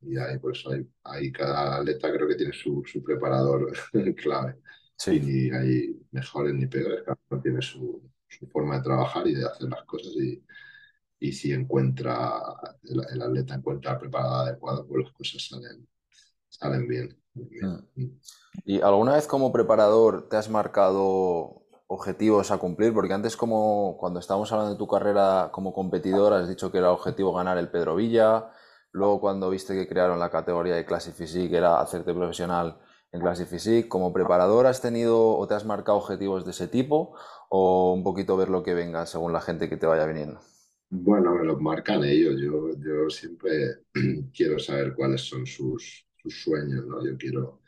y 0.02 0.16
ahí, 0.18 0.38
pues 0.38 0.64
hay, 0.66 0.86
hay, 1.04 1.32
cada 1.32 1.76
atleta 1.78 2.12
creo 2.12 2.28
que 2.28 2.34
tiene 2.36 2.52
su, 2.52 2.82
su 2.86 3.02
preparador 3.02 3.72
clave. 4.16 4.56
Sí. 4.96 5.20
Y 5.22 5.50
hay 5.50 5.96
mejores 6.12 6.54
ni 6.54 6.66
peores, 6.66 7.02
cada 7.04 7.18
uno 7.30 7.42
tiene 7.42 7.60
su, 7.62 8.02
su, 8.38 8.46
forma 8.48 8.76
de 8.76 8.82
trabajar 8.82 9.26
y 9.26 9.34
de 9.34 9.46
hacer 9.46 9.68
las 9.68 9.82
cosas 9.84 10.12
y, 10.14 10.44
y 11.20 11.32
si 11.32 11.52
encuentra, 11.52 12.40
el, 12.82 13.02
el, 13.12 13.22
atleta 13.22 13.54
encuentra 13.54 13.92
el 13.92 13.98
preparado 13.98 14.34
adecuado, 14.36 14.86
pues 14.86 15.04
las 15.04 15.12
cosas 15.12 15.46
salen, 15.48 15.88
salen 16.48 16.88
bien. 16.88 17.18
bien. 17.34 17.88
Mm. 17.94 18.18
¿Y 18.64 18.80
alguna 18.80 19.14
vez 19.14 19.26
como 19.26 19.52
preparador 19.52 20.28
te 20.28 20.36
has 20.36 20.50
marcado 20.50 21.66
objetivos 21.86 22.50
a 22.50 22.58
cumplir? 22.58 22.92
Porque 22.92 23.14
antes, 23.14 23.36
como 23.36 23.96
cuando 23.98 24.20
estábamos 24.20 24.52
hablando 24.52 24.72
de 24.72 24.78
tu 24.78 24.86
carrera 24.86 25.50
como 25.52 25.72
competidor, 25.72 26.32
has 26.32 26.48
dicho 26.48 26.70
que 26.70 26.78
era 26.78 26.92
objetivo 26.92 27.32
ganar 27.32 27.58
el 27.58 27.70
Pedro 27.70 27.96
Villa. 27.96 28.50
Luego, 28.92 29.20
cuando 29.20 29.50
viste 29.50 29.74
que 29.74 29.88
crearon 29.88 30.20
la 30.20 30.30
categoría 30.30 30.74
de 30.74 30.84
Classic 30.84 31.14
Physique, 31.14 31.56
era 31.56 31.80
hacerte 31.80 32.14
profesional 32.14 32.78
en 33.14 33.20
Classic 33.20 33.46
Physique. 33.46 33.88
¿Como 33.88 34.12
preparador 34.12 34.66
has 34.66 34.82
tenido 34.82 35.36
o 35.36 35.46
te 35.46 35.54
has 35.54 35.64
marcado 35.64 35.98
objetivos 35.98 36.44
de 36.44 36.50
ese 36.50 36.66
tipo? 36.66 37.16
¿O 37.48 37.94
un 37.94 38.02
poquito 38.02 38.36
ver 38.36 38.48
lo 38.48 38.62
que 38.62 38.74
venga 38.74 39.06
según 39.06 39.32
la 39.32 39.40
gente 39.40 39.68
que 39.68 39.76
te 39.76 39.86
vaya 39.86 40.04
viniendo? 40.04 40.40
Bueno, 40.90 41.34
me 41.34 41.44
los 41.44 41.60
marcan 41.60 42.02
ellos. 42.04 42.34
Yo, 42.40 42.70
yo 42.76 43.08
siempre 43.08 43.84
quiero 44.34 44.58
saber 44.58 44.94
cuáles 44.94 45.22
son 45.22 45.46
sus, 45.46 46.06
sueños, 46.26 46.86
¿no? 46.86 47.04
Yo 47.04 47.16
quiero 47.16 47.60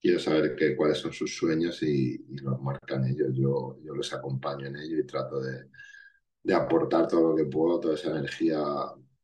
quiero 0.00 0.20
saber 0.20 0.54
qué, 0.54 0.76
cuáles 0.76 0.98
son 0.98 1.12
sus 1.12 1.34
sueños 1.36 1.82
y, 1.82 2.24
los 2.42 2.60
marcan 2.62 3.04
ellos. 3.06 3.30
Yo, 3.34 3.78
yo 3.82 3.94
les 3.94 4.12
acompaño 4.12 4.66
en 4.66 4.76
ello 4.76 4.98
y 4.98 5.06
trato 5.06 5.40
de, 5.40 5.68
de, 6.42 6.54
aportar 6.54 7.08
todo 7.08 7.30
lo 7.30 7.36
que 7.36 7.46
puedo, 7.46 7.80
toda 7.80 7.94
esa 7.94 8.10
energía 8.10 8.62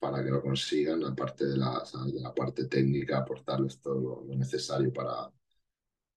para 0.01 0.25
que 0.25 0.31
lo 0.31 0.43
consigan, 0.43 1.05
aparte 1.05 1.47
de 1.47 1.57
la, 1.57 1.85
de 2.13 2.21
la 2.21 2.35
parte 2.35 2.65
técnica, 2.65 3.19
aportarles 3.19 3.81
todo 3.81 4.25
lo, 4.27 4.35
necesario 4.35 4.93
para, 4.93 5.31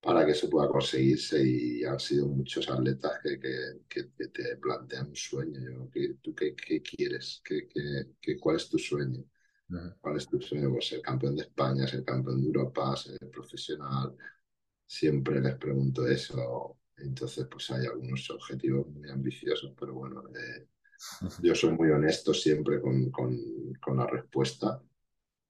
para 0.06 0.24
que 0.24 0.34
eso 0.34 0.48
pueda 0.50 0.68
conseguirse. 0.68 1.44
Y 1.44 1.84
han 1.84 2.00
sido 2.00 2.28
muchos 2.28 2.70
atletas 2.70 3.20
que, 3.24 3.40
que, 3.40 4.12
que, 4.16 4.28
te 4.28 4.56
plantean 4.58 5.08
un 5.08 5.16
sueño. 5.16 5.60
Yo, 5.60 5.90
¿Tú 6.22 6.36
qué, 6.36 6.56
qué 6.56 6.82
quieres? 6.82 7.42
¿Qué, 7.44 7.68
qué, 8.22 8.40
cuál 8.40 8.58
es 8.58 8.70
tu 8.70 8.78
sueño? 8.78 9.24
¿Cuál 10.00 10.18
es 10.18 10.28
tu 10.28 10.40
sueño? 10.40 10.70
Pues 10.72 10.90
ser 10.90 11.02
campeón 11.02 11.36
de 11.36 11.42
España, 11.42 11.88
ser 11.88 12.06
campeón 12.06 12.40
de 12.40 12.48
Europa, 12.48 12.96
ser 12.96 13.18
profesional, 13.32 14.16
siempre 14.86 15.42
les 15.42 15.56
pregunto 15.56 16.08
eso. 16.08 16.78
Entonces, 16.98 17.48
pues 17.50 17.72
hay 17.72 17.88
algunos 17.88 18.30
objetivos 18.30 18.88
muy 18.88 19.10
ambiciosos, 19.10 19.74
pero 19.78 19.96
bueno, 19.96 20.24
eh, 20.30 20.68
yo 21.42 21.56
soy 21.56 21.72
muy 21.72 21.90
honesto 21.90 22.32
siempre 22.32 22.80
con, 22.80 23.10
con, 23.10 23.36
con, 23.82 23.98
la 23.98 24.06
respuesta, 24.06 24.82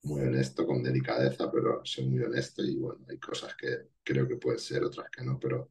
muy 0.06 0.22
honesto, 0.22 0.66
con 0.66 0.82
delicadeza, 0.82 1.51
pero 1.51 1.82
soy 1.84 2.08
muy 2.08 2.24
honesto 2.24 2.64
y 2.64 2.78
bueno, 2.78 3.06
hay 3.10 3.18
cosas 3.18 3.56
que 3.56 3.89
creo 4.03 4.28
que 4.28 4.38
pueden 4.38 4.60
ser, 4.60 4.84
otras 4.84 5.10
que 5.10 5.24
no, 5.24 5.39
pero 5.39 5.70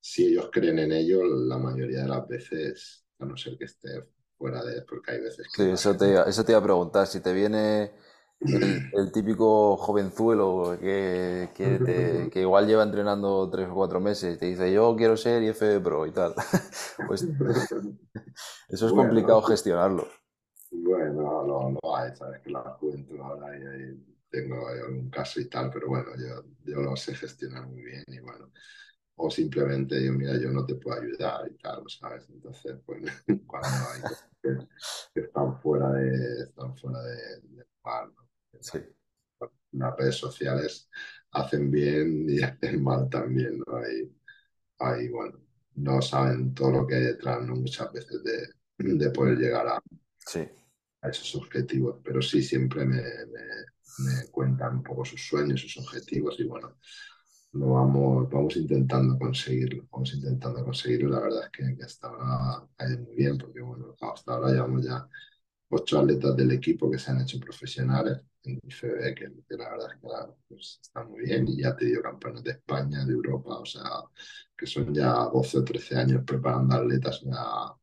si 0.00 0.26
ellos 0.26 0.48
creen 0.50 0.78
en 0.78 0.92
ello, 0.92 1.22
la 1.24 1.58
mayoría 1.58 2.02
de 2.02 2.08
las 2.08 2.26
veces, 2.26 3.04
a 3.18 3.26
no 3.26 3.36
ser 3.36 3.56
que 3.58 3.64
esté 3.64 3.88
fuera 4.36 4.64
de, 4.64 4.82
porque 4.82 5.12
hay 5.12 5.20
veces 5.20 5.46
que... 5.54 5.62
Sí, 5.62 5.70
eso 5.70 5.96
te, 5.96 6.28
eso 6.28 6.44
te 6.44 6.52
iba 6.52 6.58
a 6.58 6.64
preguntar, 6.64 7.06
si 7.06 7.20
te 7.20 7.32
viene 7.32 7.92
el, 8.40 9.12
típico 9.12 9.76
jovenzuelo 9.76 10.78
que, 10.80 11.50
que, 11.54 12.30
que, 12.32 12.40
igual 12.40 12.66
lleva 12.66 12.82
entrenando 12.82 13.48
tres 13.50 13.68
o 13.68 13.74
cuatro 13.74 14.00
meses 14.00 14.34
y 14.34 14.38
te 14.38 14.46
dice 14.46 14.72
yo 14.72 14.96
quiero 14.96 15.16
ser 15.16 15.42
IF 15.42 15.62
Pro 15.82 16.06
y 16.06 16.12
tal. 16.12 16.34
Pues 17.06 17.22
eso 18.68 18.86
es 18.86 18.92
complicado 18.92 19.42
gestionarlo. 19.42 20.06
Bueno, 20.70 21.44
no, 21.44 21.70
no 21.70 21.96
hay, 21.96 22.14
sabes 22.14 22.40
que 22.42 22.50
la 22.50 22.60
juventud 22.78 23.18
ahora 23.20 23.56
y, 23.56 24.10
tengo 24.30 24.68
algún 24.68 25.10
caso 25.10 25.40
y 25.40 25.48
tal, 25.48 25.70
pero 25.72 25.88
bueno, 25.88 26.10
yo, 26.16 26.44
yo 26.62 26.80
lo 26.80 26.94
sé 26.94 27.14
gestionar 27.14 27.66
muy 27.66 27.82
bien 27.82 28.04
y 28.06 28.20
bueno, 28.20 28.52
o 29.16 29.30
simplemente 29.30 30.02
yo, 30.04 30.12
mira, 30.12 30.38
yo 30.38 30.50
no 30.50 30.64
te 30.64 30.76
puedo 30.76 31.00
ayudar 31.00 31.50
y 31.50 31.58
tal, 31.58 31.82
¿sabes? 31.88 32.28
Entonces, 32.30 32.78
pues 32.86 33.02
cuando 33.46 33.68
hay 33.68 34.02
que, 34.40 34.66
que 35.12 35.20
están 35.20 35.60
fuera 35.60 35.90
de, 35.90 36.44
están 36.44 36.76
fuera 36.76 37.02
de, 37.02 37.40
de 37.40 37.66
Sí. 38.60 38.78
Las 39.72 39.96
redes 39.96 40.16
sociales 40.16 40.88
hacen 41.32 41.70
bien 41.70 42.26
y 42.28 42.40
hacen 42.42 42.82
mal 42.82 43.08
también, 43.08 43.58
¿no? 43.58 43.80
Ahí, 44.78 45.08
bueno, 45.08 45.40
no 45.74 46.00
saben 46.00 46.54
todo 46.54 46.70
lo 46.70 46.86
que 46.86 46.94
hay 46.94 47.02
detrás, 47.02 47.42
¿no? 47.42 47.56
Muchas 47.56 47.92
veces 47.92 48.22
de, 48.22 48.48
de 48.78 49.10
poder 49.10 49.38
llegar 49.38 49.66
a, 49.66 49.82
sí. 50.18 50.48
A 51.02 51.08
esos 51.08 51.34
objetivos, 51.36 52.00
pero 52.04 52.20
sí, 52.22 52.42
siempre 52.42 52.84
me, 52.84 53.02
me, 53.98 54.30
cuentan 54.30 54.76
un 54.76 54.82
poco 54.82 55.04
sus 55.04 55.22
sueños, 55.26 55.60
sus 55.60 55.76
objetivos 55.78 56.38
y 56.38 56.44
bueno, 56.44 56.76
lo 57.52 57.72
vamos, 57.72 58.30
vamos 58.30 58.56
intentando 58.56 59.18
conseguirlo, 59.18 59.86
vamos 59.90 60.14
intentando 60.14 60.64
conseguirlo. 60.64 61.10
La 61.10 61.20
verdad 61.20 61.44
es 61.44 61.50
que, 61.50 61.84
hasta 61.84 62.08
ahora 62.08 62.68
ha 62.78 62.88
ido 62.88 62.98
muy 63.00 63.16
bien, 63.16 63.38
porque 63.38 63.60
bueno, 63.60 63.96
hasta 64.00 64.34
ahora 64.34 64.52
llevamos 64.52 64.84
ya 64.84 65.08
ocho 65.70 66.00
atletas 66.00 66.36
del 66.36 66.52
equipo 66.52 66.90
que 66.90 66.98
se 66.98 67.10
han 67.10 67.20
hecho 67.20 67.38
profesionales 67.40 68.20
en 68.42 68.60
IFB, 68.62 69.14
que, 69.14 69.32
que 69.48 69.56
la 69.56 69.70
verdad 69.70 69.88
es 69.92 70.00
que 70.00 70.08
pues, 70.48 70.78
está 70.82 71.04
muy 71.04 71.22
bien, 71.24 71.46
y 71.48 71.62
ya 71.62 71.76
te 71.76 71.86
digo 71.86 72.02
campeones 72.02 72.42
de 72.44 72.52
España, 72.52 73.04
de 73.04 73.12
Europa, 73.12 73.58
o 73.58 73.66
sea, 73.66 73.82
que 74.56 74.66
son 74.66 74.94
ya 74.94 75.12
12 75.32 75.58
o 75.58 75.64
13 75.64 75.96
años 75.96 76.22
preparando 76.24 76.76
atletas, 76.76 77.20
ya 77.22 77.74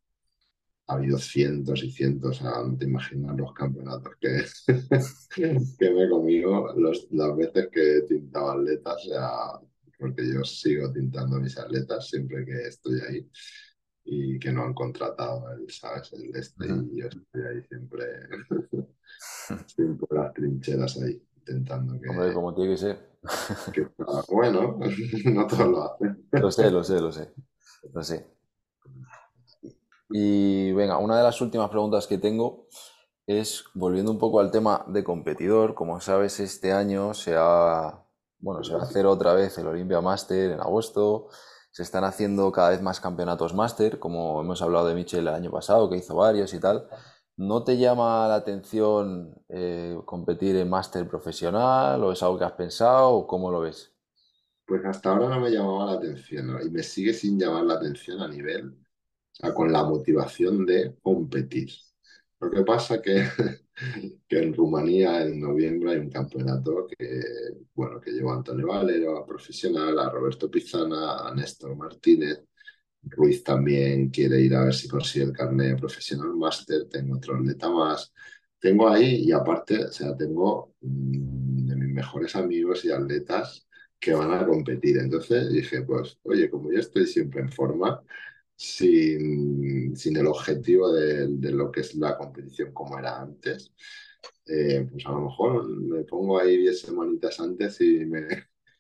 ha 0.88 0.94
habido 0.94 1.18
cientos 1.18 1.84
y 1.84 1.92
cientos, 1.92 2.42
no 2.42 2.78
te 2.78 2.86
imaginas 2.86 3.36
los 3.38 3.54
campeonatos 3.54 4.14
que, 4.20 4.44
que 5.80 5.92
me 5.92 6.04
he 6.04 6.10
comido 6.10 6.74
los, 6.78 7.08
las 7.12 7.36
veces 7.36 7.70
que 7.72 7.98
he 7.98 8.02
tintado 8.04 8.52
atletas, 8.52 8.96
o 8.96 9.10
sea, 9.10 9.30
porque 10.00 10.34
yo 10.34 10.44
sigo 10.44 10.92
tintando 10.92 11.40
mis 11.40 11.58
atletas 11.58 12.08
siempre 12.08 12.46
que 12.46 12.68
estoy 12.68 13.02
ahí 13.02 13.30
y 14.06 14.40
que 14.40 14.54
no 14.54 14.64
han 14.64 14.74
contratado 14.74 15.52
el, 15.52 15.70
¿sabes? 15.70 16.14
el 16.14 16.34
este 16.34 16.66
y 16.66 17.02
yo 17.02 17.08
estoy 17.08 17.42
ahí 17.42 17.62
siempre, 17.68 18.06
siempre 19.68 20.08
las 20.12 20.34
trincheras 20.34 21.02
ahí 21.02 21.22
intentando 21.36 22.00
que... 22.00 22.10
Hombre, 22.10 22.34
como 22.34 22.54
tiene 22.54 22.72
que 22.72 22.78
ser. 22.78 23.20
que 23.74 23.88
bueno, 24.30 24.80
no 25.26 25.48
todos 25.48 25.68
lo 25.68 25.84
hacen. 25.84 26.30
Lo 26.32 26.50
sé, 26.50 26.72
lo 26.72 26.84
sé, 26.84 27.02
lo 27.02 27.12
sé. 27.12 27.34
Lo 27.94 28.04
sé. 28.04 28.37
Y 30.10 30.72
venga, 30.72 30.98
una 30.98 31.18
de 31.18 31.24
las 31.24 31.42
últimas 31.42 31.70
preguntas 31.70 32.08
que 32.08 32.18
tengo 32.18 32.68
es, 33.26 33.66
volviendo 33.74 34.12
un 34.12 34.18
poco 34.18 34.40
al 34.40 34.52
tema 34.52 34.86
de 34.88 35.04
competidor, 35.04 35.76
como 35.76 36.00
sabes, 36.00 36.40
este 36.40 36.72
año 36.72 37.14
se 37.14 37.36
ha, 37.38 38.06
bueno, 38.40 38.64
se 38.64 38.74
va 38.74 38.82
a 38.82 38.84
hacer 38.84 39.06
otra 39.06 39.34
vez 39.34 39.58
el 39.58 39.68
Olympia 39.68 40.00
Master 40.00 40.52
en 40.52 40.62
agosto, 40.62 41.28
se 41.72 41.84
están 41.84 42.06
haciendo 42.06 42.52
cada 42.52 42.70
vez 42.70 42.82
más 42.82 43.02
campeonatos 43.02 43.54
Master, 43.54 44.00
como 44.00 44.42
hemos 44.42 44.62
hablado 44.62 44.88
de 44.88 44.96
Michel 44.96 45.28
el 45.28 45.34
año 45.34 45.52
pasado, 45.52 45.90
que 45.90 45.98
hizo 45.98 46.16
varios 46.16 46.54
y 46.54 46.60
tal. 46.60 46.88
¿No 47.36 47.64
te 47.64 47.78
llama 47.78 48.28
la 48.28 48.36
atención 48.36 49.36
eh, 49.50 50.00
competir 50.06 50.56
en 50.56 50.70
Master 50.70 51.08
profesional 51.08 52.04
o 52.04 52.12
es 52.12 52.24
algo 52.24 52.40
que 52.40 52.46
has 52.46 52.54
pensado 52.54 53.10
o 53.12 53.28
cómo 53.28 53.52
lo 53.52 53.60
ves? 53.60 53.94
Pues 54.66 54.84
hasta 54.86 55.12
ahora 55.12 55.30
no 55.30 55.42
me 55.42 55.52
llamaba 55.52 55.86
la 55.86 55.98
atención 56.00 56.60
y 56.66 56.70
me 56.70 56.82
sigue 56.82 57.14
sin 57.14 57.38
llamar 57.38 57.64
la 57.66 57.76
atención 57.76 58.22
a 58.22 58.28
nivel 58.28 58.87
con 59.54 59.72
la 59.72 59.84
motivación 59.84 60.66
de 60.66 60.96
competir. 61.02 61.70
Lo 62.40 62.50
que 62.52 62.64
pasa 62.64 63.02
que, 63.02 63.28
que 64.28 64.38
en 64.40 64.54
Rumanía 64.54 65.24
en 65.24 65.40
noviembre 65.40 65.92
hay 65.92 65.98
un 66.00 66.10
campeonato 66.10 66.88
que, 66.88 67.22
bueno, 67.74 68.00
que 68.00 68.12
lleva 68.12 68.34
a 68.34 68.38
Antonio 68.38 68.68
Valero, 68.68 69.18
a 69.18 69.26
profesional, 69.26 69.98
a 70.00 70.10
Roberto 70.10 70.50
Pizana, 70.50 71.28
a 71.28 71.34
Néstor 71.34 71.76
Martínez. 71.76 72.44
Ruiz 73.04 73.44
también 73.44 74.10
quiere 74.10 74.42
ir 74.42 74.56
a 74.56 74.66
ver 74.66 74.74
si 74.74 74.88
consigue 74.88 75.26
el 75.26 75.32
carnet 75.34 75.80
profesional 75.80 76.36
máster. 76.36 76.88
Tengo 76.90 77.18
otro 77.18 77.36
atleta 77.36 77.70
más. 77.70 78.14
Tengo 78.60 78.90
ahí 78.90 79.24
y 79.28 79.32
aparte, 79.32 79.86
o 79.86 79.92
sea, 79.92 80.16
tengo 80.16 80.74
mm, 80.82 81.68
de 81.68 81.76
mis 81.76 81.94
mejores 81.94 82.36
amigos 82.36 82.84
y 82.86 82.92
atletas 82.92 83.68
que 84.00 84.14
van 84.14 84.34
a 84.34 84.46
competir. 84.46 84.98
Entonces 84.98 85.50
dije, 85.52 85.84
pues, 85.84 86.20
oye, 86.24 86.50
como 86.50 86.72
yo 86.72 86.80
estoy 86.80 87.06
siempre 87.08 87.42
en 87.42 87.52
forma, 87.52 88.02
sin, 88.58 89.96
sin 89.96 90.18
el 90.18 90.28
objetivo 90.28 90.92
de, 90.92 91.28
de, 91.28 91.52
lo 91.52 91.72
que 91.72 91.82
es 91.82 91.96
la 91.96 92.18
competición 92.18 92.74
como 92.74 92.98
era 92.98 93.22
antes, 93.22 93.72
eh, 94.48 94.88
pues 94.90 95.06
a 95.06 95.12
lo 95.12 95.22
mejor 95.22 95.70
me 95.70 96.04
pongo 96.04 96.40
ahí 96.40 96.58
10 96.58 96.82
semanitas 96.82 97.40
antes 97.40 97.80
y 97.82 98.06
me, 98.06 98.28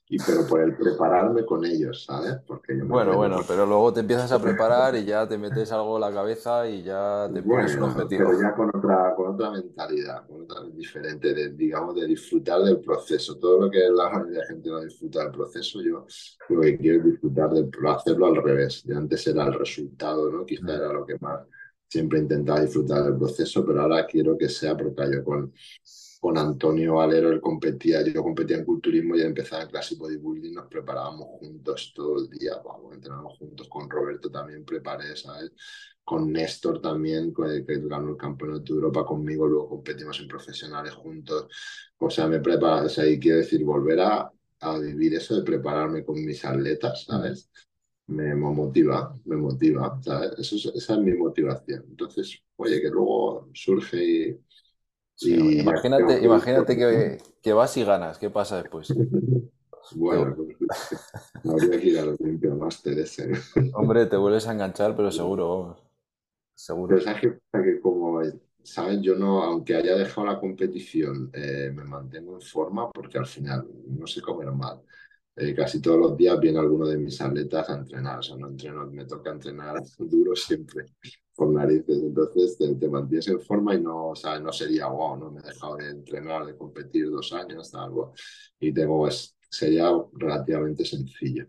y 0.09 0.17
pero 0.19 0.47
por 0.47 0.61
el 0.61 0.75
prepararme 0.75 1.45
con 1.45 1.65
ellos, 1.65 2.05
¿sabes? 2.05 2.37
Porque 2.47 2.75
bueno, 2.75 3.17
bueno, 3.17 3.41
pero 3.45 3.65
luego 3.65 3.91
te 3.91 3.99
empiezas 3.99 4.31
a 4.31 4.41
preparar 4.41 4.95
y 4.95 5.03
ya 5.03 5.27
te 5.27 5.37
metes 5.37 5.69
algo 5.73 5.95
en 5.95 6.01
la 6.01 6.13
cabeza 6.13 6.67
y 6.69 6.81
ya 6.83 7.29
te 7.33 7.43
pones 7.43 7.75
un 7.75 7.83
objetivo. 7.83 8.23
Pero 8.25 8.41
ya 8.41 8.55
con 8.55 8.69
otra, 8.73 9.13
con 9.15 9.35
otra 9.35 9.51
mentalidad, 9.51 10.25
con 10.25 10.43
otra 10.43 10.61
diferente, 10.73 11.33
de, 11.33 11.49
digamos, 11.49 11.93
de 11.95 12.07
disfrutar 12.07 12.61
del 12.61 12.79
proceso. 12.79 13.37
Todo 13.37 13.61
lo 13.61 13.69
que 13.69 13.79
la 13.89 14.09
mayoría 14.09 14.39
de 14.39 14.47
gente 14.47 14.69
no 14.69 14.79
disfruta 14.79 15.23
del 15.23 15.31
proceso, 15.31 15.81
yo 15.81 16.05
lo 16.49 16.61
que 16.61 16.77
quiero 16.77 16.99
es 16.99 17.05
disfrutar 17.05 17.49
del 17.49 17.69
hacerlo 17.87 18.27
al 18.27 18.35
revés. 18.37 18.85
De 18.85 18.95
antes 18.95 19.27
era 19.27 19.45
el 19.45 19.53
resultado, 19.53 20.31
¿no? 20.31 20.45
Quizá 20.45 20.73
era 20.73 20.93
lo 20.93 21.05
que 21.05 21.17
más 21.19 21.41
siempre 21.89 22.19
intentaba 22.19 22.61
disfrutar 22.61 23.03
del 23.03 23.17
proceso, 23.17 23.65
pero 23.65 23.81
ahora 23.81 24.05
quiero 24.05 24.37
que 24.37 24.49
sea 24.49 24.75
porque 24.75 25.11
yo 25.11 25.23
con 25.23 25.53
con 26.19 26.37
Antonio 26.37 26.95
Valero, 26.95 27.29
él 27.29 27.41
competía, 27.41 28.01
yo 28.05 28.23
competía 28.23 28.57
en 28.57 28.65
culturismo 28.65 29.15
y 29.15 29.21
empezaba 29.21 29.63
en 29.63 29.69
clase 29.69 29.95
bodybuilding, 29.95 30.53
nos 30.53 30.67
preparábamos 30.67 31.27
juntos 31.39 31.93
todo 31.95 32.19
el 32.19 32.29
día, 32.29 32.53
vamos, 32.63 32.93
entrenábamos 32.95 33.37
juntos, 33.37 33.67
con 33.69 33.89
Roberto 33.89 34.29
también 34.31 34.65
preparé, 34.65 35.15
¿sabes? 35.15 35.51
Con 36.03 36.31
Néstor 36.31 36.81
también, 36.81 37.33
que 37.33 37.63
ganó 37.81 38.11
el 38.11 38.17
campeonato 38.17 38.73
de 38.73 38.79
Europa 38.79 39.05
conmigo, 39.05 39.47
luego 39.47 39.69
competimos 39.69 40.19
en 40.19 40.27
profesionales 40.27 40.93
juntos, 40.93 41.47
o 41.99 42.09
sea, 42.09 42.27
me 42.27 42.39
prepara, 42.39 42.83
o 42.83 42.89
sea, 42.89 43.05
y 43.07 43.19
quiero 43.19 43.37
decir, 43.39 43.63
volver 43.63 43.99
a, 43.99 44.31
a 44.61 44.79
vivir 44.79 45.13
eso 45.15 45.35
de 45.35 45.43
prepararme 45.43 46.03
con 46.03 46.23
mis 46.23 46.43
atletas, 46.45 47.05
¿sabes? 47.05 47.49
Me, 48.07 48.33
motiva, 48.35 49.13
me 49.25 49.35
motiva, 49.35 49.99
¿sabes? 50.01 50.31
Eso 50.39 50.71
esa 50.73 50.93
es 50.93 50.99
mi 50.99 51.13
motivación. 51.13 51.85
Entonces, 51.89 52.41
oye, 52.55 52.81
que 52.81 52.89
luego 52.89 53.49
surge 53.53 54.03
y 54.03 54.39
imagínate, 55.21 56.23
imagínate 56.23 56.77
que, 56.77 57.17
que, 57.41 57.53
vas 57.53 57.75
y 57.77 57.83
ganas, 57.83 58.17
¿qué 58.17 58.29
pasa 58.29 58.61
después? 58.61 58.93
Bueno, 59.95 60.35
pues, 60.35 60.57
habría 61.45 61.79
que 61.79 61.87
ir 61.87 61.99
a 61.99 62.05
los 62.05 62.19
Master 62.19 62.99
ese. 62.99 63.31
Hombre, 63.73 64.05
te 64.05 64.17
vuelves 64.17 64.47
a 64.47 64.53
enganchar, 64.53 64.95
pero 64.95 65.11
seguro, 65.11 65.77
seguro. 66.53 66.89
Pero 66.89 67.01
sabes 67.01 67.21
que, 67.21 67.79
como, 67.79 68.21
¿sabes? 68.63 69.01
Yo 69.01 69.15
no, 69.15 69.43
aunque 69.43 69.75
haya 69.75 69.95
dejado 69.95 70.27
la 70.27 70.39
competición, 70.39 71.29
eh, 71.33 71.71
me 71.73 71.83
mantengo 71.83 72.35
en 72.35 72.41
forma 72.41 72.91
porque 72.91 73.17
al 73.17 73.25
final 73.25 73.65
no 73.87 74.05
sé 74.07 74.21
comer 74.21 74.51
mal. 74.51 74.81
Eh, 75.39 75.53
casi 75.53 75.79
todos 75.79 75.99
los 75.99 76.17
días 76.17 76.39
viene 76.39 76.57
alguno 76.57 76.87
de 76.87 76.97
mis 76.97 77.21
atletas 77.21 77.69
a 77.69 77.75
entrenar, 77.75 78.17
o 78.17 78.23
sea, 78.23 78.35
no 78.37 78.47
entreno, 78.47 78.87
me 78.87 79.05
toca 79.05 79.29
entrenar 79.29 79.75
duro 79.99 80.35
siempre 80.35 80.87
por 81.35 81.49
narices. 81.53 82.01
Entonces 82.01 82.57
te, 82.57 82.89
mantienes 82.89 83.27
en 83.27 83.39
forma 83.41 83.75
y 83.75 83.81
no, 83.81 84.09
o 84.09 84.15
sea, 84.15 84.39
no 84.39 84.51
sería 84.51 84.87
wow, 84.87 85.15
¿no? 85.15 85.29
Me 85.29 85.41
he 85.41 85.43
dejado 85.43 85.77
de 85.77 85.89
entrenar, 85.91 86.43
de 86.43 86.57
competir 86.57 87.11
dos 87.11 87.31
años, 87.33 87.73
algo. 87.75 88.13
Y 88.59 88.73
tengo, 88.73 89.07
es, 89.07 89.37
sería 89.47 89.91
relativamente 90.13 90.83
sencillo. 90.83 91.45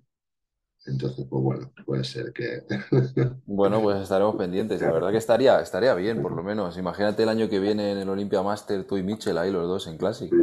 Entonces, 0.84 1.26
pues 1.28 1.43
bueno, 1.43 1.72
puede 1.86 2.05
ser 2.05 2.32
que. 2.32 2.64
Bueno, 3.47 3.82
pues 3.82 4.03
estaremos 4.03 4.36
pendientes. 4.36 4.82
La 4.82 4.93
verdad 4.93 5.11
que 5.11 5.16
estaría, 5.16 5.61
estaría 5.61 5.95
bien, 5.95 6.20
por 6.20 6.32
lo 6.32 6.43
menos. 6.43 6.76
Imagínate 6.76 7.22
el 7.22 7.30
año 7.30 7.49
que 7.49 7.59
viene 7.59 7.93
en 7.93 7.99
el 7.99 8.09
Olympia 8.11 8.43
Master, 8.43 8.84
tú 8.84 8.99
y 8.99 9.03
Mitchell 9.03 9.39
ahí 9.39 9.51
los 9.51 9.66
dos 9.66 9.86
en 9.86 9.97
Classic. 9.97 10.30
Sí, 10.30 10.36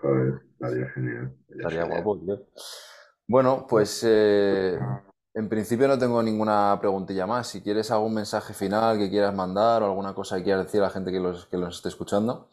joder, 0.00 0.40
estaría 0.52 0.88
genial. 0.90 1.36
Estaría, 1.48 1.84
guapo, 1.84 2.20
Bueno, 3.26 3.66
pues 3.68 4.04
eh, 4.06 4.78
en 5.34 5.48
principio 5.48 5.88
no 5.88 5.98
tengo 5.98 6.22
ninguna 6.22 6.76
preguntilla 6.80 7.26
más. 7.26 7.48
Si 7.48 7.60
quieres 7.60 7.90
algún 7.90 8.14
mensaje 8.14 8.54
final 8.54 8.98
que 8.98 9.10
quieras 9.10 9.34
mandar 9.34 9.82
o 9.82 9.86
alguna 9.86 10.14
cosa 10.14 10.36
que 10.36 10.44
quieras 10.44 10.66
decir 10.66 10.80
a 10.80 10.84
la 10.84 10.90
gente 10.90 11.12
que 11.12 11.20
los, 11.20 11.46
que 11.46 11.56
los 11.56 11.76
esté 11.76 11.88
escuchando. 11.88 12.48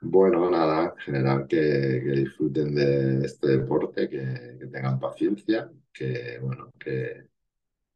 Bueno, 0.00 0.50
nada, 0.50 0.94
en 0.96 0.96
general 0.96 1.46
que, 1.46 1.56
disfruten 1.56 2.74
de 2.74 3.24
este 3.24 3.58
deporte, 3.58 4.08
que, 4.08 4.58
tengan 4.72 4.98
paciencia, 4.98 5.70
que 5.92 6.40
bueno, 6.42 6.72
que, 6.76 7.28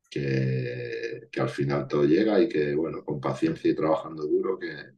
que, 0.08 1.28
al 1.40 1.48
final 1.48 1.88
todo 1.88 2.04
llega 2.04 2.40
y 2.40 2.48
que 2.48 2.76
bueno, 2.76 3.04
con 3.04 3.20
paciencia 3.20 3.68
y 3.70 3.74
trabajando 3.74 4.24
duro 4.24 4.56
que, 4.56 4.96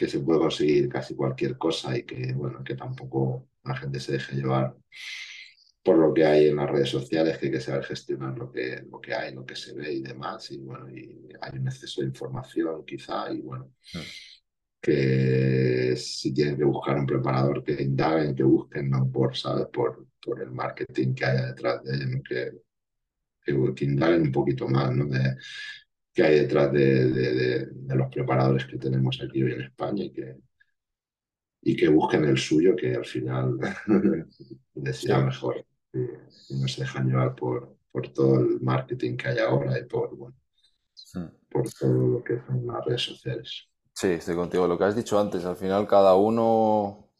que 0.00 0.08
se 0.08 0.20
puede 0.20 0.38
conseguir 0.38 0.88
casi 0.88 1.14
cualquier 1.14 1.58
cosa 1.58 1.94
y 1.94 2.04
que 2.04 2.32
bueno, 2.32 2.64
que 2.64 2.74
tampoco 2.74 3.50
la 3.62 3.76
gente 3.76 4.00
se 4.00 4.12
deje 4.12 4.34
llevar 4.34 4.74
por 5.82 5.98
lo 5.98 6.14
que 6.14 6.24
hay 6.24 6.48
en 6.48 6.56
las 6.56 6.70
redes 6.70 6.88
sociales, 6.88 7.36
que 7.36 7.46
hay 7.46 7.52
que 7.52 7.60
saber 7.60 7.84
gestionar 7.84 8.34
lo 8.38 8.50
que, 8.50 8.82
lo 8.90 8.98
que 8.98 9.12
hay, 9.12 9.34
lo 9.34 9.44
que 9.44 9.54
se 9.54 9.74
ve 9.74 9.92
y 9.92 10.00
demás, 10.00 10.50
y 10.52 10.56
bueno, 10.56 10.88
y 10.88 11.28
hay 11.38 11.58
un 11.58 11.66
exceso 11.66 12.00
de 12.00 12.06
información 12.06 12.82
quizá, 12.86 13.30
y 13.30 13.42
bueno, 13.42 13.74
que 14.80 15.94
si 15.98 16.32
tienen 16.32 16.56
que 16.56 16.64
buscar 16.64 16.96
un 16.96 17.04
preparador, 17.04 17.62
que 17.62 17.82
indaguen, 17.82 18.34
que 18.34 18.42
busquen, 18.42 18.88
no 18.88 19.06
por, 19.12 19.36
¿sabes? 19.36 19.66
Por, 19.70 20.06
por 20.24 20.40
el 20.40 20.50
marketing 20.50 21.12
que 21.12 21.26
haya 21.26 21.48
detrás 21.48 21.84
de 21.84 21.94
ellos, 21.94 22.22
que, 22.26 22.52
que, 23.44 23.84
indaguen 23.84 24.22
un 24.22 24.32
poquito 24.32 24.66
más, 24.66 24.94
¿no? 24.96 25.04
De, 25.04 25.36
que 26.20 26.26
hay 26.26 26.40
detrás 26.40 26.70
de, 26.70 27.06
de, 27.06 27.66
de, 27.66 27.96
los 27.96 28.08
preparadores 28.08 28.66
que 28.66 28.76
tenemos 28.76 29.18
aquí 29.22 29.42
hoy 29.42 29.52
en 29.52 29.62
España 29.62 30.04
y 30.04 30.12
que, 30.12 30.36
y 31.62 31.74
que 31.74 31.88
busquen 31.88 32.24
el 32.26 32.36
suyo, 32.36 32.76
que 32.76 32.94
al 32.94 33.06
final 33.06 33.58
les 34.74 34.96
sea 34.98 35.20
mejor 35.20 35.64
y, 35.94 35.98
no 36.60 36.68
se 36.68 36.82
dejan 36.82 37.08
llevar 37.08 37.34
por, 37.34 37.74
por 37.90 38.08
todo 38.08 38.38
el 38.38 38.60
marketing 38.60 39.16
que 39.16 39.28
hay 39.28 39.38
ahora 39.38 39.78
y 39.78 39.84
por, 39.84 40.14
bueno, 40.14 40.36
por 41.50 41.70
todo 41.72 41.92
lo 41.94 42.22
que 42.22 42.38
son 42.46 42.66
las 42.66 42.84
redes 42.84 43.02
sociales. 43.02 43.68
Sí, 43.94 44.08
estoy 44.08 44.34
contigo. 44.34 44.68
Lo 44.68 44.76
que 44.76 44.84
has 44.84 44.96
dicho 44.96 45.18
antes, 45.18 45.46
al 45.46 45.56
final 45.56 45.86
cada 45.88 46.16
uno 46.16 47.10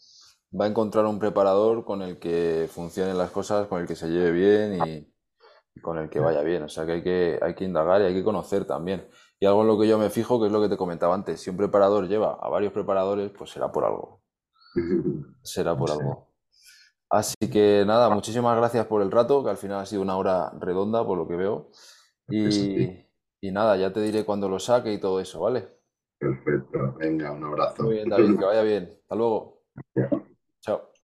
va 0.58 0.66
a 0.66 0.68
encontrar 0.68 1.06
un 1.06 1.18
preparador 1.18 1.86
con 1.86 2.02
el 2.02 2.18
que 2.18 2.68
funcionen 2.70 3.16
las 3.16 3.30
cosas, 3.30 3.66
con 3.66 3.80
el 3.80 3.86
que 3.86 3.96
se 3.96 4.08
lleve 4.08 4.30
bien 4.30 4.86
y 4.86 5.09
con 5.82 5.98
el 5.98 6.10
que 6.10 6.20
vaya 6.20 6.42
bien. 6.42 6.62
O 6.64 6.68
sea 6.68 6.86
que 6.86 6.92
hay 6.92 7.02
que, 7.02 7.38
hay 7.42 7.54
que 7.54 7.64
indagar 7.64 8.00
y 8.02 8.04
hay 8.04 8.14
que 8.14 8.24
conocer 8.24 8.64
también. 8.66 9.08
Y 9.38 9.46
algo 9.46 9.62
en 9.62 9.68
lo 9.68 9.78
que 9.78 9.88
yo 9.88 9.98
me 9.98 10.10
fijo, 10.10 10.40
que 10.40 10.46
es 10.46 10.52
lo 10.52 10.60
que 10.62 10.68
te 10.68 10.76
comentaba 10.76 11.14
antes, 11.14 11.40
si 11.40 11.50
un 11.50 11.56
preparador 11.56 12.08
lleva 12.08 12.38
a 12.40 12.48
varios 12.48 12.72
preparadores, 12.72 13.30
pues 13.32 13.50
será 13.50 13.72
por 13.72 13.84
algo. 13.84 14.22
Será 15.42 15.76
por 15.76 15.88
Sí, 15.88 15.92
algo. 15.92 16.28
Así 17.10 17.36
que 17.52 17.84
nada, 17.86 18.10
muchísimas 18.10 18.56
gracias 18.56 18.86
por 18.86 19.02
el 19.02 19.10
rato, 19.10 19.42
que 19.44 19.50
al 19.50 19.56
final 19.58 19.80
ha 19.80 19.86
sido 19.86 20.02
una 20.02 20.16
hora 20.16 20.52
redonda 20.60 21.04
por 21.06 21.18
lo 21.18 21.28
que 21.28 21.36
veo. 21.36 21.70
Y, 22.28 22.50
sí. 22.52 23.06
y 23.40 23.52
nada, 23.52 23.76
ya 23.76 23.92
te 23.92 24.00
diré 24.00 24.24
cuando 24.24 24.48
lo 24.48 24.58
saque 24.60 24.92
y 24.92 25.00
todo 25.00 25.20
eso, 25.20 25.40
¿vale? 25.40 25.68
Perfecto. 26.18 26.94
Venga, 26.98 27.32
un 27.32 27.40
Muy 27.40 27.48
abrazo. 27.50 27.88
bien, 27.88 28.08
David, 28.08 28.38
que 28.38 28.44
vaya 28.44 28.62
bien. 28.62 28.90
Hasta 29.02 29.14
luego. 29.16 29.64
Chao. 30.60 30.90